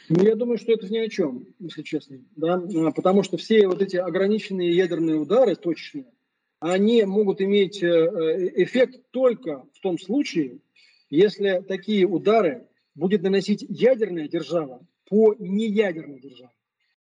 Ну, 0.09 0.23
я 0.23 0.35
думаю, 0.35 0.57
что 0.57 0.71
это 0.71 0.87
ни 0.87 0.97
о 0.97 1.09
чем, 1.09 1.47
если 1.59 1.81
честно. 1.81 2.19
Да? 2.35 2.55
А, 2.55 2.91
потому 2.91 3.23
что 3.23 3.37
все 3.37 3.67
вот 3.67 3.81
эти 3.81 3.97
ограниченные 3.97 4.75
ядерные 4.75 5.17
удары, 5.17 5.55
точные, 5.55 6.05
они 6.59 7.03
могут 7.05 7.41
иметь 7.41 7.81
э, 7.83 7.87
э, 7.87 8.63
эффект 8.63 9.11
только 9.11 9.65
в 9.73 9.79
том 9.81 9.99
случае, 9.99 10.59
если 11.09 11.63
такие 11.67 12.05
удары 12.07 12.67
будет 12.93 13.23
наносить 13.23 13.65
ядерная 13.67 14.27
держава 14.27 14.85
по 15.09 15.35
неядерной 15.37 16.19
державе. 16.19 16.53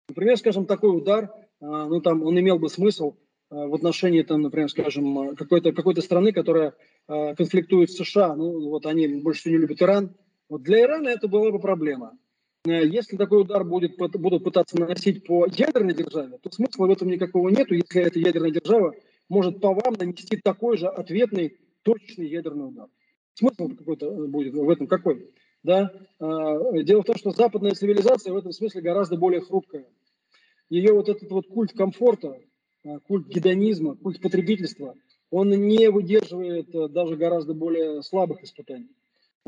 Например, 0.08 0.36
скажем, 0.36 0.66
такой 0.66 0.96
удар, 0.96 1.32
а, 1.60 1.86
ну 1.86 2.00
там 2.00 2.22
он 2.22 2.38
имел 2.38 2.58
бы 2.58 2.68
смысл 2.68 3.16
а, 3.50 3.66
в 3.66 3.74
отношении, 3.74 4.22
там, 4.22 4.42
например, 4.42 4.68
скажем, 4.70 5.34
какой-то 5.36 5.72
какой 5.72 5.96
страны, 6.02 6.32
которая 6.32 6.74
конфликтует 7.06 7.90
с 7.90 7.96
США, 7.96 8.36
ну 8.36 8.68
вот 8.68 8.84
они 8.84 9.06
больше 9.08 9.40
всего 9.40 9.54
не 9.54 9.60
любят 9.62 9.80
Иран. 9.80 10.14
Вот 10.48 10.62
для 10.62 10.82
Ирана 10.82 11.08
это 11.08 11.26
была 11.26 11.50
бы 11.50 11.58
проблема. 11.58 12.18
Э, 12.66 12.86
если 12.86 13.16
такой 13.16 13.42
удар 13.42 13.64
будет, 13.64 13.96
будут 13.96 14.44
пытаться 14.44 14.78
наносить 14.78 15.24
по 15.24 15.46
ядерной 15.46 15.94
державе, 15.94 16.38
то 16.38 16.50
смысла 16.50 16.86
в 16.86 16.90
этом 16.90 17.08
никакого 17.08 17.48
нету, 17.48 17.74
если 17.74 18.02
эта 18.02 18.18
ядерная 18.18 18.50
держава 18.50 18.94
может 19.28 19.60
по 19.60 19.74
вам 19.74 19.94
нанести 19.98 20.36
такой 20.38 20.78
же 20.78 20.88
ответный 20.88 21.58
точечный 21.82 22.28
ядерный 22.28 22.68
удар. 22.68 22.88
Смысл 23.34 23.68
какой-то 23.68 24.06
э, 24.06 24.26
будет 24.26 24.54
в 24.54 24.68
этом 24.68 24.86
какой? 24.86 25.30
Да? 25.62 25.92
А, 26.18 26.82
дело 26.82 27.02
в 27.02 27.06
том, 27.06 27.16
что 27.16 27.30
западная 27.30 27.72
цивилизация 27.72 28.32
в 28.32 28.36
этом 28.36 28.52
смысле 28.52 28.80
гораздо 28.80 29.16
более 29.16 29.40
хрупкая. 29.40 29.86
Ее 30.70 30.92
вот 30.92 31.08
этот 31.08 31.30
вот 31.30 31.46
культ 31.48 31.72
комфорта, 31.72 32.36
а, 32.84 33.00
культ 33.00 33.26
гедонизма, 33.28 33.96
культ 33.96 34.20
потребительства, 34.20 34.94
он 35.30 35.50
не 35.50 35.90
выдерживает 35.90 36.74
э, 36.74 36.88
даже 36.88 37.16
гораздо 37.16 37.54
более 37.54 38.02
слабых 38.02 38.42
испытаний. 38.42 38.88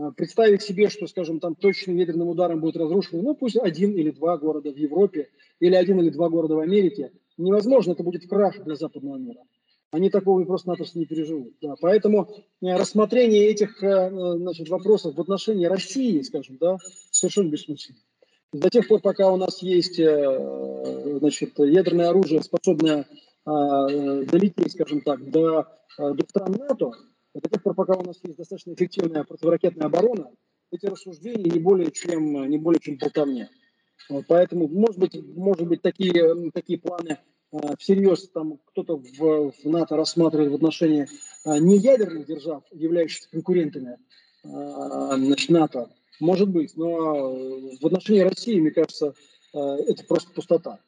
А, 0.01 0.13
представить 0.13 0.63
себе, 0.63 0.89
что, 0.89 1.07
скажем, 1.07 1.41
там 1.41 1.55
точным 1.55 1.97
ядерным 1.97 2.29
ударом 2.29 2.61
будет 2.61 2.77
разрушено, 2.77 3.23
ну, 3.23 3.35
пусть 3.35 3.57
один 3.57 3.93
или 3.93 4.11
два 4.11 4.39
города 4.39 4.73
в 4.73 4.77
Европе, 4.77 5.29
или 5.59 5.75
один 5.75 6.01
или 6.01 6.11
два 6.11 6.29
города 6.29 6.55
в 6.55 6.61
Америке, 6.61 7.13
невозможно, 7.37 7.93
это 7.93 8.03
будет 8.03 8.29
крах 8.29 8.63
для 8.65 8.77
западного 8.77 9.17
мира. 9.17 9.41
Они 9.91 10.09
такого 10.09 10.45
просто-напросто 10.45 10.99
не 10.99 11.05
переживут. 11.05 11.55
Да. 11.61 11.75
Поэтому 11.81 12.29
э, 12.63 12.77
рассмотрение 12.77 13.49
этих 13.49 13.83
э, 13.83 14.37
значит, 14.37 14.69
вопросов 14.69 15.17
в 15.17 15.21
отношении 15.21 15.67
России, 15.67 16.23
скажем, 16.23 16.59
да, 16.61 16.79
совершенно 17.11 17.49
бессмысленно. 17.49 17.99
До 18.53 18.71
тех 18.71 18.87
пор, 18.87 19.01
пока 19.01 19.33
у 19.33 19.37
нас 19.37 19.63
есть 19.63 19.99
э, 19.99 21.19
значит, 21.19 21.59
ядерное 21.59 22.11
оружие, 22.11 22.43
способное 22.43 23.07
долететь, 23.47 24.73
скажем 24.73 25.01
так, 25.01 25.29
до, 25.31 25.67
до 25.99 26.25
стран 26.29 26.53
НАТО, 26.53 26.93
до 27.35 27.49
тех 27.49 27.63
пор, 27.63 27.75
пока 27.75 27.95
у 27.95 28.03
нас 28.03 28.19
есть 28.23 28.37
достаточно 28.37 28.73
эффективная 28.73 29.25
противоракетная 29.25 29.87
оборона, 29.87 30.31
эти 30.73 30.87
рассуждения 30.87 31.51
не 31.51 31.61
более 31.61 31.91
чем, 31.91 32.49
не 32.49 32.59
более 32.59 32.81
чем 32.81 32.97
болтовня. 32.97 33.49
Вот, 34.09 34.25
поэтому, 34.29 34.69
может 34.69 34.99
быть, 34.99 35.15
может 35.37 35.67
быть 35.67 35.83
такие, 35.83 36.51
такие 36.53 36.79
планы 36.79 37.19
э, 37.53 37.59
всерьез 37.79 38.29
там 38.31 38.59
кто-то 38.67 38.97
в, 38.97 39.53
в 39.53 39.65
НАТО 39.65 39.97
рассматривает 39.97 40.51
в 40.51 40.55
отношении 40.55 41.03
э, 41.03 41.59
неядерных 41.59 42.27
держав, 42.27 42.65
являющихся 42.73 43.31
конкурентами 43.31 43.99
э, 44.43 44.49
значит, 44.49 45.51
НАТО. 45.51 45.91
Может 46.19 46.49
быть, 46.49 46.77
но 46.77 47.33
в 47.81 47.87
отношении 47.87 48.21
России, 48.21 48.61
мне 48.61 48.71
кажется, 48.73 49.15
это 49.55 50.05
просто 50.05 50.31
пустота. 50.35 50.79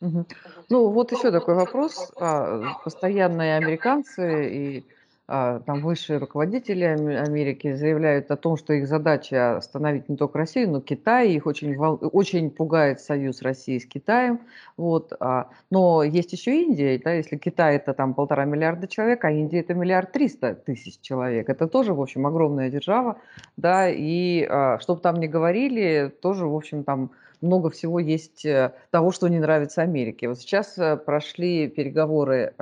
Ну, 0.00 0.88
вот 0.88 1.12
еще 1.12 1.32
такой 1.32 1.54
вопрос. 1.54 2.12
А, 2.16 2.78
постоянные 2.84 3.56
американцы 3.56 4.54
и 4.54 4.78
а, 4.80 5.01
там 5.32 5.80
высшие 5.80 6.18
руководители 6.18 6.84
Америки 6.84 7.74
заявляют 7.74 8.30
о 8.30 8.36
том, 8.36 8.58
что 8.58 8.74
их 8.74 8.86
задача 8.86 9.56
остановить 9.56 10.08
не 10.10 10.16
только 10.16 10.36
Россию, 10.36 10.70
но 10.70 10.78
и 10.78 10.82
Китай. 10.82 11.30
Их 11.32 11.46
очень, 11.46 11.76
очень 11.76 12.50
пугает 12.50 13.00
союз 13.00 13.40
России 13.40 13.78
с 13.78 13.86
Китаем. 13.86 14.40
Вот. 14.76 15.14
А, 15.20 15.48
но 15.70 16.02
есть 16.02 16.32
еще 16.32 16.62
Индия. 16.62 17.00
Да, 17.02 17.12
если 17.12 17.38
Китай 17.38 17.76
это 17.76 17.94
там 17.94 18.12
полтора 18.12 18.44
миллиарда 18.44 18.86
человек, 18.86 19.24
а 19.24 19.30
Индия 19.30 19.60
это 19.60 19.72
миллиард 19.72 20.12
триста 20.12 20.54
тысяч 20.54 21.00
человек. 21.00 21.48
Это 21.48 21.66
тоже, 21.66 21.94
в 21.94 22.02
общем, 22.02 22.26
огромная 22.26 22.68
держава. 22.68 23.16
Да, 23.56 23.88
и 23.88 24.46
а, 24.48 24.78
что 24.80 24.96
бы 24.96 25.00
там 25.00 25.16
ни 25.16 25.28
говорили, 25.28 26.12
тоже, 26.20 26.46
в 26.46 26.54
общем, 26.54 26.84
там 26.84 27.10
много 27.40 27.70
всего 27.70 27.98
есть 27.98 28.44
э, 28.44 28.72
того, 28.90 29.10
что 29.10 29.28
не 29.28 29.40
нравится 29.40 29.82
Америке. 29.82 30.28
Вот 30.28 30.38
сейчас 30.38 30.78
э, 30.78 30.96
прошли 30.96 31.68
переговоры 31.68 32.54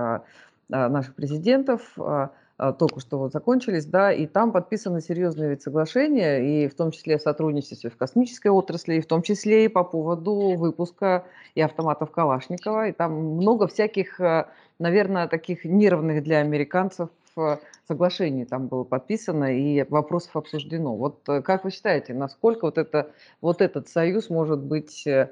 наших 0.70 1.14
президентов 1.16 1.82
а, 1.98 2.30
только 2.78 3.00
что 3.00 3.18
вот 3.18 3.32
закончились, 3.32 3.86
да, 3.86 4.12
и 4.12 4.26
там 4.26 4.52
подписаны 4.52 5.00
серьезные 5.00 5.50
ведь 5.50 5.62
соглашения, 5.62 6.64
и 6.64 6.68
в 6.68 6.74
том 6.74 6.90
числе 6.90 7.16
о 7.16 7.18
сотрудничестве 7.18 7.88
в 7.88 7.96
космической 7.96 8.48
отрасли, 8.48 8.96
и 8.96 9.00
в 9.00 9.06
том 9.06 9.22
числе 9.22 9.64
и 9.64 9.68
по 9.68 9.82
поводу 9.82 10.56
выпуска 10.56 11.24
и 11.54 11.62
автоматов 11.62 12.10
Калашникова, 12.10 12.88
и 12.88 12.92
там 12.92 13.12
много 13.12 13.66
всяких, 13.66 14.20
э, 14.20 14.46
наверное, 14.78 15.26
таких 15.26 15.64
неравных 15.64 16.22
для 16.22 16.38
американцев 16.38 17.08
э, 17.36 17.56
соглашений 17.88 18.44
там 18.44 18.68
было 18.68 18.84
подписано 18.84 19.56
и 19.56 19.84
вопросов 19.88 20.36
обсуждено. 20.36 20.94
Вот 20.94 21.26
э, 21.28 21.40
как 21.42 21.64
вы 21.64 21.70
считаете, 21.70 22.12
насколько 22.12 22.66
вот, 22.66 22.76
это, 22.76 23.10
вот 23.40 23.62
этот 23.62 23.88
союз 23.88 24.28
может 24.28 24.60
быть 24.60 25.06
а, 25.06 25.30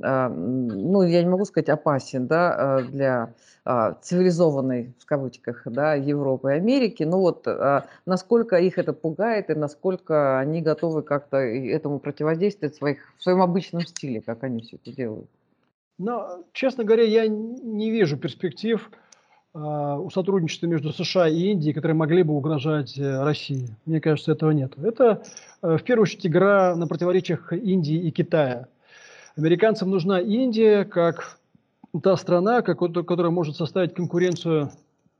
ну, 0.00 1.02
я 1.02 1.22
не 1.22 1.28
могу 1.28 1.44
сказать 1.44 1.68
опасен, 1.68 2.26
да, 2.26 2.54
а, 2.54 2.82
для 2.82 3.34
а, 3.64 3.94
цивилизованной, 4.02 4.94
в 4.98 5.06
кавычках, 5.06 5.62
да, 5.66 5.94
Европы 5.94 6.50
и 6.50 6.56
Америки, 6.56 7.02
но 7.02 7.20
вот 7.20 7.46
насколько 8.06 8.56
их 8.56 8.78
это 8.78 8.92
пугает 8.92 9.50
и 9.50 9.54
насколько 9.54 10.38
они 10.38 10.62
готовы 10.62 11.02
как-то 11.02 11.38
этому 11.38 11.98
противодействовать 11.98 12.74
в, 12.74 12.78
своих, 12.78 12.98
в 13.18 13.22
своем 13.22 13.42
обычном 13.42 13.82
стиле, 13.82 14.20
как 14.20 14.42
они 14.44 14.62
все 14.62 14.76
это 14.76 14.94
делают? 14.94 15.28
Но, 15.98 16.44
честно 16.52 16.84
говоря, 16.84 17.04
я 17.04 17.26
не 17.28 17.90
вижу 17.90 18.16
перспектив 18.16 18.90
у 19.54 20.10
сотрудничества 20.10 20.66
между 20.66 20.92
США 20.92 21.28
и 21.28 21.52
Индией, 21.52 21.74
которые 21.74 21.94
могли 21.94 22.24
бы 22.24 22.34
угрожать 22.34 22.98
России. 22.98 23.68
Мне 23.86 24.00
кажется, 24.00 24.32
этого 24.32 24.50
нет. 24.50 24.72
Это 24.82 25.22
в 25.62 25.78
первую 25.78 26.02
очередь 26.02 26.26
игра 26.26 26.74
на 26.74 26.88
противоречиях 26.88 27.52
Индии 27.52 27.94
и 27.94 28.10
Китая. 28.10 28.66
Американцам 29.36 29.90
нужна 29.90 30.20
Индия 30.20 30.84
как 30.84 31.40
та 32.02 32.16
страна, 32.16 32.62
которая 32.62 33.30
может 33.30 33.56
составить 33.56 33.92
конкуренцию 33.92 34.70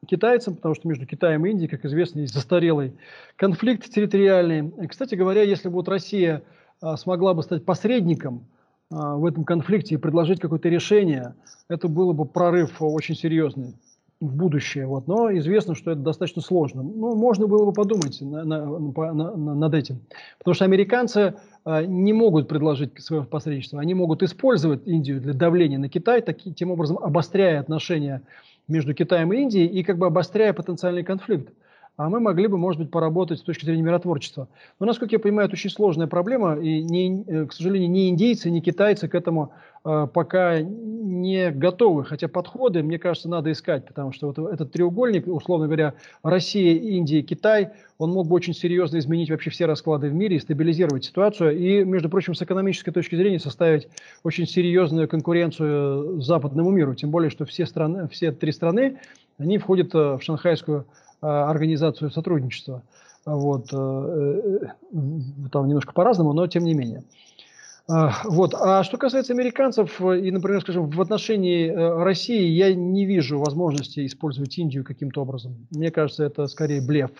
китайцам, 0.06 0.54
потому 0.54 0.76
что 0.76 0.86
между 0.86 1.04
Китаем 1.04 1.44
и 1.44 1.50
Индией, 1.50 1.68
как 1.68 1.84
известно, 1.84 2.20
есть 2.20 2.32
застарелый 2.32 2.92
конфликт 3.36 3.90
территориальный. 3.90 4.72
Кстати 4.88 5.16
говоря, 5.16 5.42
если 5.42 5.68
бы 5.68 5.74
вот 5.74 5.88
Россия 5.88 6.42
а, 6.80 6.96
смогла 6.96 7.34
бы 7.34 7.42
стать 7.42 7.64
посредником 7.64 8.46
а, 8.90 9.16
в 9.16 9.26
этом 9.26 9.44
конфликте 9.44 9.94
и 9.96 9.98
предложить 9.98 10.40
какое-то 10.40 10.68
решение, 10.68 11.34
это 11.68 11.88
было 11.88 12.12
бы 12.12 12.24
прорыв 12.24 12.80
очень 12.80 13.16
серьезный 13.16 13.74
в 14.28 14.36
будущее. 14.36 14.86
Вот. 14.86 15.06
Но 15.06 15.32
известно, 15.36 15.74
что 15.74 15.90
это 15.92 16.00
достаточно 16.00 16.42
сложно. 16.42 16.82
Ну, 16.82 17.14
можно 17.14 17.46
было 17.46 17.64
бы 17.64 17.72
подумать 17.72 18.20
на, 18.20 18.44
на, 18.44 18.64
на, 18.66 19.12
на, 19.12 19.54
над 19.54 19.74
этим. 19.74 20.00
Потому 20.38 20.54
что 20.54 20.64
американцы 20.64 21.34
э, 21.64 21.84
не 21.84 22.12
могут 22.12 22.48
предложить 22.48 23.02
свое 23.02 23.24
посредничество. 23.24 23.80
Они 23.80 23.94
могут 23.94 24.22
использовать 24.22 24.86
Индию 24.86 25.20
для 25.20 25.34
давления 25.34 25.78
на 25.78 25.88
Китай, 25.88 26.22
таки, 26.22 26.52
тем 26.52 26.70
образом 26.70 26.98
обостряя 26.98 27.60
отношения 27.60 28.22
между 28.68 28.94
Китаем 28.94 29.32
и 29.32 29.38
Индией 29.38 29.66
и 29.66 29.82
как 29.82 29.98
бы 29.98 30.06
обостряя 30.06 30.52
потенциальный 30.52 31.04
конфликт. 31.04 31.52
А 31.96 32.08
мы 32.08 32.18
могли 32.18 32.48
бы, 32.48 32.58
может 32.58 32.80
быть, 32.80 32.90
поработать 32.90 33.38
с 33.38 33.42
точки 33.42 33.64
зрения 33.64 33.82
миротворчества. 33.82 34.48
Но, 34.80 34.86
насколько 34.86 35.14
я 35.14 35.20
понимаю, 35.20 35.46
это 35.46 35.54
очень 35.54 35.70
сложная 35.70 36.08
проблема, 36.08 36.56
и, 36.56 36.82
не, 36.82 37.22
э, 37.22 37.46
к 37.46 37.52
сожалению, 37.52 37.88
ни 37.88 38.08
индейцы, 38.08 38.50
ни 38.50 38.58
китайцы 38.58 39.06
к 39.06 39.14
этому 39.14 39.52
э, 39.84 40.08
пока 40.12 40.60
не 40.60 41.52
готовы. 41.52 42.04
Хотя 42.04 42.26
подходы, 42.26 42.82
мне 42.82 42.98
кажется, 42.98 43.28
надо 43.28 43.52
искать, 43.52 43.86
потому 43.86 44.10
что 44.10 44.26
вот 44.26 44.38
этот 44.38 44.72
треугольник, 44.72 45.28
условно 45.28 45.66
говоря, 45.66 45.94
Россия, 46.24 46.74
Индия, 46.74 47.22
Китай, 47.22 47.70
он 47.98 48.10
мог 48.10 48.26
бы 48.26 48.34
очень 48.34 48.54
серьезно 48.54 48.98
изменить 48.98 49.30
вообще 49.30 49.50
все 49.50 49.66
расклады 49.66 50.08
в 50.08 50.14
мире 50.14 50.36
и 50.36 50.40
стабилизировать 50.40 51.04
ситуацию. 51.04 51.56
И, 51.56 51.84
между 51.84 52.08
прочим, 52.08 52.34
с 52.34 52.42
экономической 52.42 52.90
точки 52.90 53.14
зрения 53.14 53.38
составить 53.38 53.86
очень 54.24 54.48
серьезную 54.48 55.06
конкуренцию 55.06 56.20
западному 56.20 56.72
миру. 56.72 56.96
Тем 56.96 57.12
более, 57.12 57.30
что 57.30 57.44
все, 57.44 57.66
страны, 57.66 58.08
все 58.08 58.32
три 58.32 58.50
страны, 58.50 58.98
они 59.38 59.58
входят 59.58 59.94
э, 59.94 60.16
в 60.16 60.22
шанхайскую 60.22 60.86
организацию 61.24 62.10
сотрудничества. 62.10 62.82
Вот, 63.24 63.68
э, 63.72 64.58
там 65.50 65.66
немножко 65.66 65.92
по-разному, 65.92 66.32
но 66.32 66.46
тем 66.46 66.64
не 66.64 66.74
менее. 66.74 67.04
А, 67.86 68.22
вот. 68.24 68.54
А 68.54 68.82
что 68.82 68.96
касается 68.96 69.34
американцев, 69.34 70.00
э, 70.00 70.20
и, 70.20 70.30
например, 70.30 70.62
скажем, 70.62 70.88
в 70.88 71.00
отношении 71.02 71.68
э, 71.68 72.02
России 72.02 72.48
я 72.48 72.74
не 72.74 73.04
вижу 73.04 73.38
возможности 73.38 74.06
использовать 74.06 74.56
Индию 74.56 74.84
каким-то 74.84 75.20
образом. 75.20 75.66
Мне 75.70 75.90
кажется, 75.90 76.24
это 76.24 76.46
скорее 76.46 76.80
блеф. 76.80 77.10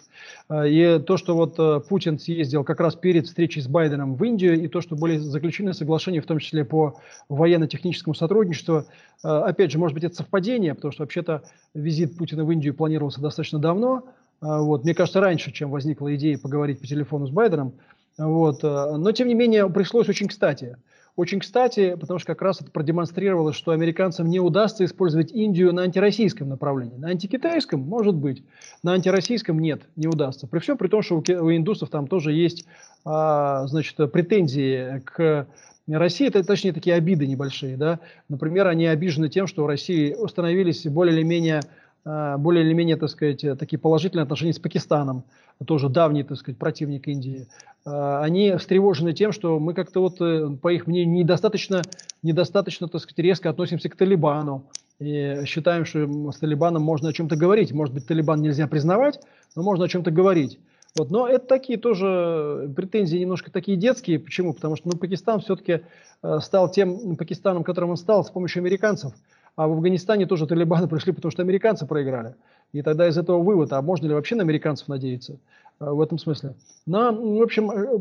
А, 0.49 0.67
и 0.67 0.99
то, 1.01 1.19
что 1.19 1.37
вот 1.37 1.57
э, 1.59 1.81
Путин 1.87 2.19
съездил 2.19 2.65
как 2.65 2.81
раз 2.81 2.95
перед 2.95 3.27
встречей 3.27 3.61
с 3.61 3.69
Байденом 3.69 4.15
в 4.15 4.25
Индию, 4.25 4.59
и 4.59 4.67
то, 4.69 4.81
что 4.81 4.97
были 4.97 5.19
заключены 5.19 5.75
соглашения, 5.75 6.23
в 6.23 6.27
том 6.27 6.39
числе 6.39 6.65
по 6.65 6.99
военно-техническому 7.29 8.15
сотрудничеству, 8.15 8.85
опять 9.23 9.71
же, 9.71 9.79
может 9.79 9.95
быть, 9.95 10.05
это 10.05 10.15
совпадение, 10.15 10.75
потому 10.75 10.93
что 10.93 11.03
вообще-то 11.03 11.43
визит 11.75 12.17
Путина 12.17 12.45
в 12.45 12.51
Индию 12.51 12.75
планировался 12.75 13.21
достаточно 13.21 13.59
давно. 13.59 14.05
Вот. 14.41 14.85
Мне 14.85 14.95
кажется, 14.95 15.21
раньше, 15.21 15.53
чем 15.53 15.71
возникла 15.71 16.15
идея 16.17 16.39
поговорить 16.39 16.81
по 16.81 16.87
телефону 16.87 17.27
с 17.27 17.31
Байденом. 17.31 17.75
Вот. 18.19 18.63
Э, 18.65 18.97
но, 18.97 19.13
тем 19.13 19.29
не 19.29 19.35
менее, 19.35 19.69
пришлось 19.71 20.09
очень 20.09 20.29
кстати. 20.29 20.77
Очень 21.17 21.39
кстати, 21.39 21.95
потому 21.95 22.19
что 22.19 22.27
как 22.27 22.43
раз 22.43 22.61
это 22.61 22.73
продемонстрировало, 22.73 23.53
что 23.53 23.71
американцам 23.71 24.29
не 24.29 24.41
удастся 24.41 24.85
использовать 24.85 25.31
Индию 25.31 25.73
на 25.73 25.83
антироссийском 25.83 26.49
направлении. 26.49 26.97
На 26.97 27.11
антикитайском, 27.11 27.81
может 27.81 28.17
быть, 28.17 28.43
на 28.83 28.95
антироссийском 28.95 29.61
нет, 29.61 29.83
не 29.95 30.09
удастся. 30.09 30.49
При 30.49 30.59
всем 30.59 30.77
при 30.77 30.89
том, 30.89 31.03
что 31.03 31.19
у, 31.19 31.55
индусов 31.55 31.91
там 31.91 32.09
тоже 32.09 32.33
есть 32.33 32.67
а, 33.05 33.65
значит, 33.69 33.97
претензии 34.11 35.01
к 35.05 35.47
России, 35.87 36.27
это, 36.27 36.43
точнее, 36.43 36.73
такие 36.73 36.97
обиды 36.97 37.29
небольшие. 37.29 37.77
Да? 37.77 38.01
Например, 38.29 38.67
они 38.67 38.87
обижены 38.87 39.29
тем, 39.29 39.47
что 39.47 39.63
в 39.63 39.67
России 39.69 40.15
установились 40.15 40.85
более 40.87 41.15
или 41.17 41.23
менее 41.23 41.61
более 42.05 42.65
или 42.65 42.75
менее, 42.75 42.97
так 42.97 43.09
сказать, 43.09 43.45
такие 43.59 43.79
положительные 43.79 44.25
отношения 44.25 44.53
с 44.53 44.59
Пакистаном, 44.59 45.25
тоже 45.67 45.89
давний, 45.89 46.23
так 46.23 46.37
сказать, 46.37 46.59
противник 46.59 47.09
Индии. 47.09 47.47
А, 47.85 48.23
они 48.23 48.57
встревожены 48.57 49.13
тем, 49.13 49.33
что 49.33 49.59
мы 49.59 49.75
как-то 49.75 50.01
вот, 50.01 50.21
э, 50.21 50.49
по 50.61 50.73
их 50.73 50.87
мнению, 50.87 51.15
недостаточно, 51.15 51.83
недостаточно, 52.23 52.89
так 52.89 53.01
сказать, 53.01 53.19
резко 53.19 53.51
относимся 53.51 53.89
к 53.89 53.97
Талибану. 53.97 54.65
И 55.01 55.43
считаем, 55.47 55.85
что 55.85 56.33
с 56.33 56.39
Талибаном 56.39 56.83
можно 56.83 57.09
о 57.09 57.13
чем-то 57.13 57.37
говорить. 57.37 57.73
Может 57.73 57.95
быть, 57.95 58.07
Талибан 58.07 58.41
нельзя 58.41 58.67
признавать, 58.69 59.21
но 59.57 59.63
можно 59.63 59.85
о 59.85 59.89
чем-то 59.89 60.11
говорить. 60.11 60.59
Вот. 60.97 61.11
Но 61.11 61.27
это 61.27 61.47
такие 61.47 61.79
тоже 61.79 62.73
претензии 62.77 63.19
немножко 63.19 63.51
такие 63.51 63.77
детские. 63.77 64.21
Почему? 64.21 64.53
Потому 64.53 64.77
что 64.77 64.89
ну, 64.89 64.97
Пакистан 64.97 65.41
все-таки 65.41 65.81
э, 66.23 66.39
стал 66.41 66.71
тем 66.71 67.17
Пакистаном, 67.17 67.65
которым 67.65 67.91
он 67.91 67.97
стал 67.97 68.25
с 68.25 68.31
помощью 68.31 68.61
американцев. 68.61 69.13
А 69.57 69.69
в 69.69 69.73
Афганистане 69.73 70.27
тоже 70.27 70.47
талибаны 70.47 70.89
пришли, 70.89 71.13
потому 71.13 71.31
что 71.31 71.43
американцы 71.43 71.87
проиграли. 71.87 72.35
И 72.73 72.83
тогда 72.83 73.09
из 73.09 73.17
этого 73.17 73.41
вывод, 73.43 73.73
а 73.73 73.83
можно 73.83 74.07
ли 74.07 74.15
вообще 74.15 74.35
на 74.35 74.43
американцев 74.43 74.89
надеяться 74.89 75.39
э, 75.81 75.89
в 75.89 76.01
этом 76.01 76.19
смысле? 76.19 76.55
На, 76.87 77.13
в 77.13 77.43
общем, 77.43 77.71
э, 77.71 77.99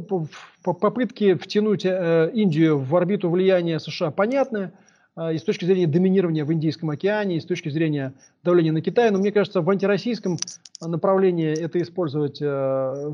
попытки 0.64 1.36
втянуть 1.36 1.86
э, 1.86 2.32
Индию 2.34 2.80
в 2.80 2.96
орбиту 2.96 3.30
влияния 3.30 3.80
США 3.80 4.10
понятны. 4.10 4.72
И 5.32 5.38
с 5.38 5.44
точки 5.44 5.66
зрения 5.66 5.86
доминирования 5.86 6.44
в 6.44 6.52
Индийском 6.52 6.90
океане, 6.90 7.38
и 7.38 7.40
с 7.40 7.46
точки 7.46 7.70
зрения 7.70 8.14
давления 8.44 8.72
на 8.72 8.82
Китай. 8.82 9.12
Но 9.12 9.20
мне 9.20 9.32
кажется, 9.32 9.62
в 9.62 9.70
антироссийском 9.70 10.38
направлении 10.82 11.52
это 11.56 11.80
использовать 11.80 12.40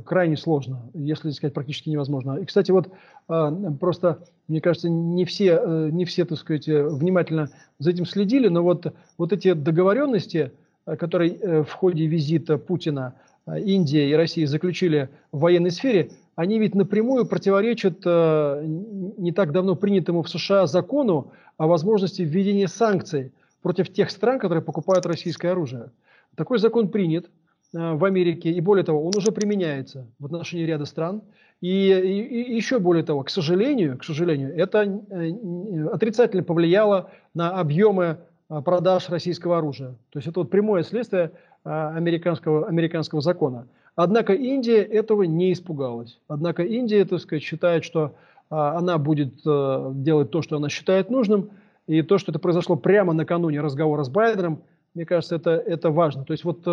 крайне 0.06 0.38
сложно, 0.38 0.82
если 0.94 1.32
сказать 1.32 1.54
практически 1.54 1.90
невозможно. 1.90 2.38
И, 2.38 2.46
кстати, 2.46 2.72
вот 2.72 2.90
просто 3.28 4.20
мне 4.50 4.62
кажется, 4.62 4.90
не 4.90 5.26
все, 5.26 5.62
э, 5.64 5.90
не 5.92 6.06
все, 6.06 6.26
так 6.26 6.40
сказать, 6.40 6.68
э, 6.68 6.84
внимательно 6.84 7.50
за 7.78 7.92
этим 7.92 8.06
следили, 8.06 8.48
но 8.48 8.64
вот, 8.64 8.94
вот 9.18 9.32
эти 9.32 9.54
договоренности, 9.54 10.52
э, 10.86 10.96
которые 10.96 11.64
в 11.64 11.72
ходе 11.72 12.08
визита 12.08 12.58
Путина 12.58 13.14
Индия 13.58 14.10
и 14.10 14.14
Россия 14.14 14.48
заключили 14.48 15.10
в 15.32 15.40
военной 15.40 15.72
сфере, 15.72 16.12
они 16.36 16.60
ведь 16.60 16.76
напрямую 16.76 17.26
противоречат 17.26 18.06
не 18.06 19.32
так 19.34 19.52
давно 19.52 19.76
принятому 19.76 20.24
в 20.24 20.30
США 20.30 20.68
закону 20.68 21.32
о 21.58 21.68
возможности 21.68 22.22
введения 22.22 22.68
санкций 22.68 23.34
против 23.62 23.92
тех 23.92 24.10
стран, 24.10 24.40
которые 24.40 24.64
покупают 24.64 25.06
российское 25.06 25.50
оружие. 25.50 25.92
Такой 26.36 26.60
закон 26.60 26.88
принят 26.88 27.30
в 27.74 28.06
Америке, 28.06 28.52
и 28.52 28.62
более 28.62 28.84
того, 28.84 29.06
он 29.06 29.12
уже 29.16 29.32
применяется 29.32 30.08
в 30.18 30.26
отношении 30.26 30.66
ряда 30.66 30.86
стран. 30.86 31.22
И, 31.62 31.92
и, 31.92 32.52
и 32.52 32.56
еще 32.56 32.80
более 32.80 33.04
того, 33.04 33.24
к 33.24 33.30
сожалению, 33.30 33.98
к 33.98 34.06
сожалению, 34.06 34.56
это 34.56 34.84
э, 34.84 35.88
отрицательно 35.92 36.42
повлияло 36.42 37.12
на 37.34 37.60
объемы 37.60 38.20
э, 38.50 38.62
продаж 38.62 39.10
российского 39.10 39.58
оружия. 39.58 39.90
То 40.10 40.20
есть 40.20 40.28
это 40.30 40.40
вот 40.40 40.50
прямое 40.50 40.84
следствие 40.84 41.26
э, 41.26 41.32
американского, 41.64 42.68
американского 42.68 43.22
закона. 43.22 43.68
Однако 43.96 44.34
Индия 44.34 44.82
этого 44.82 45.24
не 45.24 45.54
испугалась. 45.54 46.20
Однако 46.28 46.64
Индия, 46.64 47.04
так 47.06 47.20
сказать, 47.20 47.44
считает, 47.44 47.84
что 47.84 48.16
она 48.50 48.98
будет 48.98 49.42
делать 49.44 50.32
то, 50.32 50.42
что 50.42 50.58
она 50.58 50.70
считает 50.70 51.10
нужным. 51.10 51.50
И 51.86 52.02
то, 52.02 52.18
что 52.18 52.32
это 52.32 52.40
произошло 52.40 52.76
прямо 52.76 53.14
накануне 53.14 53.62
разговора 53.62 54.04
с 54.04 54.10
Байденом, 54.10 54.62
мне 54.94 55.06
кажется, 55.06 55.36
это, 55.36 55.52
это 55.52 55.92
важно. 55.92 56.24
То 56.24 56.34
есть 56.34 56.44
вот 56.46 56.66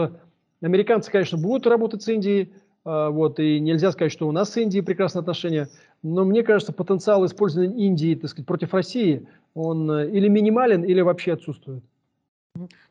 американцы, 0.62 1.11
конечно, 1.11 1.37
будут 1.37 1.66
работать 1.66 2.03
с 2.03 2.09
Индией, 2.09 2.53
а, 2.87 3.11
вот, 3.11 3.40
и 3.40 3.59
нельзя 3.59 3.90
сказать, 3.90 4.12
что 4.12 4.29
у 4.29 4.33
нас 4.33 4.53
с 4.53 4.57
Индией 4.57 4.85
прекрасные 4.85 5.20
отношения, 5.20 5.68
но 6.05 6.25
мне 6.25 6.44
кажется, 6.44 6.72
потенциал 6.72 7.27
использования 7.27 7.75
Индии 7.85 8.14
так 8.14 8.31
сказать, 8.31 8.46
против 8.46 8.72
России, 8.75 9.27
он 9.55 9.90
э, 9.90 10.09
или 10.11 10.29
минимален, 10.29 10.85
или 10.85 11.01
вообще 11.01 11.33
отсутствует. 11.33 11.83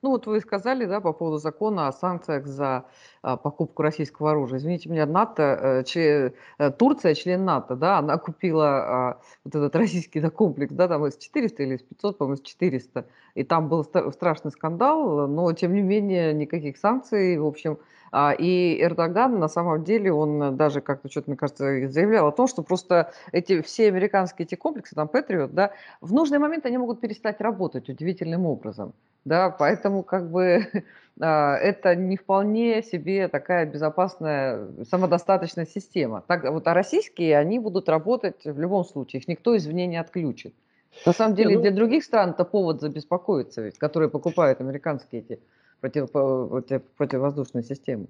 Ну 0.02 0.10
вот 0.10 0.28
вы 0.28 0.40
сказали, 0.40 0.86
да, 0.86 1.02
по 1.02 1.14
поводу 1.14 1.38
закона 1.38 1.88
о 1.88 1.92
санкциях 1.92 2.46
за 2.48 2.86
а, 3.22 3.38
покупку 3.38 3.82
российского 3.82 4.32
оружия. 4.32 4.60
Извините 4.60 4.90
меня, 4.90 5.06
НАТО, 5.06 5.60
э, 5.62 5.84
член, 5.84 6.34
э, 6.58 6.72
Турция, 6.72 7.16
член 7.16 7.44
НАТО, 7.46 7.76
да, 7.76 7.98
она 8.00 8.18
купила 8.18 8.68
а, 8.68 9.22
вот 9.44 9.56
этот 9.56 9.76
российский 9.76 10.20
да, 10.20 10.30
комплекс, 10.30 10.74
да, 10.74 10.88
там 10.88 11.06
из 11.06 11.18
400 11.18 11.64
или 11.64 11.76
из 11.76 11.82
500, 11.82 12.18
по-моему, 12.18 12.36
из 12.36 12.42
400. 12.42 13.06
И 13.36 13.44
там 13.44 13.68
был 13.68 13.84
страшный 13.84 14.52
скандал, 14.52 15.28
но 15.28 15.52
тем 15.54 15.74
не 15.74 15.82
менее 15.82 16.34
никаких 16.34 16.78
санкций, 16.78 17.38
в 17.38 17.46
общем, 17.46 17.80
и 18.38 18.78
Эрдоган, 18.82 19.40
на 19.40 19.48
самом 19.48 19.84
деле, 19.84 20.12
он 20.14 20.56
даже 20.56 20.82
как-то 20.82 21.10
что-то, 21.10 21.30
мне 21.30 21.38
кажется, 21.38 21.90
заявлял 21.90 22.28
о 22.28 22.32
том, 22.32 22.48
что 22.48 22.64
просто 22.64 23.12
эти 23.32 23.62
все 23.62 23.88
американские 23.88 24.46
эти 24.46 24.56
комплексы, 24.56 24.96
там, 24.96 25.08
Патриот, 25.08 25.54
да, 25.54 25.72
в 26.02 26.14
нужный 26.14 26.40
момент 26.40 26.66
они 26.66 26.78
могут 26.78 27.00
перестать 27.00 27.42
работать 27.42 27.90
удивительным 27.90 28.46
образом. 28.46 28.94
Да, 29.26 29.50
поэтому 29.50 30.04
как 30.04 30.30
бы 30.30 30.68
а, 31.20 31.56
это 31.56 31.96
не 31.96 32.16
вполне 32.16 32.84
себе 32.84 33.28
такая 33.28 33.66
безопасная, 33.66 34.68
самодостаточная 34.90 35.66
система. 35.66 36.24
Так, 36.28 36.44
вот, 36.50 36.68
а 36.68 36.74
российские, 36.74 37.38
они 37.38 37.60
будут 37.60 37.90
работать 37.90 38.46
в 38.46 38.60
любом 38.60 38.86
случае, 38.86 39.22
их 39.22 39.28
никто 39.28 39.58
извне 39.58 39.88
не 39.88 39.98
отключит. 39.98 40.54
На 41.06 41.12
самом 41.12 41.36
деле, 41.36 41.56
ну... 41.56 41.62
для 41.62 41.72
других 41.72 42.04
стран 42.04 42.30
это 42.30 42.46
повод 42.46 42.82
забеспокоиться, 42.82 43.62
ведь, 43.62 43.78
которые 43.78 44.10
покупают 44.10 44.62
американские 44.62 45.22
эти 45.22 45.40
против, 45.90 46.84
противовоздушной 46.98 47.64
системы. 47.64 48.08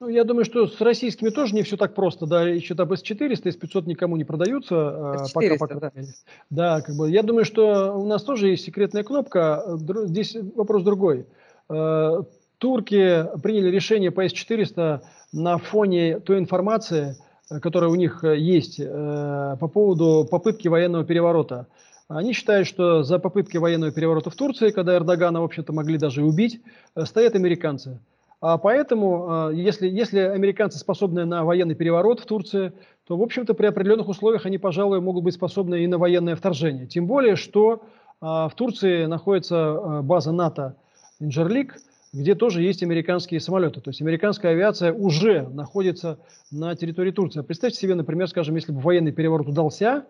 Ну, 0.00 0.08
я 0.08 0.24
думаю, 0.24 0.44
что 0.44 0.66
с 0.66 0.80
российскими 0.80 1.30
тоже 1.30 1.54
не 1.54 1.62
все 1.62 1.76
так 1.76 1.94
просто, 1.94 2.26
да, 2.26 2.42
еще 2.48 2.74
там 2.74 2.92
С-400, 2.92 3.52
С-500 3.52 3.86
никому 3.86 4.16
не 4.16 4.24
продаются. 4.24 5.24
С-400, 5.24 5.56
пока, 5.58 5.74
пока. 5.74 5.74
Да. 5.80 5.92
да, 6.50 6.80
как 6.82 6.96
бы, 6.96 7.10
я 7.10 7.22
думаю, 7.22 7.44
что 7.44 7.96
у 7.96 8.04
нас 8.06 8.22
тоже 8.22 8.48
есть 8.48 8.64
секретная 8.64 9.04
кнопка, 9.04 9.64
здесь 9.76 10.36
вопрос 10.56 10.82
другой. 10.82 11.26
Э, 11.70 12.22
турки 12.58 13.26
приняли 13.42 13.70
решение 13.70 14.10
по 14.10 14.22
С-400 14.24 15.00
на 15.32 15.58
фоне 15.58 16.18
той 16.18 16.38
информации, 16.38 17.16
которая 17.62 17.90
у 17.90 17.94
них 17.94 18.24
есть 18.24 18.80
э, 18.80 19.56
по 19.60 19.68
поводу 19.68 20.26
попытки 20.30 20.68
военного 20.68 21.04
переворота. 21.04 21.66
Они 22.08 22.32
считают, 22.32 22.68
что 22.68 23.02
за 23.02 23.18
попытки 23.18 23.56
военного 23.56 23.90
переворота 23.90 24.30
в 24.30 24.34
Турции, 24.34 24.70
когда 24.70 24.96
Эрдогана, 24.96 25.40
в 25.40 25.44
общем-то, 25.44 25.72
могли 25.72 25.96
даже 25.96 26.22
убить, 26.22 26.60
э, 26.94 27.04
стоят 27.04 27.34
американцы. 27.34 27.98
А 28.46 28.58
поэтому, 28.58 29.26
а, 29.26 29.50
если, 29.50 29.88
если 29.88 30.18
американцы 30.18 30.78
способны 30.78 31.24
на 31.24 31.44
военный 31.44 31.74
переворот 31.74 32.20
в 32.20 32.26
Турции, 32.26 32.74
то, 33.06 33.16
в 33.16 33.22
общем-то, 33.22 33.54
при 33.54 33.64
определенных 33.64 34.08
условиях 34.08 34.44
они, 34.44 34.58
пожалуй, 34.58 35.00
могут 35.00 35.24
быть 35.24 35.32
способны 35.32 35.82
и 35.82 35.86
на 35.86 35.96
военное 35.96 36.36
вторжение. 36.36 36.86
Тем 36.86 37.06
более, 37.06 37.36
что 37.36 37.84
а, 38.20 38.50
в 38.50 38.54
Турции 38.54 39.06
находится 39.06 39.56
а, 39.56 40.02
база 40.02 40.30
НАТО 40.32 40.76
Инжерлик, 41.20 41.76
где 42.12 42.34
тоже 42.34 42.62
есть 42.62 42.82
американские 42.82 43.40
самолеты. 43.40 43.80
То 43.80 43.88
есть 43.88 44.02
американская 44.02 44.52
авиация 44.52 44.92
уже 44.92 45.48
находится 45.48 46.18
на 46.52 46.76
территории 46.76 47.12
Турции. 47.12 47.40
Представьте 47.40 47.80
себе, 47.80 47.94
например, 47.94 48.28
скажем, 48.28 48.56
если 48.56 48.72
бы 48.72 48.80
военный 48.80 49.12
переворот 49.12 49.48
удался, 49.48 50.04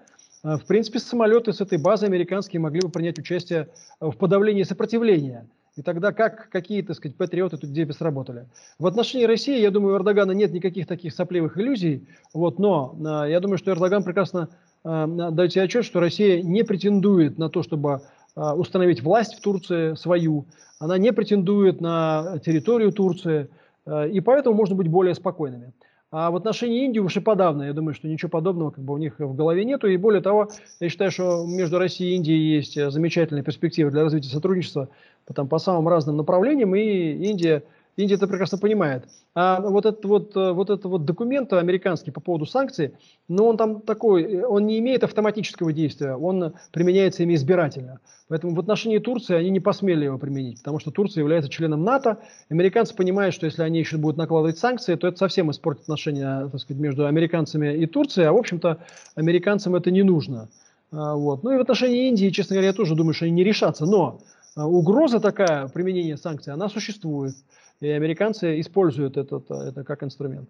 в 0.45 0.67
принципе, 0.67 0.99
самолеты 0.99 1.53
с 1.53 1.61
этой 1.61 1.79
базы 1.79 2.07
американские 2.07 2.61
могли 2.61 2.83
бы 2.83 2.91
принять 2.91 3.19
участие 3.19 3.69
в 3.99 4.13
подавлении 4.13 4.63
сопротивления. 4.63 5.49
И 5.77 5.83
тогда 5.83 6.13
как, 6.13 6.51
какие, 6.51 6.83
так 6.83 6.97
сказать, 6.97 7.17
патриоты 7.17 7.57
тут 7.57 7.71
где 7.71 7.91
сработали? 7.93 8.47
В 8.79 8.87
отношении 8.87 9.25
России, 9.25 9.61
я 9.61 9.73
думаю, 9.73 9.95
у 9.95 9.99
Эрдогана 9.99 10.31
нет 10.31 10.53
никаких 10.53 10.87
таких 10.87 11.13
сопливых 11.13 11.59
иллюзий, 11.59 12.07
вот, 12.33 12.61
но 12.61 12.95
э, 12.97 13.31
я 13.31 13.41
думаю, 13.41 13.59
что 13.59 13.73
Эрдоган 13.73 14.05
прекрасно 14.05 14.51
э, 14.85 15.07
дает 15.33 15.53
себе 15.53 15.65
отчет, 15.65 15.85
что 15.85 15.99
Россия 15.99 16.43
не 16.43 16.63
претендует 16.63 17.39
на 17.39 17.49
то, 17.49 17.65
чтобы 17.65 18.03
э, 18.37 18.53
установить 18.53 19.03
власть 19.03 19.35
в 19.35 19.41
Турции 19.41 19.95
свою, 19.95 20.47
она 20.79 20.97
не 20.97 21.13
претендует 21.13 21.81
на 21.81 22.39
территорию 22.45 22.93
Турции, 22.93 23.49
э, 23.87 24.11
и 24.11 24.21
поэтому 24.21 24.55
можно 24.55 24.77
быть 24.77 24.89
более 24.89 25.17
спокойными. 25.17 25.73
А 26.17 26.31
в 26.31 26.37
отношении 26.37 26.85
Индии 26.85 27.01
уж 27.01 27.17
и 27.17 27.21
подавно, 27.21 27.65
я 27.65 27.73
думаю, 27.73 27.93
что 27.93 28.07
ничего 28.07 28.29
подобного 28.29 28.71
как 28.71 28.85
бы 28.85 28.95
у 28.95 28.99
них 28.99 29.19
в 29.19 29.35
голове 29.35 29.65
нету. 29.65 29.89
И 29.89 29.97
более 29.97 30.23
того, 30.23 30.49
я 30.79 30.89
считаю, 30.89 31.11
что 31.11 31.45
между 31.45 31.77
Россией 31.81 32.13
и 32.13 32.15
Индией 32.15 32.55
есть 32.55 32.75
замечательные 32.93 33.43
перспективы 33.43 33.91
для 33.91 34.05
развития 34.05 34.29
сотрудничества 34.29 34.89
там, 35.35 35.49
по 35.49 35.59
самым 35.59 35.89
разным 35.89 36.17
направлениям, 36.17 36.73
и 36.77 37.15
Индия 37.15 37.65
Индия 37.97 38.15
это 38.15 38.27
прекрасно 38.27 38.59
понимает. 38.59 39.05
А 39.35 39.61
вот 39.61 39.87
этот 39.87 40.05
вот, 40.05 40.37
э, 40.37 40.53
вот 40.53 40.71
этот 40.71 40.85
вот 40.87 41.05
документ 41.05 41.53
американский 41.53 42.11
по 42.11 42.21
поводу 42.21 42.47
санкций, 42.47 42.95
ну 43.29 43.47
он 43.47 43.57
там 43.57 43.81
такой, 43.81 44.43
он 44.43 44.67
не 44.67 44.79
имеет 44.79 45.05
автоматического 45.05 45.73
действия, 45.73 46.15
он 46.15 46.55
применяется 46.73 47.23
ими 47.23 47.35
избирательно. 47.35 48.01
Поэтому 48.29 48.55
в 48.55 48.61
отношении 48.61 48.99
Турции 48.99 49.37
они 49.37 49.51
не 49.51 49.61
посмели 49.61 50.07
его 50.07 50.19
применить, 50.19 50.59
потому 50.59 50.79
что 50.79 50.91
Турция 50.91 51.21
является 51.21 51.51
членом 51.51 51.85
НАТО. 51.85 52.19
Американцы 52.49 52.95
понимают, 52.95 53.35
что 53.35 53.47
если 53.47 53.63
они 53.63 53.79
еще 53.79 53.99
будут 53.99 54.17
накладывать 54.17 54.59
санкции, 54.59 54.95
то 54.95 55.07
это 55.07 55.19
совсем 55.19 55.51
испортит 55.51 55.83
отношения 55.83 56.49
так 56.49 56.61
сказать, 56.61 56.81
между 56.81 57.07
американцами 57.07 57.77
и 57.77 57.87
Турцией, 57.87 58.27
а 58.27 58.33
в 58.33 58.39
общем-то 58.39 58.79
американцам 59.15 59.75
это 59.75 59.91
не 59.91 60.03
нужно. 60.03 60.49
А, 60.91 61.15
вот. 61.15 61.43
Ну 61.43 61.53
и 61.53 61.59
в 61.59 61.61
отношении 61.61 62.09
Индии, 62.09 62.31
честно 62.31 62.55
говоря, 62.55 62.69
я 62.69 62.75
тоже 62.75 62.95
думаю, 62.95 63.15
что 63.15 63.27
они 63.27 63.35
не 63.35 63.45
решатся. 63.45 63.85
Но 63.85 64.21
угроза 64.57 65.21
такая, 65.21 65.69
применения 65.69 66.17
санкций, 66.17 66.53
она 66.53 66.69
существует. 66.69 67.35
И 67.81 67.89
американцы 67.89 68.61
используют 68.61 69.17
этот, 69.17 69.51
это 69.51 69.85
как 69.85 70.03
инструмент. 70.03 70.49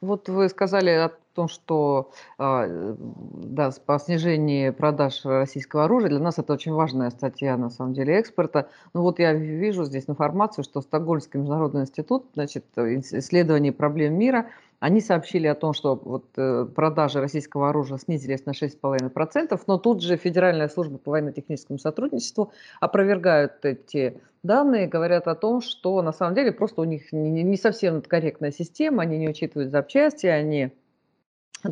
Вот 0.00 0.28
вы 0.28 0.48
сказали 0.48 0.90
о 0.90 1.10
том, 1.34 1.48
что 1.48 2.12
а, 2.38 2.66
да, 2.68 3.70
по 3.84 3.98
снижении 3.98 4.70
продаж 4.70 5.24
российского 5.24 5.84
оружия, 5.84 6.10
для 6.10 6.18
нас 6.18 6.38
это 6.38 6.52
очень 6.52 6.72
важная 6.72 7.10
статья, 7.10 7.56
на 7.56 7.70
самом 7.70 7.92
деле, 7.94 8.14
экспорта. 8.14 8.68
Ну 8.94 9.02
вот 9.02 9.18
я 9.18 9.32
вижу 9.32 9.84
здесь 9.84 10.04
информацию, 10.08 10.64
что 10.64 10.80
Стокгольмский 10.80 11.38
международный 11.38 11.82
институт, 11.82 12.26
значит, 12.34 12.64
исследование 12.76 13.72
проблем 13.72 14.18
мира– 14.18 14.46
они 14.78 15.00
сообщили 15.00 15.46
о 15.46 15.54
том, 15.54 15.72
что 15.72 15.94
вот, 15.96 16.26
э, 16.36 16.66
продажи 16.74 17.20
российского 17.20 17.70
оружия 17.70 17.98
снизились 17.98 18.44
на 18.46 18.52
6,5%, 18.52 19.58
но 19.66 19.78
тут 19.78 20.02
же 20.02 20.16
Федеральная 20.16 20.68
служба 20.68 20.98
по 20.98 21.12
военно-техническому 21.12 21.78
сотрудничеству 21.78 22.52
опровергают 22.80 23.64
эти 23.64 24.20
данные, 24.42 24.86
говорят 24.86 25.28
о 25.28 25.34
том, 25.34 25.60
что 25.60 26.02
на 26.02 26.12
самом 26.12 26.34
деле 26.34 26.52
просто 26.52 26.82
у 26.82 26.84
них 26.84 27.12
не, 27.12 27.56
совсем 27.56 28.02
корректная 28.02 28.52
система, 28.52 29.02
они 29.02 29.18
не 29.18 29.28
учитывают 29.28 29.70
запчасти, 29.70 30.26
они 30.26 30.72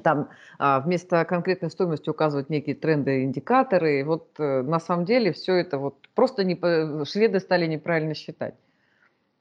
там 0.02 0.30
а, 0.58 0.80
вместо 0.80 1.24
конкретной 1.24 1.70
стоимости 1.70 2.08
указывают 2.08 2.50
некие 2.50 2.74
тренды, 2.74 3.22
индикаторы. 3.22 4.00
И 4.00 4.02
вот 4.02 4.28
э, 4.38 4.62
на 4.62 4.80
самом 4.80 5.04
деле 5.04 5.32
все 5.32 5.54
это 5.54 5.78
вот 5.78 6.08
просто 6.14 6.42
не, 6.42 6.56
шведы 7.04 7.38
стали 7.38 7.66
неправильно 7.66 8.14
считать. 8.14 8.54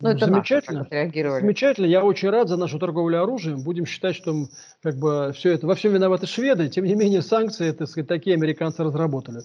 Ну, 0.01 0.09
это 0.09 0.25
замечательно. 0.25 0.87
Замечательно. 0.89 1.85
Я 1.85 2.03
очень 2.03 2.29
рад 2.29 2.49
за 2.49 2.57
нашу 2.57 2.77
торговлю 2.79 3.23
оружием. 3.23 3.63
Будем 3.63 3.85
считать, 3.85 4.15
что 4.15 4.47
как 4.81 4.95
бы 4.95 5.31
все 5.33 5.51
это 5.53 5.65
во 5.65 5.75
всем 5.75 5.93
виноваты 5.93 6.27
шведы. 6.27 6.67
Тем 6.67 6.85
не 6.85 6.95
менее, 6.95 7.21
санкции 7.21 7.67
это, 7.69 7.85
сказать, 7.85 8.07
такие 8.07 8.35
американцы 8.35 8.83
разработали. 8.83 9.41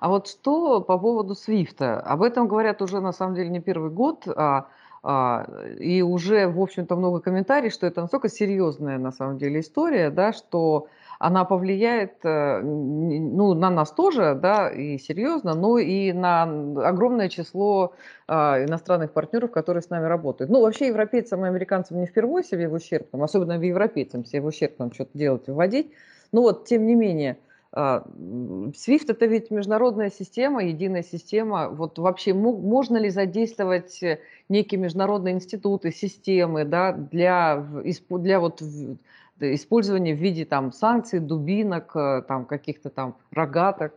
А 0.00 0.08
вот 0.08 0.28
что 0.28 0.80
по 0.80 0.98
поводу 0.98 1.34
Свифта? 1.34 2.00
Об 2.00 2.22
этом 2.22 2.48
говорят 2.48 2.82
уже 2.82 3.00
на 3.00 3.12
самом 3.12 3.34
деле 3.36 3.48
не 3.48 3.60
первый 3.60 3.90
год, 3.90 4.26
а, 4.26 4.66
а, 5.02 5.46
и 5.78 6.02
уже, 6.02 6.48
в 6.48 6.60
общем-то, 6.60 6.96
много 6.96 7.20
комментариев, 7.20 7.72
что 7.72 7.86
это 7.86 8.00
настолько 8.02 8.28
серьезная 8.28 8.98
на 8.98 9.12
самом 9.12 9.38
деле 9.38 9.60
история, 9.60 10.10
да, 10.10 10.32
что 10.32 10.88
она 11.18 11.44
повлияет 11.44 12.24
э, 12.24 12.60
ну, 12.60 13.54
на 13.54 13.70
нас 13.70 13.90
тоже, 13.90 14.38
да, 14.40 14.68
и 14.68 14.98
серьезно, 14.98 15.54
но 15.54 15.78
и 15.78 16.12
на 16.12 16.42
огромное 16.88 17.28
число 17.28 17.94
а, 18.28 18.62
иностранных 18.64 19.12
партнеров, 19.12 19.50
которые 19.50 19.82
с 19.82 19.90
нами 19.90 20.06
работают. 20.06 20.50
Ну, 20.50 20.60
вообще 20.60 20.88
европейцам 20.88 21.44
и 21.44 21.48
американцам 21.48 22.00
не 22.00 22.06
впервые 22.06 22.44
себе 22.44 22.68
в 22.68 22.74
ущерб, 22.74 23.08
особенно 23.14 23.52
европейцам 23.52 24.24
себе 24.24 24.42
в 24.42 24.46
ущерб 24.46 24.76
там 24.76 24.92
что-то 24.92 25.16
делать, 25.16 25.46
вводить. 25.46 25.92
Но 26.32 26.42
вот, 26.42 26.66
тем 26.66 26.86
не 26.86 26.94
менее, 26.94 27.38
а, 27.72 28.04
SWIFT 28.06 29.12
это 29.12 29.26
ведь 29.26 29.50
международная 29.50 30.10
система, 30.10 30.64
единая 30.64 31.02
система. 31.02 31.68
Вот 31.68 31.98
вообще 31.98 32.34
можно 32.34 32.96
ли 32.96 33.10
задействовать 33.10 34.02
некие 34.48 34.80
международные 34.80 35.34
институты, 35.34 35.92
системы 35.92 36.64
да, 36.64 36.92
для, 36.92 37.66
для 38.10 38.40
вот 38.40 38.62
использование 39.40 40.14
в 40.14 40.18
виде 40.18 40.44
там 40.44 40.72
санкций, 40.72 41.20
дубинок, 41.20 41.94
э, 41.96 42.22
там 42.26 42.46
каких-то 42.46 42.90
там 42.90 43.16
рогаток. 43.30 43.94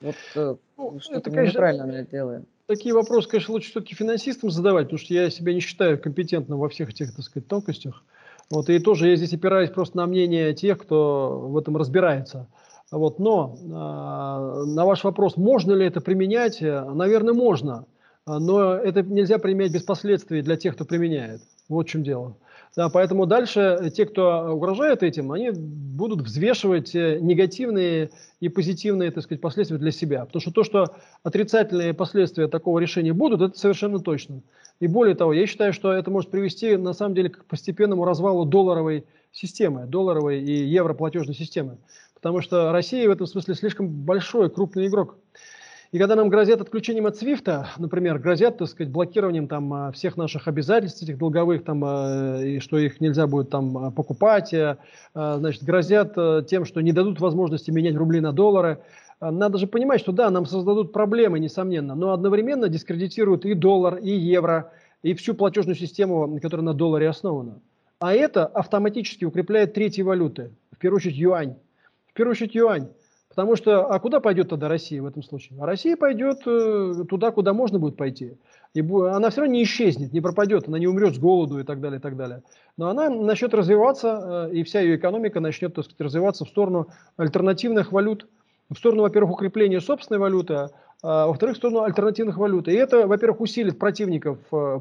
Вот 0.00 0.16
э, 0.34 0.56
ну, 0.76 1.00
что-то 1.00 1.30
мы 1.30 1.36
конечно, 1.36 1.58
неправильно 1.58 2.02
делаем. 2.04 2.46
Такие 2.66 2.94
вопросы, 2.94 3.28
конечно, 3.28 3.52
лучше 3.52 3.70
все-таки 3.70 3.94
финансистам 3.94 4.50
задавать, 4.50 4.86
потому 4.86 4.98
что 4.98 5.14
я 5.14 5.30
себя 5.30 5.52
не 5.52 5.60
считаю 5.60 6.00
компетентным 6.00 6.58
во 6.58 6.68
всех 6.68 6.90
этих, 6.90 7.14
так 7.14 7.24
сказать, 7.24 7.48
тонкостях. 7.48 8.02
Вот, 8.50 8.68
и 8.68 8.78
тоже 8.78 9.08
я 9.08 9.16
здесь 9.16 9.32
опираюсь 9.32 9.70
просто 9.70 9.96
на 9.96 10.06
мнение 10.06 10.54
тех, 10.54 10.78
кто 10.78 11.40
в 11.48 11.56
этом 11.56 11.76
разбирается. 11.76 12.48
Вот, 12.90 13.18
но 13.18 13.56
э, 13.58 13.66
на 13.66 14.84
ваш 14.84 15.04
вопрос, 15.04 15.36
можно 15.36 15.72
ли 15.72 15.86
это 15.86 16.00
применять, 16.00 16.60
наверное, 16.60 17.34
можно. 17.34 17.86
Но 18.26 18.74
это 18.74 19.02
нельзя 19.02 19.38
применять 19.38 19.72
без 19.72 19.82
последствий 19.82 20.42
для 20.42 20.56
тех, 20.56 20.74
кто 20.74 20.84
применяет. 20.84 21.42
Вот 21.68 21.86
в 21.86 21.90
чем 21.90 22.04
дело. 22.04 22.36
Да, 22.74 22.88
поэтому 22.88 23.26
дальше 23.26 23.90
те, 23.94 24.06
кто 24.06 24.54
угрожает 24.54 25.02
этим, 25.02 25.30
они 25.32 25.50
будут 25.50 26.22
взвешивать 26.22 26.94
э, 26.94 27.18
негативные 27.20 28.10
и 28.40 28.48
позитивные 28.48 29.10
так 29.10 29.24
сказать, 29.24 29.42
последствия 29.42 29.76
для 29.76 29.90
себя. 29.90 30.24
Потому 30.24 30.40
что 30.40 30.52
то, 30.52 30.64
что 30.64 30.96
отрицательные 31.22 31.92
последствия 31.92 32.48
такого 32.48 32.78
решения 32.78 33.12
будут, 33.12 33.42
это 33.42 33.58
совершенно 33.58 34.00
точно. 34.00 34.40
И 34.80 34.86
более 34.86 35.14
того, 35.14 35.34
я 35.34 35.46
считаю, 35.46 35.74
что 35.74 35.92
это 35.92 36.10
может 36.10 36.30
привести 36.30 36.76
на 36.76 36.94
самом 36.94 37.14
деле 37.14 37.28
к 37.28 37.44
постепенному 37.44 38.06
развалу 38.06 38.46
долларовой 38.46 39.04
системы, 39.32 39.84
долларовой 39.86 40.42
и 40.42 40.64
европлатежной 40.64 41.34
системы. 41.34 41.76
Потому 42.14 42.40
что 42.40 42.72
Россия 42.72 43.06
в 43.06 43.12
этом 43.12 43.26
смысле 43.26 43.54
слишком 43.54 43.88
большой, 43.88 44.48
крупный 44.48 44.86
игрок. 44.86 45.18
И 45.92 45.98
когда 45.98 46.16
нам 46.16 46.30
грозят 46.30 46.62
отключением 46.62 47.04
от 47.04 47.18
Свифта, 47.18 47.68
например, 47.76 48.18
грозят, 48.18 48.56
так 48.56 48.68
сказать, 48.68 48.90
блокированием 48.90 49.46
там 49.46 49.72
а, 49.74 49.92
всех 49.92 50.16
наших 50.16 50.48
обязательств 50.48 51.02
этих 51.02 51.18
долговых, 51.18 51.64
там, 51.64 51.84
а, 51.84 52.40
и 52.42 52.60
что 52.60 52.78
их 52.78 52.98
нельзя 53.02 53.26
будет 53.26 53.50
там 53.50 53.76
а, 53.76 53.90
покупать, 53.90 54.54
значит, 55.12 55.62
грозят 55.62 56.46
тем, 56.48 56.64
что 56.64 56.80
не 56.80 56.92
дадут 56.92 57.20
возможности 57.20 57.70
менять 57.70 57.94
рубли 57.94 58.20
на 58.20 58.32
доллары, 58.32 58.78
надо 59.20 59.58
же 59.58 59.66
понимать, 59.66 60.00
что 60.00 60.12
да, 60.12 60.30
нам 60.30 60.46
создадут 60.46 60.94
проблемы, 60.94 61.38
несомненно, 61.38 61.94
но 61.94 62.12
одновременно 62.12 62.68
дискредитируют 62.68 63.44
и 63.44 63.52
доллар, 63.52 63.98
и 63.98 64.10
евро, 64.10 64.72
и 65.02 65.12
всю 65.12 65.34
платежную 65.34 65.76
систему, 65.76 66.40
которая 66.40 66.64
на 66.64 66.72
долларе 66.72 67.10
основана. 67.10 67.60
А 67.98 68.14
это 68.14 68.46
автоматически 68.46 69.26
укрепляет 69.26 69.74
третьи 69.74 70.00
валюты, 70.00 70.52
в 70.72 70.78
первую 70.78 70.96
очередь 70.96 71.16
юань. 71.16 71.56
В 72.08 72.14
первую 72.14 72.32
очередь 72.32 72.54
юань. 72.54 72.88
Потому 73.34 73.56
что, 73.56 73.86
а 73.86 73.98
куда 73.98 74.20
пойдет 74.20 74.50
тогда 74.50 74.68
Россия 74.68 75.00
в 75.00 75.06
этом 75.06 75.22
случае? 75.22 75.58
А 75.58 75.64
Россия 75.64 75.96
пойдет 75.96 76.42
э, 76.44 77.04
туда, 77.08 77.30
куда 77.30 77.54
можно 77.54 77.78
будет 77.78 77.96
пойти. 77.96 78.36
И 78.74 78.80
она 78.80 79.30
все 79.30 79.40
равно 79.40 79.54
не 79.54 79.62
исчезнет, 79.62 80.12
не 80.12 80.20
пропадет, 80.20 80.68
она 80.68 80.78
не 80.78 80.86
умрет 80.86 81.14
с 81.14 81.18
голоду 81.18 81.58
и 81.58 81.62
так 81.62 81.80
далее, 81.80 81.98
и 81.98 82.02
так 82.02 82.18
далее. 82.18 82.42
Но 82.76 82.90
она 82.90 83.08
начнет 83.08 83.54
развиваться, 83.54 84.48
э, 84.50 84.54
и 84.54 84.62
вся 84.64 84.80
ее 84.80 84.96
экономика 84.96 85.40
начнет, 85.40 85.74
так 85.74 85.86
сказать, 85.86 86.00
развиваться 86.02 86.44
в 86.44 86.48
сторону 86.48 86.88
альтернативных 87.16 87.90
валют, 87.90 88.28
в 88.68 88.76
сторону, 88.76 89.02
во-первых, 89.02 89.32
укрепления 89.32 89.80
собственной 89.80 90.20
валюты, 90.20 90.68
а, 91.04 91.26
во-вторых, 91.26 91.56
в 91.56 91.58
сторону 91.58 91.82
альтернативных 91.82 92.36
валют. 92.36 92.68
И 92.68 92.72
это, 92.72 93.08
во-первых, 93.08 93.40
усилит 93.40 93.76
противников, 93.76 94.38
э, 94.52 94.80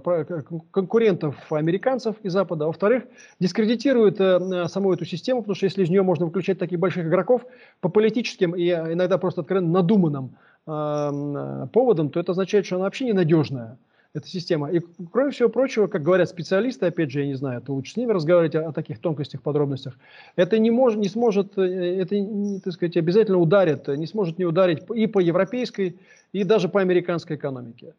конкурентов 0.69 1.35
американцев 1.51 2.15
и 2.21 2.29
Запада, 2.29 2.65
а 2.65 2.67
во-вторых, 2.67 3.05
дискредитирует 3.39 4.21
э, 4.21 4.67
саму 4.67 4.93
эту 4.93 5.05
систему, 5.05 5.41
потому 5.41 5.55
что 5.55 5.65
если 5.65 5.83
из 5.83 5.89
нее 5.89 6.03
можно 6.03 6.27
выключать 6.27 6.59
таких 6.59 6.77
больших 6.77 7.07
игроков 7.07 7.43
по 7.79 7.89
политическим 7.89 8.55
и 8.55 8.69
иногда 8.69 9.17
просто 9.17 9.41
откровенно 9.41 9.71
надуманным 9.71 10.37
э, 10.67 11.67
поводам, 11.73 12.09
то 12.11 12.19
это 12.19 12.33
означает, 12.33 12.67
что 12.67 12.75
она 12.75 12.85
вообще 12.85 13.05
ненадежная 13.05 13.79
эта 14.13 14.27
система. 14.27 14.69
И 14.71 14.81
кроме 15.11 15.31
всего 15.31 15.49
прочего, 15.49 15.87
как 15.87 16.03
говорят 16.03 16.29
специалисты, 16.29 16.85
опять 16.85 17.11
же, 17.11 17.21
я 17.21 17.27
не 17.27 17.35
знаю, 17.35 17.59
это 17.59 17.71
лучше 17.71 17.93
с 17.93 17.97
ними 17.97 18.11
разговаривать 18.11 18.55
о, 18.55 18.69
о 18.69 18.73
таких 18.73 18.99
тонкостях, 18.99 19.41
подробностях, 19.41 19.97
это 20.35 20.59
не, 20.59 20.71
может, 20.71 20.99
не 20.99 21.07
сможет, 21.07 21.57
э, 21.57 22.01
это, 22.01 22.15
так 22.63 22.73
сказать, 22.73 22.97
обязательно 22.97 23.37
ударит, 23.37 23.87
не 23.87 24.07
сможет 24.07 24.37
не 24.37 24.45
ударить 24.45 24.83
и 24.93 25.07
по 25.07 25.19
европейской, 25.19 25.97
и 26.33 26.43
даже 26.43 26.67
по 26.69 26.81
американской 26.81 27.37
экономике. 27.37 27.93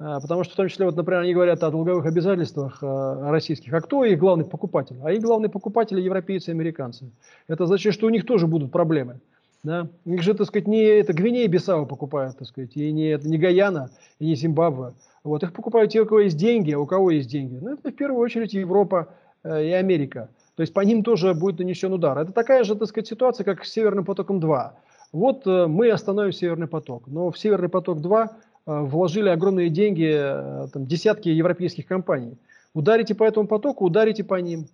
А, 0.00 0.20
потому 0.20 0.44
что 0.44 0.54
в 0.54 0.56
том 0.56 0.68
числе, 0.68 0.86
вот, 0.86 0.96
например, 0.96 1.22
они 1.22 1.34
говорят 1.34 1.62
о 1.62 1.70
долговых 1.70 2.06
обязательствах 2.06 2.78
э, 2.82 3.30
российских. 3.30 3.72
А 3.74 3.80
кто 3.80 4.04
их 4.04 4.18
главный 4.18 4.44
покупатель? 4.44 4.96
А 5.02 5.12
их 5.12 5.20
главные 5.20 5.50
покупатели 5.50 6.00
европейцы 6.00 6.50
и 6.50 6.54
американцы. 6.54 7.10
Это 7.48 7.66
значит, 7.66 7.94
что 7.94 8.06
у 8.06 8.10
них 8.10 8.24
тоже 8.24 8.46
будут 8.46 8.70
проблемы. 8.70 9.20
Да? 9.62 9.88
У 10.04 10.10
них 10.10 10.22
же, 10.22 10.34
так 10.34 10.46
сказать, 10.46 10.68
не 10.68 10.82
это 10.82 11.12
Гвинея 11.12 11.48
Бисау 11.48 11.86
покупают, 11.86 12.38
так 12.38 12.48
сказать, 12.48 12.76
и 12.76 12.92
не, 12.92 13.08
это, 13.08 13.28
не 13.28 13.38
Гаяна, 13.38 13.90
и 14.18 14.26
не 14.26 14.34
Зимбабве. 14.34 14.94
Вот, 15.24 15.42
их 15.42 15.52
покупают 15.52 15.92
те, 15.92 16.00
у 16.00 16.06
кого 16.06 16.20
есть 16.20 16.36
деньги, 16.36 16.72
а 16.72 16.78
у 16.78 16.86
кого 16.86 17.10
есть 17.10 17.28
деньги. 17.28 17.58
Ну, 17.60 17.74
это 17.74 17.90
в 17.90 17.94
первую 17.94 18.20
очередь 18.20 18.54
Европа 18.54 19.08
э, 19.42 19.66
и 19.66 19.72
Америка. 19.72 20.30
То 20.54 20.62
есть 20.62 20.72
по 20.72 20.80
ним 20.80 21.02
тоже 21.02 21.34
будет 21.34 21.58
нанесен 21.58 21.92
удар. 21.92 22.18
Это 22.18 22.32
такая 22.32 22.64
же, 22.64 22.74
так 22.74 22.88
сказать, 22.88 23.08
ситуация, 23.08 23.44
как 23.44 23.64
с 23.64 23.72
Северным 23.72 24.04
потоком-2. 24.04 24.70
Вот 25.12 25.46
э, 25.46 25.66
мы 25.66 25.90
остановим 25.90 26.32
Северный 26.32 26.66
поток, 26.66 27.06
но 27.06 27.30
в 27.30 27.38
Северный 27.38 27.68
поток-2 27.68 28.26
э, 28.26 28.28
вложили 28.66 29.28
огромные 29.28 29.70
деньги, 29.70 30.10
э, 30.10 30.68
там, 30.72 30.86
десятки 30.86 31.28
европейских 31.28 31.86
компаний. 31.86 32.38
Ударите 32.74 33.14
по 33.14 33.24
этому 33.24 33.48
потоку, 33.48 33.84
ударите 33.84 34.24
по 34.24 34.34
ним. 34.34 34.66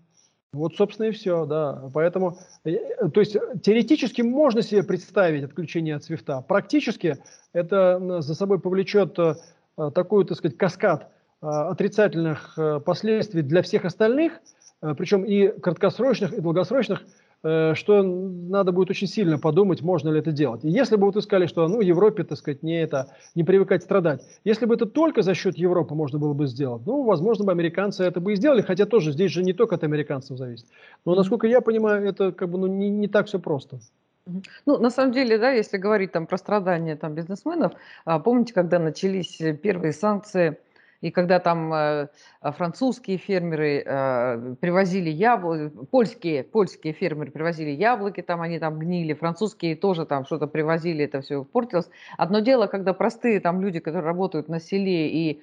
Вот, 0.55 0.77
собственно, 0.77 1.07
и 1.07 1.11
все, 1.11 1.45
да. 1.47 1.91
Поэтому, 1.93 2.39
э, 2.65 3.09
то 3.13 3.21
есть, 3.21 3.37
теоретически 3.63 4.23
можно 4.23 4.63
себе 4.63 4.83
представить 4.83 5.45
отключение 5.45 5.97
от 5.97 6.05
свифта. 6.05 6.45
Практически 6.47 7.19
это 7.53 8.21
за 8.23 8.35
собой 8.35 8.61
повлечет 8.61 9.19
э, 9.19 9.35
такой, 9.95 10.25
так 10.25 10.39
сказать, 10.39 10.57
каскад 10.57 11.11
э, 11.43 11.47
отрицательных 11.47 12.59
последствий 12.85 13.43
для 13.43 13.63
всех 13.63 13.85
остальных, 13.85 14.41
причем 14.81 15.25
и 15.25 15.49
краткосрочных, 15.49 16.35
и 16.35 16.41
долгосрочных, 16.41 17.03
Э, 17.03 17.24
что 17.45 18.03
надо 18.03 18.73
будет 18.73 18.91
очень 18.91 19.07
сильно 19.07 19.39
подумать, 19.39 19.83
можно 19.83 20.09
ли 20.09 20.19
это 20.19 20.33
делать. 20.33 20.65
И 20.65 20.69
если 20.71 20.97
бы 20.97 21.05
вот 21.05 21.17
искали, 21.17 21.47
что 21.47 21.69
ну, 21.69 21.83
Европе, 21.83 22.25
так 22.25 22.39
сказать, 22.39 22.63
не, 22.63 22.81
это, 22.81 23.09
не 23.35 23.45
привыкать 23.45 23.83
страдать, 23.83 24.23
если 24.45 24.65
бы 24.65 24.75
это 24.75 24.87
только 24.87 25.21
за 25.21 25.35
счет 25.35 25.59
Европы 25.59 25.95
можно 25.95 26.19
было 26.19 26.33
бы 26.33 26.47
сделать, 26.47 26.83
ну, 26.87 27.03
возможно, 27.03 27.45
бы 27.45 27.53
американцы 27.53 28.03
это 28.05 28.21
бы 28.21 28.33
и 28.33 28.37
сделали, 28.37 28.63
хотя 28.63 28.87
тоже 28.87 29.13
здесь 29.13 29.31
же 29.31 29.43
не 29.43 29.53
только 29.53 29.75
от 29.75 29.85
американцев 29.85 30.39
зависит. 30.39 30.67
Но, 31.05 31.15
насколько 31.15 31.47
я 31.47 31.61
понимаю, 31.61 32.07
это 32.09 32.33
как 32.33 32.49
бы 32.49 32.59
ну, 32.59 32.67
не, 32.67 32.89
не 32.89 33.09
так 33.09 33.27
все 33.27 33.39
просто. 33.39 33.79
Ну, 34.65 34.79
на 34.79 34.89
самом 34.89 35.13
деле, 35.13 35.37
да, 35.37 35.51
если 35.51 35.77
говорить 35.77 36.13
там 36.13 36.27
про 36.27 36.39
страдания 36.39 36.97
там, 36.97 37.15
бизнесменов, 37.15 37.75
а, 38.07 38.19
помните, 38.19 38.55
когда 38.55 38.79
начались 38.79 39.37
первые 39.63 39.93
санкции 39.93 40.59
и 41.05 41.11
когда 41.11 41.39
там 41.39 41.71
э, 41.75 42.09
а, 42.41 42.53
французские 42.53 43.19
фермеры 43.19 43.83
э, 43.85 44.55
привозили 44.59 45.11
яблоки, 45.11 45.71
польские, 45.91 46.43
польские 46.45 46.95
фермеры 46.95 47.31
привозили 47.31 47.69
яблоки, 47.73 48.23
там 48.23 48.41
они 48.41 48.59
там 48.59 48.79
гнили, 48.79 49.13
французские 49.13 49.77
тоже 49.77 50.07
там 50.07 50.25
что-то 50.25 50.47
привозили, 50.47 51.05
это 51.05 51.21
все 51.21 51.45
портилось. 51.45 51.91
Одно 52.17 52.39
дело, 52.39 52.69
когда 52.69 52.95
простые 52.95 53.41
там 53.41 53.61
люди, 53.61 53.81
которые 53.81 54.03
работают 54.03 54.49
на 54.49 54.61
селе 54.61 55.09
и 55.11 55.43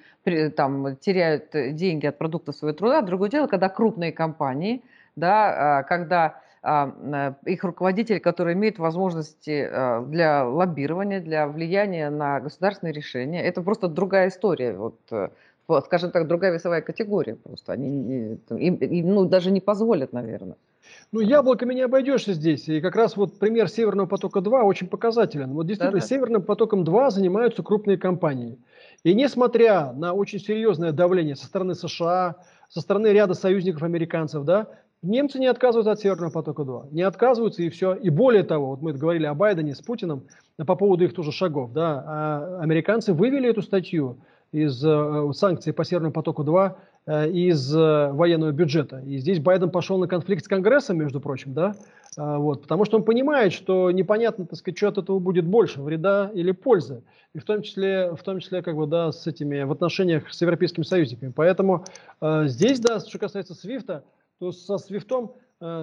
там 0.56 0.96
теряют 0.96 1.50
деньги 1.52 2.06
от 2.06 2.18
продуктов 2.18 2.56
своего 2.56 2.76
труда, 2.76 3.00
другое 3.00 3.30
дело, 3.30 3.46
когда 3.46 3.68
крупные 3.68 4.10
компании, 4.10 4.82
да, 5.14 5.82
э, 5.82 5.88
когда 5.88 6.40
а, 6.64 7.34
их 7.44 7.64
руководители, 7.64 8.20
которые 8.20 8.54
имеют 8.54 8.78
возможности 8.78 9.68
для 10.06 10.44
лоббирования, 10.44 11.20
для 11.20 11.48
влияния 11.48 12.08
на 12.08 12.38
государственные 12.38 12.92
решения. 12.92 13.42
Это 13.42 13.62
просто 13.62 13.88
другая 13.88 14.28
история. 14.28 14.72
Вот, 14.76 15.00
скажем 15.80 16.10
так, 16.10 16.28
другая 16.28 16.52
весовая 16.52 16.82
категория 16.82 17.36
просто. 17.36 17.72
Они 17.72 18.38
им, 18.50 18.74
им 18.76 19.14
ну, 19.14 19.24
даже 19.24 19.50
не 19.50 19.60
позволят, 19.60 20.12
наверное. 20.12 20.56
Ну, 21.12 21.20
яблоками 21.20 21.74
не 21.74 21.82
обойдешься 21.82 22.32
здесь. 22.32 22.68
И 22.68 22.80
как 22.80 22.96
раз 22.96 23.16
вот 23.16 23.38
пример 23.38 23.68
Северного 23.68 24.06
потока-2 24.06 24.62
очень 24.62 24.88
показателен. 24.88 25.52
Вот 25.52 25.66
действительно, 25.66 26.00
Да-да. 26.00 26.06
Северным 26.06 26.42
потоком-2 26.42 27.10
занимаются 27.10 27.62
крупные 27.62 27.98
компании. 27.98 28.58
И 29.04 29.14
несмотря 29.14 29.92
на 29.92 30.12
очень 30.14 30.38
серьезное 30.38 30.92
давление 30.92 31.36
со 31.36 31.46
стороны 31.46 31.74
США, 31.74 32.36
со 32.68 32.80
стороны 32.80 33.08
ряда 33.08 33.34
союзников 33.34 33.82
американцев, 33.82 34.44
да, 34.44 34.68
немцы 35.02 35.38
не 35.38 35.46
отказываются 35.46 35.92
от 35.92 36.00
Северного 36.00 36.30
потока-2. 36.30 36.88
Не 36.92 37.02
отказываются 37.02 37.62
и 37.62 37.68
все. 37.68 37.94
И 37.94 38.08
более 38.08 38.44
того, 38.44 38.68
вот 38.68 38.82
мы 38.82 38.92
говорили 38.92 39.26
о 39.26 39.34
Байдене 39.34 39.74
с 39.74 39.80
Путиным 39.80 40.22
по 40.56 40.76
поводу 40.76 41.04
их 41.04 41.14
тоже 41.14 41.32
шагов. 41.32 41.72
Да, 41.72 42.04
а 42.06 42.58
американцы 42.62 43.12
вывели 43.12 43.50
эту 43.50 43.62
статью 43.62 44.18
из 44.52 44.84
э, 44.84 45.32
санкций 45.34 45.72
по 45.72 45.84
Северному 45.84 46.12
потоку-2 46.12 46.76
э, 47.06 47.30
из 47.30 47.74
э, 47.74 48.12
военного 48.12 48.52
бюджета. 48.52 49.00
И 49.00 49.16
здесь 49.18 49.40
Байден 49.40 49.70
пошел 49.70 49.98
на 49.98 50.06
конфликт 50.06 50.44
с 50.44 50.48
Конгрессом, 50.48 50.98
между 50.98 51.20
прочим, 51.20 51.54
да, 51.54 51.74
вот, 52.14 52.62
потому 52.62 52.84
что 52.84 52.98
он 52.98 53.04
понимает, 53.04 53.54
что 53.54 53.90
непонятно, 53.90 54.44
так 54.46 54.58
сказать, 54.58 54.76
что 54.76 54.88
от 54.88 54.98
этого 54.98 55.18
будет 55.18 55.46
больше, 55.46 55.80
вреда 55.80 56.30
или 56.34 56.52
пользы, 56.52 57.02
и 57.34 57.38
в 57.38 57.44
том 57.44 57.62
числе, 57.62 58.14
в 58.14 58.22
том 58.22 58.38
числе, 58.40 58.60
как 58.60 58.76
бы, 58.76 58.86
да, 58.86 59.10
с 59.10 59.26
этими, 59.26 59.62
в 59.62 59.72
отношениях 59.72 60.30
с 60.30 60.40
европейскими 60.42 60.84
союзниками. 60.84 61.32
Поэтому 61.34 61.84
э, 62.20 62.44
здесь, 62.46 62.80
да, 62.80 63.00
что 63.00 63.18
касается 63.18 63.54
Свифта, 63.54 64.04
то 64.38 64.52
со 64.52 64.76
Свифтом 64.76 65.32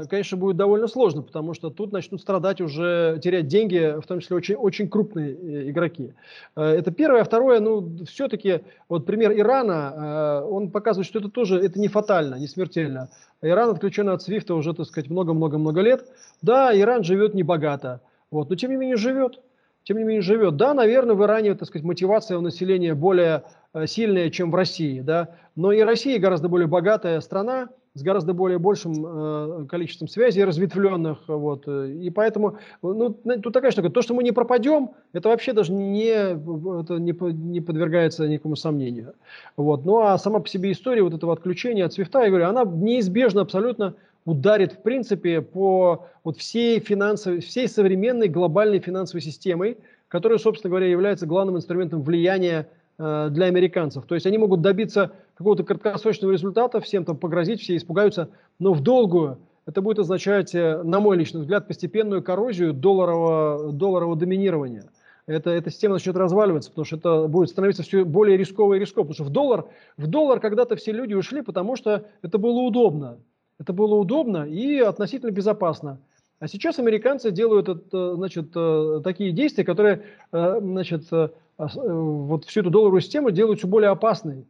конечно, 0.09 0.37
будет 0.37 0.57
довольно 0.57 0.87
сложно, 0.87 1.21
потому 1.21 1.53
что 1.53 1.69
тут 1.69 1.93
начнут 1.93 2.19
страдать 2.19 2.59
уже, 2.59 3.19
терять 3.23 3.47
деньги, 3.47 3.95
в 4.01 4.05
том 4.05 4.19
числе 4.19 4.35
очень, 4.35 4.55
очень 4.55 4.89
крупные 4.89 5.31
э, 5.31 5.69
игроки. 5.69 6.13
Э, 6.57 6.63
это 6.63 6.91
первое. 6.91 7.21
А 7.21 7.23
второе, 7.23 7.61
ну, 7.61 7.89
все-таки, 8.05 8.61
вот 8.89 9.05
пример 9.05 9.31
Ирана, 9.31 10.43
он 10.45 10.69
показывает, 10.71 11.07
что 11.07 11.19
это 11.19 11.29
тоже, 11.29 11.59
это 11.59 11.79
не 11.79 11.87
фатально, 11.87 12.35
не 12.35 12.47
смертельно. 12.47 13.09
Иран 13.41 13.69
отключен 13.69 14.09
от 14.09 14.21
Свифта 14.21 14.53
уже, 14.53 14.73
так 14.73 14.85
сказать, 14.85 15.09
много-много-много 15.09 15.79
лет. 15.79 16.05
Да, 16.41 16.77
Иран 16.77 17.03
живет 17.03 17.33
небогато, 17.33 18.01
вот, 18.31 18.49
но 18.49 18.55
тем 18.55 18.71
не 18.71 18.77
менее 18.77 18.97
живет. 18.97 19.39
Тем 19.83 19.97
не 19.97 20.03
менее 20.03 20.21
живет. 20.21 20.57
Да, 20.57 20.73
наверное, 20.73 21.15
в 21.15 21.23
Иране, 21.23 21.55
так 21.55 21.67
сказать, 21.67 21.85
мотивация 21.85 22.37
у 22.37 22.41
населения 22.41 22.93
более 22.93 23.43
сильная, 23.85 24.29
чем 24.29 24.51
в 24.51 24.55
России, 24.55 24.99
да, 24.99 25.29
но 25.55 25.71
и 25.71 25.81
Россия 25.81 26.19
гораздо 26.19 26.49
более 26.49 26.67
богатая 26.67 27.21
страна, 27.21 27.69
с 27.95 28.03
гораздо 28.03 28.33
более 28.33 28.59
большим 28.59 29.05
э, 29.05 29.65
количеством 29.67 30.07
связей 30.07 30.43
разветвленных. 30.43 31.19
Вот, 31.27 31.63
э, 31.67 31.91
и 31.91 32.09
поэтому 32.09 32.57
ну, 32.81 33.09
тут 33.11 33.53
такая 33.53 33.71
штука. 33.71 33.89
То, 33.89 34.01
что 34.01 34.13
мы 34.13 34.23
не 34.23 34.31
пропадем, 34.31 34.91
это 35.13 35.29
вообще 35.29 35.53
даже 35.53 35.73
не, 35.73 36.07
это 36.09 36.97
не, 36.97 37.13
не 37.33 37.61
подвергается 37.61 38.27
никакому 38.27 38.55
сомнению. 38.55 39.13
Вот. 39.57 39.85
Ну 39.85 39.99
а 40.01 40.17
сама 40.17 40.39
по 40.39 40.47
себе 40.47 40.71
история 40.71 41.01
вот 41.01 41.13
этого 41.13 41.33
отключения 41.33 41.85
от 41.85 41.93
свифта, 41.93 42.23
я 42.23 42.29
говорю, 42.29 42.47
она 42.47 42.63
неизбежно 42.63 43.41
абсолютно 43.41 43.95
ударит 44.25 44.73
в 44.73 44.81
принципе 44.81 45.41
по 45.41 46.05
вот 46.23 46.37
всей 46.37 46.79
финансовой, 46.79 47.39
всей 47.39 47.67
современной 47.67 48.27
глобальной 48.27 48.79
финансовой 48.79 49.21
системой, 49.21 49.77
которая, 50.07 50.37
собственно 50.37 50.69
говоря, 50.69 50.87
является 50.87 51.25
главным 51.25 51.57
инструментом 51.57 52.03
влияния 52.03 52.67
Э, 53.01 53.29
для 53.31 53.45
американцев. 53.45 54.05
То 54.05 54.15
есть 54.15 54.27
они 54.27 54.37
могут 54.37 54.59
добиться 54.59 55.13
какого-то 55.39 55.63
краткосрочного 55.63 56.33
результата, 56.33 56.81
всем 56.81 57.05
там 57.05 57.15
погрозить, 57.15 57.61
все 57.61 57.77
испугаются, 57.77 58.29
но 58.59 58.73
в 58.73 58.81
долгую 58.81 59.39
это 59.65 59.81
будет 59.81 59.99
означать, 59.99 60.53
э, 60.53 60.83
на 60.83 60.99
мой 60.99 61.15
личный 61.15 61.39
взгляд, 61.39 61.65
постепенную 61.65 62.21
коррозию 62.21 62.73
долларового, 62.73 63.71
долларового 63.71 64.17
доминирования. 64.17 64.83
Это, 65.27 65.51
эта 65.51 65.69
система 65.69 65.93
начнет 65.93 66.17
разваливаться, 66.17 66.71
потому 66.71 66.85
что 66.85 66.97
это 66.97 67.27
будет 67.27 67.49
становиться 67.49 67.83
все 67.83 68.03
более 68.03 68.35
рисково 68.35 68.73
и 68.73 68.79
рисково. 68.79 69.05
Потому 69.05 69.13
что 69.13 69.23
в 69.23 69.29
доллар, 69.29 69.65
в 69.95 70.07
доллар 70.07 70.41
когда-то 70.41 70.75
все 70.75 70.91
люди 70.91 71.13
ушли, 71.13 71.41
потому 71.41 71.77
что 71.77 72.05
это 72.21 72.37
было 72.37 72.59
удобно. 72.59 73.19
Это 73.59 73.71
было 73.71 73.95
удобно 73.95 74.45
и 74.45 74.79
относительно 74.79 75.31
безопасно. 75.31 75.99
А 76.39 76.47
сейчас 76.49 76.79
американцы 76.79 77.31
делают 77.31 77.69
это, 77.69 78.15
значит, 78.15 78.51
э, 78.55 79.01
такие 79.05 79.31
действия, 79.31 79.63
которые 79.63 80.03
значит, 80.31 81.03
а 81.11 81.31
э, 81.57 81.67
вот 81.93 82.43
всю 82.45 82.61
эту 82.61 82.71
долларовую 82.71 83.01
систему 83.01 83.31
делают 83.31 83.59
все 83.59 83.67
более 83.67 83.91
опасной. 83.91 84.45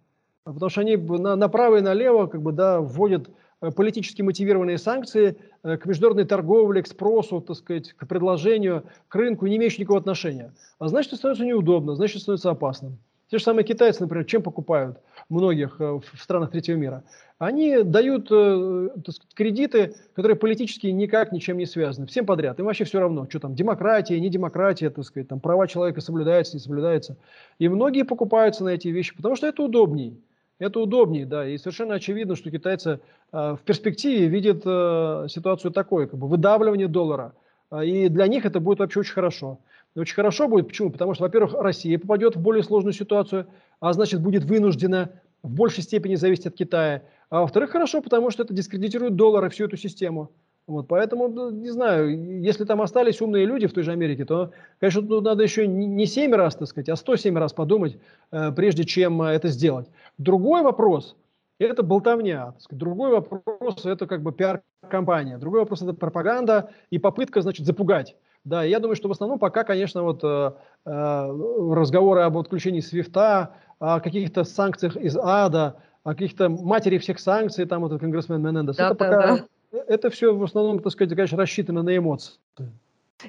Потому 0.54 0.70
что 0.70 0.82
они 0.82 0.98
на, 0.98 1.36
направо 1.36 1.78
и 1.78 1.82
налево 1.82 2.28
как 2.28 2.42
бы, 2.42 2.52
да, 2.52 2.82
вводят 2.82 3.30
э, 3.62 3.72
политически 3.72 4.22
мотивированные 4.22 4.78
санкции 4.78 5.38
э, 5.64 5.78
к 5.78 5.86
международной 5.86 6.26
торговле, 6.26 6.82
к 6.82 6.88
спросу, 6.88 7.42
так 7.42 7.56
сказать, 7.56 7.94
к 7.94 8.08
предложению, 8.08 8.84
к 9.08 9.16
рынку, 9.16 9.46
не 9.48 9.58
имеющие 9.58 9.82
никакого 9.82 10.00
отношения. 10.00 10.54
А 10.80 10.88
значит, 10.88 11.14
становится 11.16 11.46
неудобно, 11.46 11.96
значит, 11.96 12.22
становится 12.22 12.50
опасным. 12.50 12.98
Те 13.30 13.38
же 13.38 13.44
самые 13.44 13.64
китайцы, 13.64 14.02
например, 14.02 14.26
чем 14.26 14.42
покупают 14.42 14.98
многих 15.30 15.80
в 15.80 16.02
странах 16.20 16.50
третьего 16.50 16.78
мира? 16.78 17.04
Они 17.38 17.84
дают 17.84 18.26
сказать, 18.26 19.22
кредиты, 19.36 19.94
которые 20.16 20.36
политически 20.36 20.88
никак 20.88 21.32
ничем 21.32 21.60
не 21.60 21.68
связаны. 21.68 22.08
Всем 22.08 22.26
подряд. 22.26 22.60
Им 22.60 22.66
вообще 22.66 22.86
все 22.86 23.00
равно, 23.00 23.28
что 23.30 23.40
там, 23.40 23.54
демократия, 23.54 24.20
не 24.20 24.30
демократия, 24.30 24.90
так 24.90 25.06
сказать, 25.06 25.28
там, 25.28 25.40
права 25.40 25.68
человека 25.68 26.02
соблюдаются, 26.02 26.56
не 26.56 26.60
соблюдаются. 26.60 27.18
И 27.60 27.70
многие 27.70 28.04
покупаются 28.04 28.64
на 28.64 28.70
эти 28.70 28.88
вещи, 28.88 29.16
потому 29.16 29.36
что 29.36 29.46
это 29.46 29.62
удобнее. 29.62 30.16
Это 30.60 30.82
удобнее, 30.82 31.26
да, 31.26 31.48
и 31.48 31.58
совершенно 31.58 31.96
очевидно, 31.96 32.36
что 32.36 32.52
китайцы 32.52 33.00
э, 33.32 33.56
в 33.56 33.60
перспективе 33.64 34.28
видят 34.28 34.62
э, 34.66 35.28
ситуацию 35.30 35.72
такой, 35.72 36.08
как 36.08 36.20
бы 36.20 36.28
выдавливание 36.28 36.90
доллара, 36.90 37.34
э, 37.72 37.86
и 37.86 38.10
для 38.10 38.28
них 38.28 38.46
это 38.46 38.60
будет 38.60 38.80
вообще 38.80 39.00
очень 39.00 39.14
хорошо. 39.14 39.60
Очень 39.96 40.16
хорошо 40.16 40.50
будет, 40.50 40.68
почему? 40.68 40.92
Потому 40.92 41.14
что, 41.14 41.24
во-первых, 41.24 41.54
Россия 41.54 41.98
попадет 41.98 42.36
в 42.36 42.42
более 42.42 42.64
сложную 42.64 42.94
ситуацию, 42.94 43.48
а 43.80 43.94
значит 43.94 44.22
будет 44.22 44.44
вынуждена 44.44 45.12
в 45.44 45.50
большей 45.50 45.82
степени 45.82 46.16
зависеть 46.16 46.48
от 46.48 46.56
Китая. 46.56 47.04
А 47.30 47.42
во-вторых, 47.42 47.72
хорошо, 47.72 48.02
потому 48.02 48.30
что 48.30 48.44
это 48.44 48.54
дискредитирует 48.54 49.16
доллар 49.16 49.46
и 49.46 49.50
всю 49.50 49.66
эту 49.66 49.78
систему. 49.78 50.30
Вот, 50.70 50.88
поэтому, 50.88 51.28
ну, 51.30 51.50
не 51.50 51.72
знаю, 51.72 52.42
если 52.42 52.64
там 52.64 52.80
остались 52.84 53.22
умные 53.22 53.46
люди 53.46 53.66
в 53.66 53.74
той 53.74 53.82
же 53.82 53.92
Америке, 53.92 54.24
то, 54.24 54.52
конечно, 54.80 55.02
тут 55.02 55.24
надо 55.24 55.42
еще 55.42 55.66
не 55.66 56.06
7 56.06 56.32
раз, 56.36 56.56
так 56.56 56.68
сказать, 56.68 56.90
а 56.90 56.96
107 56.96 57.36
раз 57.40 57.54
подумать, 57.54 57.98
э, 58.32 58.52
прежде 58.52 58.84
чем 58.84 59.20
э, 59.24 59.32
это 59.32 59.48
сделать. 59.48 59.88
Другой 60.20 60.62
вопрос– 60.62 61.16
это 61.60 61.82
болтовня. 61.82 62.54
Другой 62.70 63.10
вопрос– 63.10 63.84
это 63.84 64.06
как 64.06 64.22
бы 64.22 64.32
пиар-компания. 64.32 65.40
Другой 65.40 65.62
вопрос– 65.62 65.82
это 65.82 65.94
пропаганда 65.94 66.70
и 66.92 67.00
попытка, 67.00 67.42
значит, 67.42 67.66
запугать. 67.66 68.16
Да, 68.44 68.64
я 68.64 68.80
думаю, 68.80 68.96
что 68.96 69.08
в 69.08 69.12
основном 69.12 69.40
пока, 69.40 69.64
конечно, 69.64 70.04
вот 70.04 70.24
э, 70.24 70.52
разговоры 70.86 72.22
об 72.22 72.38
отключении 72.38 72.82
свифта, 72.82 73.56
о 73.80 74.00
каких-то 74.02 74.44
санкциях 74.44 74.98
из 74.98 75.18
ада, 75.18 75.78
о 76.04 76.12
каких-то 76.12 76.48
матери 76.48 77.00
всех 77.00 77.20
санкций, 77.20 77.66
там 77.66 77.82
вот 77.82 78.00
конгрессмен 78.00 78.40
Менендес, 78.40 78.76
да, 78.76 78.92
это 78.92 78.96
да, 78.96 79.06
пока 79.06 79.36
да 79.36 79.46
это 79.72 80.10
все 80.10 80.36
в 80.36 80.44
основном, 80.44 80.80
так 80.80 80.92
сказать, 80.92 81.16
конечно, 81.16 81.38
рассчитано 81.38 81.84
на 81.84 81.96
эмоции. 81.96 82.34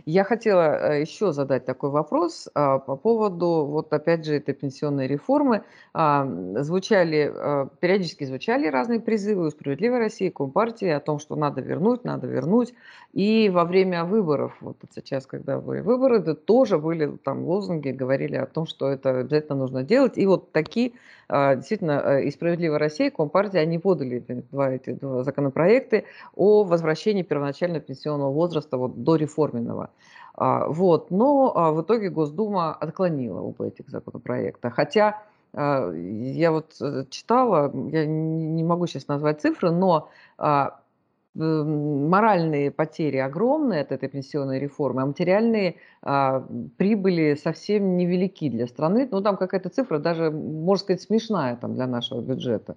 Я 0.07 0.23
хотела 0.23 0.93
э, 0.93 1.01
еще 1.01 1.33
задать 1.33 1.65
такой 1.65 1.91
вопрос 1.91 2.49
а, 2.55 2.79
по 2.79 2.95
поводу, 2.95 3.67
вот 3.69 3.93
опять 3.93 4.25
же, 4.25 4.37
этой 4.37 4.55
пенсионной 4.55 5.09
реформы. 5.09 5.65
А, 5.93 6.29
звучали, 6.61 7.33
а, 7.35 7.69
периодически 7.81 8.23
звучали 8.23 8.69
разные 8.69 9.01
призывы 9.01 9.47
у 9.47 9.51
«Справедливой 9.51 9.99
России», 9.99 10.29
Компартии 10.29 10.87
о 10.87 11.01
том, 11.01 11.19
что 11.19 11.35
надо 11.35 11.61
вернуть, 11.61 12.05
надо 12.05 12.29
вернуть. 12.29 12.73
И 13.13 13.51
во 13.53 13.65
время 13.65 14.05
выборов, 14.05 14.57
вот 14.61 14.77
сейчас, 14.95 15.27
когда 15.27 15.59
были 15.59 15.81
выборы, 15.81 16.21
да, 16.21 16.37
тоже 16.37 16.79
были 16.79 17.17
там 17.25 17.45
лозунги, 17.45 17.91
говорили 17.91 18.37
о 18.37 18.47
том, 18.47 18.67
что 18.67 18.89
это 18.89 19.19
обязательно 19.19 19.59
нужно 19.59 19.83
делать. 19.83 20.17
И 20.17 20.25
вот 20.25 20.53
такие, 20.53 20.93
действительно, 21.31 22.03
э, 22.05 22.25
и 22.25 22.31
«Справедливая 22.31 22.79
Россия», 22.79 23.09
и 23.09 23.11
Компартия, 23.11 23.61
они 23.61 23.79
подали 23.79 24.25
два 24.51 24.71
эти 24.71 24.93
два 24.93 25.23
законопроекты 25.23 26.05
о 26.35 26.65
возвращении 26.65 27.23
первоначального 27.23 27.81
пенсионного 27.81 28.33
возраста 28.33 28.77
вот, 28.77 29.03
до 29.03 29.17
реформенного. 29.17 29.91
Вот. 30.37 31.11
Но 31.11 31.73
в 31.75 31.83
итоге 31.83 32.09
Госдума 32.09 32.73
отклонила 32.73 33.41
оба 33.41 33.67
этих 33.67 33.89
законопроекта. 33.91 34.71
Хотя 34.71 35.23
я 35.53 36.53
вот 36.53 36.77
э, 36.81 37.05
читала, 37.11 37.71
я 37.91 38.07
не 38.07 38.63
могу 38.63 38.87
сейчас 38.87 39.09
назвать 39.09 39.41
цифры, 39.41 39.71
но 39.71 40.09
моральные 41.35 42.71
потери 42.71 43.19
огромные 43.19 43.83
от 43.83 43.93
этой 43.93 44.09
пенсионной 44.09 44.59
реформы, 44.59 45.03
а 45.03 45.07
материальные 45.07 45.77
а, 46.03 46.47
прибыли 46.77 47.35
совсем 47.35 47.97
невелики 47.97 48.49
для 48.49 48.67
страны. 48.67 49.09
Ну, 49.11 49.21
там 49.21 49.37
какая-то 49.37 49.69
цифра 49.69 49.99
даже, 49.99 50.31
можно 50.31 50.83
сказать, 50.83 51.03
смешная 51.03 51.57
там, 51.57 51.75
для 51.75 51.87
нашего 51.87 52.21
бюджета. 52.21 52.77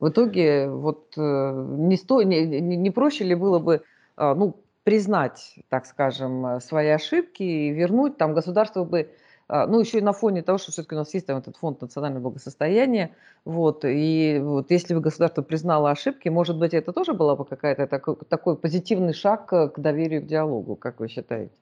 В 0.00 0.08
итоге 0.08 0.68
вот 0.68 1.12
э, 1.16 1.66
не, 1.78 1.96
сто, 1.96 2.22
не, 2.22 2.44
не 2.60 2.90
проще 2.90 3.24
ли 3.24 3.34
было 3.34 3.58
бы 3.58 3.82
а, 4.16 4.34
ну, 4.34 4.56
признать, 4.82 5.58
так 5.68 5.86
скажем, 5.86 6.60
свои 6.60 6.88
ошибки 6.88 7.42
и 7.42 7.70
вернуть, 7.70 8.16
там 8.16 8.34
государство 8.34 8.84
бы 8.84 9.10
ну, 9.50 9.80
еще 9.80 9.98
и 9.98 10.02
на 10.02 10.12
фоне 10.12 10.42
того, 10.42 10.58
что 10.58 10.70
все-таки 10.70 10.94
у 10.94 10.98
нас 10.98 11.12
есть 11.12 11.26
там 11.26 11.38
этот 11.38 11.56
фонд 11.56 11.80
национального 11.80 12.22
благосостояния, 12.22 13.14
вот, 13.44 13.84
и 13.84 14.40
вот 14.42 14.70
если 14.70 14.94
бы 14.94 15.00
государство 15.00 15.42
признало 15.42 15.90
ошибки, 15.90 16.28
может 16.28 16.58
быть, 16.58 16.74
это 16.74 16.92
тоже 16.92 17.14
была 17.14 17.34
бы 17.36 17.44
какая-то 17.44 17.86
такой, 17.86 18.16
такой 18.28 18.56
позитивный 18.56 19.12
шаг 19.12 19.46
к 19.46 19.72
доверию 19.76 20.22
к 20.22 20.26
диалогу, 20.26 20.76
как 20.76 21.00
вы 21.00 21.08
считаете? 21.08 21.52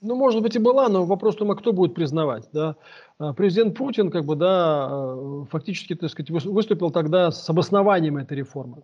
Ну, 0.00 0.16
может 0.16 0.42
быть, 0.42 0.54
и 0.54 0.58
была, 0.58 0.88
но 0.90 1.04
вопрос 1.04 1.34
в 1.34 1.38
том, 1.38 1.50
а 1.50 1.56
кто 1.56 1.72
будет 1.72 1.94
признавать, 1.94 2.48
да. 2.52 2.76
А, 3.18 3.32
президент 3.32 3.76
Путин, 3.76 4.10
как 4.10 4.26
бы, 4.26 4.36
да, 4.36 4.86
а, 4.90 5.44
фактически, 5.50 5.94
так 5.94 6.10
сказать, 6.10 6.30
выступил 6.30 6.90
тогда 6.90 7.30
с 7.30 7.48
обоснованием 7.48 8.18
этой 8.18 8.36
реформы. 8.36 8.82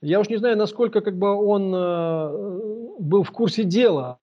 Я 0.00 0.18
уж 0.18 0.30
не 0.30 0.38
знаю, 0.38 0.56
насколько, 0.56 1.00
как 1.02 1.16
бы, 1.16 1.28
он 1.28 1.70
был 2.98 3.22
в 3.22 3.30
курсе 3.30 3.64
дела, 3.64 4.18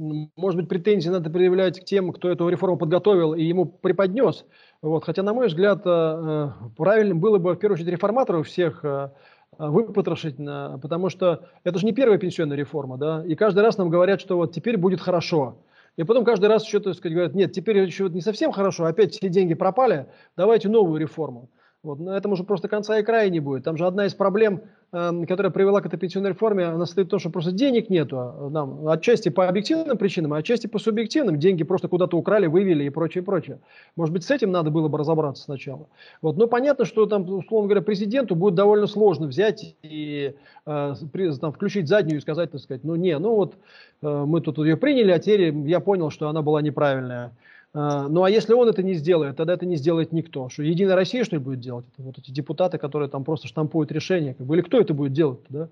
может 0.00 0.58
быть, 0.58 0.68
претензии 0.68 1.10
надо 1.10 1.30
предъявлять 1.30 1.80
к 1.80 1.84
тем, 1.84 2.12
кто 2.12 2.30
эту 2.30 2.48
реформу 2.48 2.78
подготовил 2.78 3.34
и 3.34 3.42
ему 3.42 3.66
преподнес. 3.66 4.46
Вот. 4.82 5.04
Хотя, 5.04 5.22
на 5.22 5.34
мой 5.34 5.48
взгляд, 5.48 5.82
э, 5.84 5.90
э, 5.90 6.48
правильным 6.76 7.20
было 7.20 7.38
бы, 7.38 7.52
в 7.52 7.56
первую 7.56 7.76
очередь, 7.76 7.90
реформаторов 7.92 8.46
всех 8.46 8.84
э, 8.84 9.10
выпотрошить, 9.58 10.36
потому 10.36 11.10
что 11.10 11.44
это 11.64 11.78
же 11.78 11.84
не 11.84 11.92
первая 11.92 12.18
пенсионная 12.18 12.56
реформа, 12.56 12.96
да, 12.96 13.22
и 13.26 13.34
каждый 13.34 13.60
раз 13.60 13.76
нам 13.76 13.90
говорят, 13.90 14.20
что 14.20 14.36
вот 14.36 14.54
теперь 14.54 14.78
будет 14.78 15.00
хорошо. 15.00 15.58
И 15.96 16.04
потом 16.04 16.24
каждый 16.24 16.46
раз 16.46 16.64
еще, 16.64 16.80
так 16.80 16.94
сказать, 16.94 17.12
говорят, 17.12 17.34
нет, 17.34 17.52
теперь 17.52 17.78
еще 17.78 18.08
не 18.08 18.22
совсем 18.22 18.52
хорошо, 18.52 18.86
опять 18.86 19.12
все 19.12 19.28
деньги 19.28 19.52
пропали, 19.52 20.06
давайте 20.36 20.70
новую 20.70 20.98
реформу. 20.98 21.50
Вот. 21.82 21.98
На 21.98 22.16
этом 22.16 22.32
уже 22.32 22.44
просто 22.44 22.68
конца 22.68 22.98
и 22.98 23.02
края 23.02 23.28
не 23.28 23.40
будет. 23.40 23.64
Там 23.64 23.76
же 23.76 23.86
одна 23.86 24.06
из 24.06 24.14
проблем, 24.14 24.62
которая 24.90 25.52
привела 25.52 25.80
к 25.80 25.86
этой 25.86 25.98
пенсионной 25.98 26.30
реформе, 26.30 26.64
она 26.64 26.84
состоит 26.84 27.06
в 27.06 27.10
том, 27.10 27.20
что 27.20 27.30
просто 27.30 27.52
денег 27.52 27.90
нету. 27.90 28.18
А, 28.18 28.48
нам, 28.50 28.88
отчасти 28.88 29.28
по 29.28 29.48
объективным 29.48 29.96
причинам, 29.96 30.32
а 30.32 30.38
отчасти 30.38 30.66
по 30.66 30.80
субъективным. 30.80 31.38
Деньги 31.38 31.62
просто 31.62 31.86
куда-то 31.86 32.16
украли, 32.16 32.46
вывели 32.46 32.84
и 32.84 32.90
прочее, 32.90 33.22
прочее. 33.22 33.60
Может 33.94 34.12
быть, 34.12 34.24
с 34.24 34.30
этим 34.30 34.50
надо 34.50 34.70
было 34.70 34.88
бы 34.88 34.98
разобраться 34.98 35.44
сначала. 35.44 35.86
Вот. 36.22 36.36
Но 36.36 36.48
понятно, 36.48 36.84
что 36.84 37.06
там, 37.06 37.22
условно 37.22 37.68
говоря, 37.68 37.82
президенту 37.82 38.34
будет 38.34 38.56
довольно 38.56 38.88
сложно 38.88 39.28
взять 39.28 39.76
и 39.82 40.34
э, 40.66 40.94
там, 41.40 41.52
включить 41.52 41.86
заднюю 41.88 42.18
и 42.18 42.20
сказать, 42.20 42.50
так 42.50 42.60
сказать, 42.60 42.82
ну 42.82 42.96
не, 42.96 43.16
ну 43.18 43.36
вот 43.36 43.54
э, 44.02 44.24
мы 44.26 44.40
тут 44.40 44.58
ее 44.58 44.76
приняли, 44.76 45.12
а 45.12 45.20
теперь 45.20 45.54
я 45.68 45.78
понял, 45.78 46.10
что 46.10 46.28
она 46.28 46.42
была 46.42 46.62
неправильная. 46.62 47.32
А, 47.72 48.08
ну 48.08 48.24
а 48.24 48.30
если 48.30 48.52
он 48.52 48.68
это 48.68 48.82
не 48.82 48.94
сделает, 48.94 49.36
тогда 49.36 49.54
это 49.54 49.64
не 49.64 49.76
сделает 49.76 50.12
никто. 50.12 50.48
Что 50.48 50.62
Единая 50.62 50.96
Россия 50.96 51.22
что 51.24 51.36
ли 51.36 51.42
будет 51.42 51.60
делать? 51.60 51.86
Это 51.94 52.02
вот 52.02 52.18
эти 52.18 52.30
депутаты, 52.30 52.78
которые 52.78 53.08
там 53.08 53.22
просто 53.24 53.46
штампуют 53.46 53.92
решения. 53.92 54.34
Как 54.34 54.46
бы, 54.46 54.56
или 54.56 54.62
кто 54.62 54.80
это 54.80 54.92
будет 54.92 55.12
делать? 55.12 55.40
Да? 55.48 55.68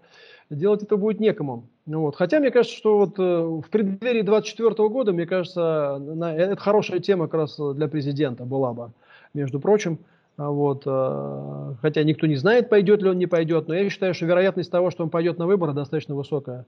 Делать 0.49 0.83
это 0.83 0.97
будет 0.97 1.21
некому. 1.21 1.69
Ну, 1.87 2.03
вот. 2.03 2.17
Хотя 2.17 2.39
мне 2.39 2.51
кажется, 2.51 2.77
что 2.77 2.99
вот 2.99 3.19
э, 3.19 3.23
в 3.23 3.69
преддверии 3.71 4.23
2024 4.23 4.89
года, 4.89 5.13
мне 5.13 5.27
кажется, 5.27 5.99
на, 5.99 6.35
это 6.35 6.57
хорошая 6.57 7.01
тема 7.01 7.27
как 7.27 7.35
раз 7.35 7.59
для 7.75 7.89
президента 7.89 8.45
была 8.45 8.73
бы, 8.73 8.93
между 9.35 9.59
прочим. 9.59 9.99
А 10.37 10.51
вот, 10.51 10.85
э, 10.87 11.75
хотя 11.83 12.05
никто 12.05 12.29
не 12.29 12.37
знает, 12.37 12.69
пойдет 12.69 13.03
ли 13.03 13.11
он, 13.11 13.19
не 13.19 13.27
пойдет, 13.27 13.67
но 13.67 13.75
я 13.75 13.91
считаю, 13.91 14.15
что 14.15 14.25
вероятность 14.25 14.71
того, 14.71 14.93
что 14.93 15.03
он 15.03 15.11
пойдет 15.11 15.37
на 15.37 15.47
выборы, 15.47 15.73
достаточно 15.73 16.15
высокая. 16.15 16.65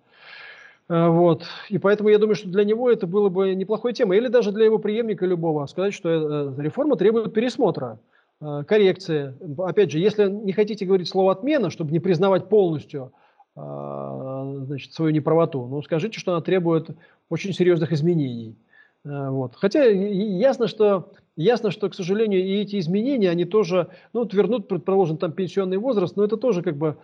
Э, 0.90 1.08
вот. 1.08 1.44
И 1.68 1.78
поэтому 1.78 2.08
я 2.08 2.18
думаю, 2.18 2.34
что 2.34 2.48
для 2.48 2.64
него 2.64 2.90
это 2.90 3.06
было 3.06 3.28
бы 3.28 3.54
неплохой 3.54 3.92
темой. 3.92 4.18
Или 4.18 4.26
даже 4.26 4.50
для 4.50 4.64
его 4.64 4.78
преемника 4.78 5.24
любого 5.24 5.64
сказать, 5.66 5.94
что 5.94 6.08
э, 6.08 6.62
реформа 6.62 6.96
требует 6.96 7.32
пересмотра, 7.32 8.00
э, 8.40 8.64
коррекции. 8.66 9.34
Опять 9.58 9.92
же, 9.92 10.00
если 10.00 10.28
не 10.28 10.52
хотите 10.52 10.84
говорить 10.84 11.08
слово 11.08 11.32
«отмена», 11.32 11.70
чтобы 11.70 11.92
не 11.92 12.00
признавать 12.00 12.48
полностью 12.48 13.12
значит, 13.56 14.92
свою 14.92 15.10
неправоту, 15.10 15.66
ну 15.66 15.82
скажите, 15.82 16.18
что 16.18 16.32
она 16.32 16.40
требует 16.40 16.90
очень 17.28 17.52
серьезных 17.52 17.92
изменений. 17.92 18.56
Вот. 19.04 19.56
Хотя 19.56 19.84
ясно, 19.84 20.66
что 20.66 21.12
Ясно, 21.40 21.70
что, 21.70 21.88
к 21.88 21.94
сожалению, 21.94 22.44
и 22.44 22.60
эти 22.60 22.78
изменения, 22.78 23.30
они 23.30 23.46
тоже, 23.46 23.88
ну, 24.12 24.20
вот 24.20 24.34
вернут, 24.34 24.68
предположим, 24.68 25.16
там 25.16 25.32
пенсионный 25.32 25.78
возраст, 25.78 26.14
но 26.14 26.22
это 26.24 26.36
тоже 26.36 26.60
как 26.62 26.76
бы, 26.76 26.98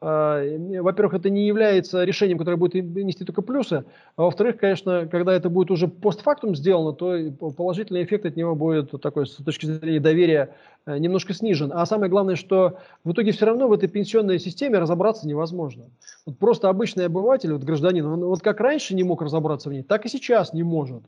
э, 0.00 0.80
во-первых, 0.80 1.12
это 1.12 1.28
не 1.28 1.46
является 1.46 2.02
решением, 2.02 2.38
которое 2.38 2.56
будет 2.56 2.74
нести 2.74 3.24
только 3.26 3.42
плюсы, 3.42 3.84
а 4.16 4.22
во-вторых, 4.22 4.56
конечно, 4.56 5.06
когда 5.08 5.34
это 5.34 5.50
будет 5.50 5.70
уже 5.70 5.88
постфактум 5.88 6.56
сделано, 6.56 6.94
то 6.94 7.32
положительный 7.54 8.02
эффект 8.02 8.24
от 8.24 8.36
него 8.36 8.54
будет 8.54 8.92
такой, 9.02 9.26
с 9.26 9.34
точки 9.34 9.66
зрения 9.66 10.00
доверия, 10.00 10.54
э, 10.86 10.96
немножко 10.96 11.34
снижен. 11.34 11.70
А 11.74 11.84
самое 11.84 12.08
главное, 12.08 12.36
что 12.36 12.78
в 13.04 13.12
итоге 13.12 13.32
все 13.32 13.44
равно 13.44 13.68
в 13.68 13.72
этой 13.74 13.90
пенсионной 13.90 14.38
системе 14.38 14.78
разобраться 14.78 15.28
невозможно. 15.28 15.84
Вот 16.24 16.38
просто 16.38 16.70
обычный 16.70 17.04
обыватель, 17.06 17.52
вот 17.52 17.62
гражданин, 17.64 18.06
он 18.06 18.24
вот 18.24 18.40
как 18.40 18.60
раньше 18.60 18.94
не 18.94 19.02
мог 19.02 19.20
разобраться 19.20 19.68
в 19.68 19.72
ней, 19.72 19.82
так 19.82 20.06
и 20.06 20.08
сейчас 20.08 20.54
не 20.54 20.62
может. 20.62 21.02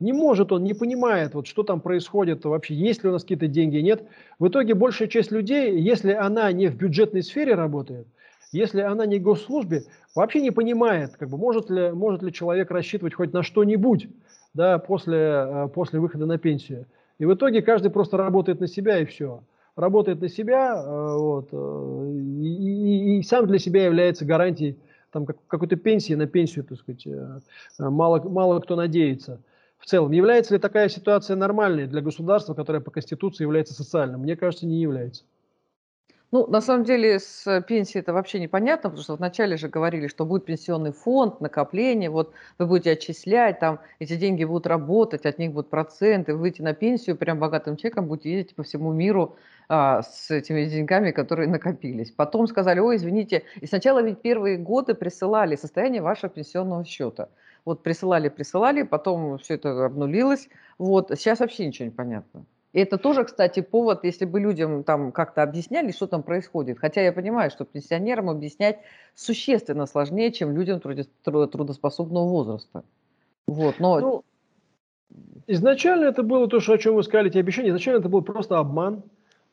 Не 0.00 0.14
может 0.14 0.50
он, 0.50 0.64
не 0.64 0.72
понимает, 0.72 1.34
вот, 1.34 1.46
что 1.46 1.62
там 1.62 1.80
происходит 1.80 2.44
вообще, 2.46 2.74
есть 2.74 3.04
ли 3.04 3.10
у 3.10 3.12
нас 3.12 3.22
какие-то 3.22 3.46
деньги, 3.46 3.76
нет. 3.76 4.02
В 4.38 4.48
итоге 4.48 4.74
большая 4.74 5.08
часть 5.08 5.30
людей, 5.30 5.78
если 5.78 6.12
она 6.12 6.50
не 6.52 6.68
в 6.68 6.76
бюджетной 6.76 7.22
сфере 7.22 7.54
работает, 7.54 8.06
если 8.50 8.80
она 8.80 9.04
не 9.04 9.18
госслужбе, 9.18 9.84
вообще 10.14 10.40
не 10.40 10.50
понимает, 10.50 11.16
как 11.16 11.28
бы, 11.28 11.36
может, 11.36 11.70
ли, 11.70 11.90
может 11.92 12.22
ли 12.22 12.32
человек 12.32 12.70
рассчитывать 12.70 13.14
хоть 13.14 13.32
на 13.32 13.42
что-нибудь 13.42 14.08
да, 14.54 14.78
после, 14.78 15.18
э, 15.18 15.68
после 15.72 16.00
выхода 16.00 16.26
на 16.26 16.38
пенсию. 16.38 16.86
И 17.18 17.26
в 17.26 17.34
итоге 17.34 17.62
каждый 17.62 17.90
просто 17.90 18.16
работает 18.16 18.60
на 18.60 18.66
себя 18.66 18.98
и 18.98 19.04
все. 19.04 19.42
Работает 19.76 20.20
на 20.20 20.28
себя 20.28 20.82
э, 20.82 21.16
вот, 21.16 21.48
э, 21.52 22.12
и, 22.40 23.16
и, 23.16 23.18
и 23.18 23.22
сам 23.22 23.46
для 23.46 23.58
себя 23.58 23.84
является 23.84 24.24
гарантией 24.24 24.78
там, 25.12 25.26
какой-то 25.26 25.76
пенсии 25.76 26.14
на 26.14 26.26
пенсию, 26.26 26.64
так 26.64 26.78
сказать, 26.78 27.06
мало, 27.78 28.22
мало 28.28 28.60
кто 28.60 28.76
надеется. 28.76 29.40
В 29.80 29.86
целом, 29.86 30.12
является 30.12 30.54
ли 30.54 30.60
такая 30.60 30.88
ситуация 30.88 31.36
нормальной 31.36 31.86
для 31.86 32.02
государства, 32.02 32.54
которое 32.54 32.80
по 32.80 32.90
Конституции 32.90 33.44
является 33.44 33.74
социальным? 33.74 34.20
Мне 34.20 34.36
кажется, 34.36 34.66
не 34.66 34.80
является. 34.80 35.24
Ну, 36.32 36.46
на 36.46 36.60
самом 36.60 36.84
деле 36.84 37.18
с 37.18 37.60
пенсией 37.62 38.02
это 38.02 38.12
вообще 38.12 38.38
непонятно, 38.38 38.90
потому 38.90 39.02
что 39.02 39.16
вначале 39.16 39.56
же 39.56 39.68
говорили, 39.68 40.06
что 40.06 40.24
будет 40.24 40.44
пенсионный 40.44 40.92
фонд, 40.92 41.40
накопление, 41.40 42.08
вот 42.08 42.32
вы 42.56 42.66
будете 42.66 42.92
отчислять, 42.92 43.58
там 43.58 43.80
эти 43.98 44.14
деньги 44.14 44.44
будут 44.44 44.68
работать, 44.68 45.26
от 45.26 45.38
них 45.38 45.52
будут 45.52 45.70
проценты, 45.70 46.34
вы 46.34 46.40
выйдете 46.40 46.62
на 46.62 46.72
пенсию, 46.72 47.16
прям 47.16 47.40
богатым 47.40 47.76
человеком 47.76 48.06
будете 48.06 48.30
ездить 48.32 48.54
по 48.54 48.62
всему 48.62 48.92
миру 48.92 49.34
а, 49.68 50.02
с 50.02 50.30
этими 50.30 50.66
деньгами, 50.66 51.10
которые 51.10 51.48
накопились. 51.48 52.12
Потом 52.12 52.46
сказали, 52.46 52.78
ой, 52.78 52.94
извините, 52.96 53.42
и 53.60 53.66
сначала 53.66 54.00
ведь 54.00 54.22
первые 54.22 54.56
годы 54.56 54.94
присылали 54.94 55.56
состояние 55.56 56.00
вашего 56.00 56.28
пенсионного 56.28 56.84
счета. 56.84 57.30
Вот 57.64 57.82
присылали, 57.82 58.28
присылали, 58.28 58.82
потом 58.82 59.38
все 59.38 59.54
это 59.54 59.84
обнулилось, 59.84 60.48
вот, 60.78 61.10
сейчас 61.10 61.40
вообще 61.40 61.66
ничего 61.66 61.86
не 61.86 61.90
понятно. 61.90 62.44
И 62.72 62.80
это 62.80 62.98
тоже, 62.98 63.24
кстати, 63.24 63.60
повод, 63.60 64.04
если 64.04 64.24
бы 64.24 64.38
людям 64.38 64.84
там 64.84 65.10
как-то 65.10 65.42
объясняли, 65.42 65.90
что 65.90 66.06
там 66.06 66.22
происходит. 66.22 66.78
Хотя 66.78 67.00
я 67.00 67.12
понимаю, 67.12 67.50
что 67.50 67.64
пенсионерам 67.64 68.30
объяснять 68.30 68.78
существенно 69.14 69.86
сложнее, 69.86 70.30
чем 70.30 70.56
людям 70.56 70.80
трудоспособного 70.80 72.28
возраста. 72.28 72.84
Вот, 73.48 73.80
но... 73.80 73.98
Ну, 73.98 74.24
изначально 75.48 76.04
это 76.04 76.22
было 76.22 76.46
то, 76.46 76.60
что, 76.60 76.74
о 76.74 76.78
чем 76.78 76.94
вы 76.94 77.02
сказали, 77.02 77.30
эти 77.30 77.38
обещания, 77.38 77.70
изначально 77.70 77.98
это 77.98 78.08
был 78.08 78.22
просто 78.22 78.58
обман. 78.58 79.02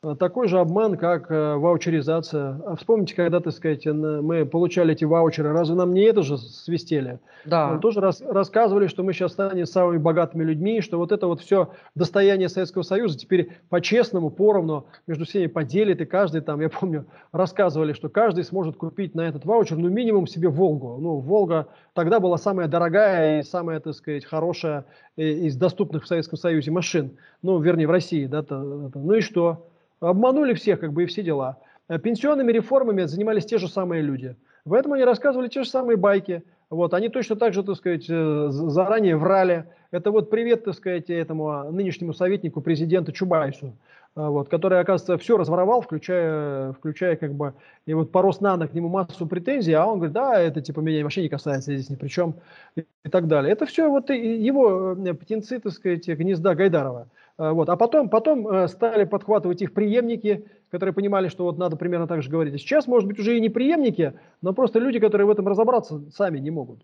Э, 0.00 0.14
такой 0.16 0.46
же 0.46 0.60
обман, 0.60 0.96
как 0.96 1.28
э, 1.28 1.56
ваучеризация. 1.56 2.60
А 2.64 2.76
вспомните, 2.76 3.16
когда, 3.16 3.40
так 3.40 3.52
сказать, 3.52 3.84
мы 3.86 4.46
получали 4.46 4.92
эти 4.92 5.04
ваучеры, 5.04 5.52
разве 5.52 5.74
нам 5.74 5.92
не 5.92 6.02
это 6.02 6.22
же 6.22 6.38
свистели? 6.38 7.18
Да. 7.44 7.70
Нам 7.70 7.80
тоже 7.80 8.00
рас, 8.00 8.20
рассказывали, 8.20 8.86
что 8.86 9.02
мы 9.02 9.12
сейчас 9.12 9.32
станем 9.32 9.66
самыми 9.66 9.98
богатыми 9.98 10.44
людьми, 10.44 10.82
что 10.82 10.98
вот 10.98 11.10
это 11.10 11.26
вот 11.26 11.40
все 11.40 11.70
достояние 11.96 12.48
Советского 12.48 12.82
Союза 12.82 13.18
теперь 13.18 13.50
по-честному, 13.70 14.30
поровну 14.30 14.86
между 15.08 15.24
всеми 15.24 15.46
поделит, 15.46 16.00
и 16.00 16.04
каждый 16.04 16.42
там, 16.42 16.60
я 16.60 16.68
помню, 16.68 17.06
рассказывали, 17.32 17.92
что 17.92 18.08
каждый 18.08 18.44
сможет 18.44 18.76
купить 18.76 19.16
на 19.16 19.22
этот 19.22 19.44
ваучер, 19.44 19.78
ну, 19.78 19.88
минимум 19.88 20.28
себе 20.28 20.48
Волгу. 20.48 20.98
Ну, 21.00 21.16
Волга 21.16 21.66
тогда 21.94 22.20
была 22.20 22.38
самая 22.38 22.68
дорогая 22.68 23.40
и 23.40 23.42
самая, 23.42 23.80
так 23.80 23.94
сказать, 23.94 24.24
хорошая 24.24 24.84
из 25.16 25.56
доступных 25.56 26.04
в 26.04 26.06
Советском 26.06 26.38
Союзе 26.38 26.70
машин. 26.70 27.16
Ну, 27.42 27.58
вернее, 27.58 27.88
в 27.88 27.90
России, 27.90 28.26
да, 28.26 28.42
то, 28.42 28.90
то, 28.92 28.98
ну 29.00 29.14
и 29.14 29.20
что? 29.20 29.67
Обманули 30.00 30.54
всех, 30.54 30.80
как 30.80 30.92
бы, 30.92 31.04
и 31.04 31.06
все 31.06 31.22
дела. 31.22 31.58
Э, 31.88 31.98
пенсионными 31.98 32.52
реформами 32.52 33.04
занимались 33.04 33.46
те 33.46 33.58
же 33.58 33.68
самые 33.68 34.02
люди. 34.02 34.36
В 34.64 34.74
этом 34.74 34.92
они 34.92 35.04
рассказывали 35.04 35.48
те 35.48 35.62
же 35.62 35.68
самые 35.68 35.96
байки. 35.96 36.42
Вот, 36.70 36.92
они 36.92 37.08
точно 37.08 37.36
так 37.36 37.54
же, 37.54 37.62
так 37.62 37.76
сказать, 37.76 38.06
э, 38.08 38.48
заранее 38.50 39.16
врали. 39.16 39.64
Это 39.90 40.10
вот 40.10 40.28
привет, 40.28 40.64
так 40.64 40.74
сказать, 40.74 41.08
этому 41.08 41.72
нынешнему 41.72 42.12
советнику 42.12 42.60
президента 42.60 43.10
Чубайсу, 43.10 43.68
э, 43.68 43.70
вот, 44.14 44.50
который, 44.50 44.78
оказывается, 44.78 45.16
все 45.16 45.38
разворовал, 45.38 45.80
включая, 45.80 46.72
включая 46.74 47.16
как 47.16 47.32
бы, 47.32 47.54
и 47.86 47.94
вот 47.94 48.12
по 48.12 48.20
Роснано 48.20 48.68
к 48.68 48.74
нему 48.74 48.88
массу 48.88 49.26
претензий, 49.26 49.72
а 49.72 49.86
он 49.86 49.96
говорит, 49.96 50.12
да, 50.12 50.38
это 50.38 50.60
типа 50.60 50.80
меня 50.80 51.02
вообще 51.02 51.22
не 51.22 51.30
касается, 51.30 51.74
здесь 51.74 51.88
ни 51.88 51.96
при 51.96 52.08
чем, 52.08 52.34
и, 52.76 52.84
и 53.04 53.08
так 53.08 53.28
далее. 53.28 53.50
Это 53.50 53.64
все 53.64 53.88
вот 53.88 54.10
его 54.10 54.94
птенцы, 55.18 55.58
так 55.58 55.72
сказать, 55.72 56.06
гнезда 56.06 56.54
Гайдарова. 56.54 57.08
Э, 57.38 57.52
вот. 57.52 57.68
А 57.68 57.76
потом, 57.76 58.08
потом 58.08 58.46
э, 58.48 58.68
стали 58.68 59.04
подхватывать 59.04 59.62
их 59.62 59.72
преемники, 59.72 60.44
которые 60.70 60.92
понимали, 60.92 61.28
что 61.28 61.44
вот 61.44 61.56
надо 61.56 61.76
примерно 61.76 62.06
так 62.06 62.22
же 62.22 62.30
говорить. 62.30 62.54
А 62.54 62.58
сейчас, 62.58 62.86
может 62.86 63.08
быть, 63.08 63.18
уже 63.18 63.36
и 63.36 63.40
не 63.40 63.48
преемники, 63.48 64.14
но 64.42 64.52
просто 64.52 64.78
люди, 64.78 64.98
которые 64.98 65.26
в 65.26 65.30
этом 65.30 65.46
разобраться 65.48 66.02
сами 66.10 66.38
не 66.38 66.50
могут. 66.50 66.82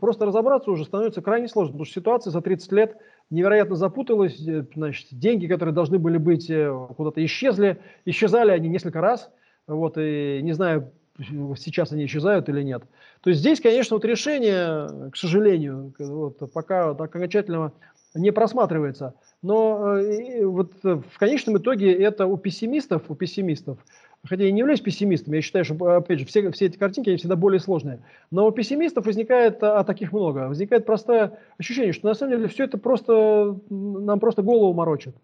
Просто 0.00 0.26
разобраться 0.26 0.70
уже 0.70 0.84
становится 0.84 1.22
крайне 1.22 1.48
сложно, 1.48 1.72
потому 1.72 1.86
что 1.86 1.94
ситуация 1.94 2.30
за 2.30 2.42
30 2.42 2.72
лет 2.72 2.96
невероятно 3.30 3.74
запуталась. 3.74 4.38
Э, 4.46 4.64
значит, 4.74 5.08
деньги, 5.10 5.46
которые 5.46 5.74
должны 5.74 5.98
были 5.98 6.18
быть, 6.18 6.50
куда-то 6.96 7.24
исчезли. 7.24 7.78
Исчезали 8.04 8.50
они 8.50 8.68
несколько 8.68 9.00
раз. 9.00 9.30
Вот, 9.66 9.96
и 9.98 10.40
не 10.42 10.52
знаю, 10.52 10.92
сейчас 11.56 11.92
они 11.92 12.04
исчезают 12.04 12.48
или 12.50 12.62
нет. 12.62 12.82
То 13.22 13.30
есть 13.30 13.40
здесь, 13.40 13.60
конечно, 13.60 13.96
вот 13.96 14.04
решение, 14.04 15.10
к 15.10 15.16
сожалению, 15.16 15.94
вот, 15.98 16.52
пока 16.52 16.90
окончательного 16.90 17.72
не 18.14 18.30
просматривается. 18.30 19.14
Но 19.42 19.98
э, 19.98 20.44
вот 20.44 20.72
э, 20.84 21.00
в 21.10 21.18
конечном 21.18 21.58
итоге 21.58 21.92
это 21.92 22.26
у 22.26 22.36
пессимистов, 22.36 23.02
у 23.08 23.14
пессимистов, 23.14 23.78
хотя 24.26 24.44
я 24.44 24.50
не 24.50 24.60
являюсь 24.60 24.80
пессимистом, 24.80 25.34
я 25.34 25.42
считаю, 25.42 25.64
что, 25.64 25.96
опять 25.96 26.20
же, 26.20 26.26
все, 26.26 26.50
все 26.50 26.66
эти 26.66 26.76
картинки, 26.76 27.10
они 27.10 27.18
всегда 27.18 27.36
более 27.36 27.60
сложные. 27.60 28.02
Но 28.30 28.46
у 28.46 28.50
пессимистов 28.50 29.06
возникает, 29.06 29.62
а 29.62 29.84
таких 29.84 30.12
много, 30.12 30.48
возникает 30.48 30.86
простое 30.86 31.38
ощущение, 31.58 31.92
что 31.92 32.08
на 32.08 32.14
самом 32.14 32.32
деле 32.32 32.48
все 32.48 32.64
это 32.64 32.78
просто, 32.78 33.56
нам 33.70 34.20
просто 34.20 34.42
голову 34.42 34.72
морочит. 34.72 35.14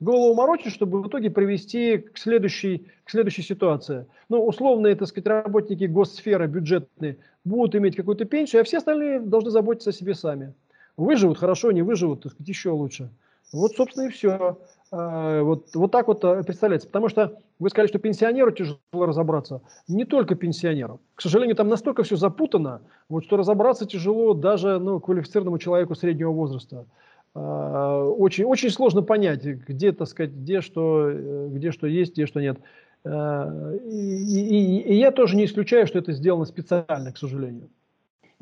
Голову 0.00 0.34
морочит, 0.34 0.72
чтобы 0.72 1.00
в 1.00 1.06
итоге 1.06 1.30
привести 1.30 1.98
к 1.98 2.18
следующей, 2.18 2.88
к 3.04 3.10
следующей 3.10 3.42
ситуации. 3.42 4.06
Ну, 4.28 4.44
условные, 4.44 4.96
так 4.96 5.06
сказать, 5.06 5.28
работники 5.28 5.84
госсферы, 5.84 6.48
бюджетные, 6.48 7.18
будут 7.44 7.76
иметь 7.76 7.94
какую-то 7.94 8.24
пенсию, 8.24 8.62
а 8.62 8.64
все 8.64 8.78
остальные 8.78 9.20
должны 9.20 9.50
заботиться 9.50 9.90
о 9.90 9.92
себе 9.92 10.14
сами. 10.14 10.54
Выживут 10.96 11.38
хорошо, 11.38 11.72
не 11.72 11.82
выживут, 11.82 12.22
так 12.22 12.32
сказать, 12.32 12.48
еще 12.48 12.70
лучше. 12.70 13.10
Вот, 13.52 13.72
собственно, 13.72 14.06
и 14.06 14.10
все. 14.10 14.58
А, 14.90 15.42
вот, 15.42 15.74
вот 15.74 15.90
так 15.90 16.08
вот 16.08 16.24
э, 16.24 16.42
представляется. 16.42 16.88
Потому 16.88 17.08
что 17.08 17.38
вы 17.58 17.70
сказали, 17.70 17.88
что 17.88 17.98
пенсионеру 17.98 18.50
тяжело 18.50 18.78
разобраться. 18.92 19.62
Не 19.88 20.04
только 20.04 20.34
пенсионеру. 20.34 21.00
К 21.14 21.22
сожалению, 21.22 21.56
там 21.56 21.68
настолько 21.68 22.02
все 22.02 22.16
запутано, 22.16 22.82
вот, 23.08 23.24
что 23.24 23.36
разобраться 23.36 23.86
тяжело 23.86 24.34
даже 24.34 24.78
ну, 24.78 25.00
квалифицированному 25.00 25.58
человеку 25.58 25.94
среднего 25.94 26.30
возраста. 26.32 26.86
А, 27.34 28.04
очень, 28.04 28.44
очень 28.44 28.70
сложно 28.70 29.02
понять, 29.02 29.44
где, 29.44 29.92
так 29.92 30.08
сказать, 30.08 30.32
где 30.32 30.60
что, 30.60 31.08
э, 31.10 31.48
где 31.50 31.72
что 31.72 31.86
есть, 31.86 32.12
где 32.12 32.26
что 32.26 32.40
нет. 32.40 32.58
А, 33.04 33.72
и, 33.84 33.88
и, 33.88 34.78
и 34.80 34.94
я 34.94 35.10
тоже 35.10 35.36
не 35.36 35.44
исключаю, 35.46 35.86
что 35.86 35.98
это 35.98 36.12
сделано 36.12 36.44
специально, 36.44 37.12
к 37.12 37.18
сожалению. 37.18 37.68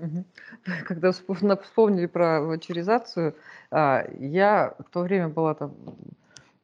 Когда 0.86 1.12
вспомнили 1.12 2.06
про 2.06 2.40
ваучеризацию, 2.40 3.34
а, 3.70 4.04
я 4.18 4.74
в 4.78 4.90
то 4.90 5.00
время 5.00 5.28
была 5.28 5.54
там, 5.54 5.74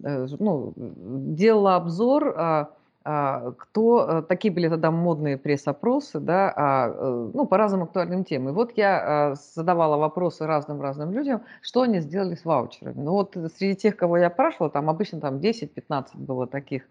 э, 0.02 0.26
ну, 0.38 0.72
делала 0.76 1.76
обзор, 1.76 2.34
а, 2.36 2.70
а, 3.04 3.52
кто, 3.52 4.06
э, 4.08 4.22
такие 4.22 4.52
были 4.52 4.68
тогда 4.68 4.90
модные 4.90 5.38
пресс-опросы, 5.38 6.18
да, 6.18 6.52
э, 6.92 7.30
ну, 7.32 7.46
по 7.46 7.56
разным 7.56 7.84
актуальным 7.84 8.24
темам. 8.24 8.48
И 8.48 8.52
вот 8.52 8.72
я 8.76 9.36
задавала 9.54 9.96
вопросы 9.96 10.44
разным-разным 10.46 11.12
людям, 11.12 11.42
что 11.62 11.82
они 11.82 12.00
сделали 12.00 12.34
с 12.34 12.44
ваучерами. 12.44 13.00
Ну, 13.00 13.12
вот 13.12 13.36
среди 13.56 13.76
тех, 13.76 13.96
кого 13.96 14.18
я 14.18 14.30
спрашивала, 14.30 14.70
там 14.70 14.90
обычно 14.90 15.20
там 15.20 15.38
10-15 15.38 16.06
было 16.14 16.48
таких 16.48 16.82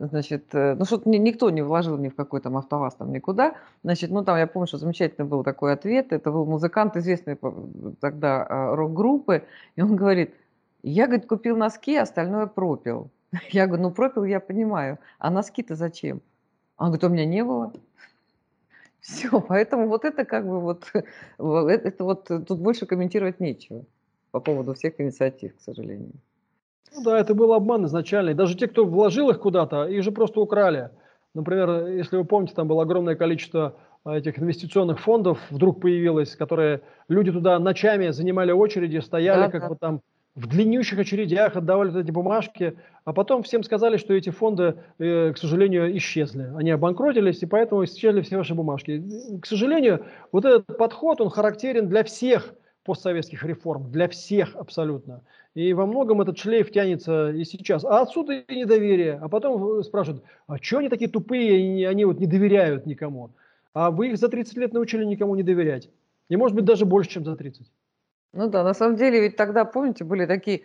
Значит, 0.00 0.54
э, 0.54 0.74
ну 0.74 0.84
что-то 0.84 1.08
никто 1.08 1.50
не 1.50 1.62
вложил 1.62 1.96
ни 1.96 2.08
в 2.08 2.16
какой 2.16 2.40
там 2.40 2.56
автоваз, 2.56 2.94
там 2.96 3.12
никуда. 3.12 3.54
Значит, 3.84 4.10
ну 4.10 4.24
там 4.24 4.36
я 4.36 4.46
помню, 4.46 4.66
что 4.66 4.78
замечательный 4.78 5.24
был 5.24 5.44
такой 5.44 5.72
ответ. 5.72 6.12
Это 6.12 6.32
был 6.32 6.44
музыкант, 6.46 6.96
известный 6.96 7.38
тогда 8.00 8.44
а, 8.48 8.74
рок-группы. 8.74 9.44
И 9.76 9.82
он 9.82 9.94
говорит, 9.94 10.34
я, 10.82 11.06
говорит, 11.06 11.26
купил 11.26 11.56
носки, 11.56 11.96
остальное 11.96 12.46
пропил. 12.46 13.10
Я 13.50 13.66
говорю, 13.66 13.84
ну 13.84 13.90
пропил 13.90 14.24
я 14.24 14.38
понимаю, 14.38 14.98
а 15.18 15.30
носки-то 15.30 15.76
зачем? 15.76 16.20
Он 16.76 16.88
говорит, 16.88 17.04
у 17.04 17.08
меня 17.08 17.24
не 17.24 17.42
было. 17.42 17.72
Все, 19.00 19.40
поэтому 19.40 19.88
вот 19.88 20.04
это 20.04 20.24
как 20.24 20.46
бы 20.46 20.60
вот, 20.60 20.90
это 21.38 22.04
вот 22.04 22.24
тут 22.24 22.58
больше 22.58 22.86
комментировать 22.86 23.40
нечего 23.40 23.84
по 24.30 24.40
поводу 24.40 24.74
всех 24.74 25.00
инициатив, 25.00 25.56
к 25.56 25.60
сожалению. 25.60 26.12
Ну 26.92 27.02
да, 27.02 27.18
это 27.18 27.34
был 27.34 27.52
обман 27.52 27.86
изначально. 27.86 28.30
И 28.30 28.34
даже 28.34 28.56
те, 28.56 28.68
кто 28.68 28.84
вложил 28.84 29.30
их 29.30 29.40
куда-то, 29.40 29.86
их 29.86 30.02
же 30.02 30.12
просто 30.12 30.40
украли. 30.40 30.90
Например, 31.34 31.86
если 31.86 32.16
вы 32.16 32.24
помните, 32.24 32.54
там 32.54 32.68
было 32.68 32.82
огромное 32.82 33.16
количество 33.16 33.74
а, 34.04 34.16
этих 34.16 34.38
инвестиционных 34.38 35.00
фондов 35.00 35.38
вдруг 35.50 35.80
появилось, 35.80 36.36
которые 36.36 36.82
люди 37.08 37.32
туда 37.32 37.58
ночами 37.58 38.10
занимали 38.10 38.52
очереди, 38.52 38.98
стояли 38.98 39.46
да, 39.46 39.50
как 39.50 39.62
да. 39.62 39.68
бы 39.68 39.76
там 39.76 40.00
в 40.34 40.48
длиннющих 40.48 40.98
очередях, 40.98 41.56
отдавали 41.56 42.00
эти 42.00 42.10
бумажки, 42.10 42.76
а 43.04 43.12
потом 43.12 43.44
всем 43.44 43.62
сказали, 43.62 43.96
что 43.96 44.14
эти 44.14 44.30
фонды, 44.30 44.76
э, 44.98 45.32
к 45.32 45.38
сожалению, 45.38 45.96
исчезли. 45.96 46.52
Они 46.56 46.72
обанкротились, 46.72 47.42
и 47.42 47.46
поэтому 47.46 47.84
исчезли 47.84 48.20
все 48.20 48.36
ваши 48.36 48.54
бумажки. 48.54 49.02
К 49.40 49.46
сожалению, 49.46 50.04
вот 50.32 50.44
этот 50.44 50.76
подход, 50.76 51.20
он 51.20 51.30
характерен 51.30 51.88
для 51.88 52.02
всех 52.02 52.52
постсоветских 52.84 53.42
реформ 53.44 53.90
для 53.90 54.08
всех 54.08 54.54
абсолютно. 54.56 55.22
И 55.54 55.72
во 55.72 55.86
многом 55.86 56.20
этот 56.20 56.38
шлейф 56.38 56.70
тянется 56.70 57.30
и 57.30 57.44
сейчас. 57.44 57.84
А 57.84 58.02
отсюда 58.02 58.34
и 58.34 58.56
недоверие. 58.56 59.18
А 59.20 59.28
потом 59.28 59.82
спрашивают, 59.82 60.24
а 60.46 60.58
что 60.58 60.78
они 60.78 60.88
такие 60.88 61.10
тупые, 61.10 61.88
они, 61.88 62.04
вот 62.04 62.18
не 62.18 62.26
доверяют 62.26 62.86
никому? 62.86 63.30
А 63.72 63.90
вы 63.90 64.08
их 64.08 64.18
за 64.18 64.28
30 64.28 64.56
лет 64.56 64.72
научили 64.72 65.04
никому 65.04 65.34
не 65.34 65.42
доверять. 65.42 65.90
И 66.28 66.36
может 66.36 66.54
быть 66.54 66.64
даже 66.64 66.86
больше, 66.86 67.10
чем 67.10 67.24
за 67.24 67.36
30. 67.36 67.70
Ну 68.32 68.48
да, 68.48 68.64
на 68.64 68.74
самом 68.74 68.96
деле 68.96 69.20
ведь 69.20 69.36
тогда, 69.36 69.64
помните, 69.64 70.04
были 70.04 70.26
такие 70.26 70.62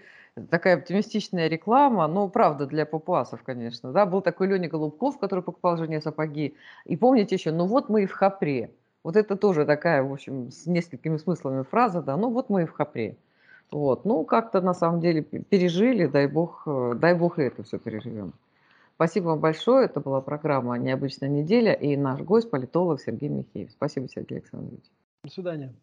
такая 0.49 0.77
оптимистичная 0.77 1.47
реклама, 1.47 2.07
ну, 2.07 2.29
правда, 2.29 2.65
для 2.65 2.85
папуасов, 2.85 3.43
конечно, 3.43 3.91
да, 3.91 4.05
был 4.05 4.21
такой 4.21 4.47
Леня 4.47 4.69
Голубков, 4.69 5.19
который 5.19 5.43
покупал 5.43 5.77
жене 5.77 6.01
сапоги, 6.01 6.55
и 6.85 6.95
помните 6.95 7.35
еще, 7.35 7.51
ну 7.51 7.65
вот 7.65 7.89
мы 7.89 8.03
и 8.03 8.05
в 8.05 8.11
Хапре, 8.11 8.71
вот 9.03 9.15
это 9.15 9.35
тоже 9.35 9.65
такая, 9.65 10.03
в 10.03 10.11
общем, 10.11 10.51
с 10.51 10.65
несколькими 10.65 11.17
смыслами 11.17 11.63
фраза, 11.63 12.01
да, 12.01 12.17
ну 12.17 12.29
вот 12.29 12.49
мы 12.49 12.63
и 12.63 12.65
в 12.65 12.71
Хапре, 12.71 13.17
вот, 13.71 14.05
ну, 14.05 14.23
как-то 14.25 14.61
на 14.61 14.73
самом 14.73 14.99
деле 14.99 15.21
пережили, 15.21 16.07
дай 16.07 16.27
бог, 16.27 16.63
э, 16.65 16.93
дай 16.95 17.13
бог 17.13 17.39
и 17.39 17.43
это 17.43 17.63
все 17.63 17.77
переживем. 17.77 18.33
Спасибо 18.95 19.27
вам 19.27 19.39
большое, 19.39 19.85
это 19.85 20.01
была 20.01 20.19
программа 20.19 20.77
«Необычная 20.77 21.29
неделя» 21.29 21.71
и 21.71 21.95
наш 21.95 22.19
гость, 22.19 22.49
политолог 22.49 22.99
Сергей 22.99 23.29
Михеев. 23.29 23.71
Спасибо, 23.71 24.09
Сергей 24.09 24.39
Александрович. 24.39 24.83
До 25.23 25.31
свидания. 25.31 25.73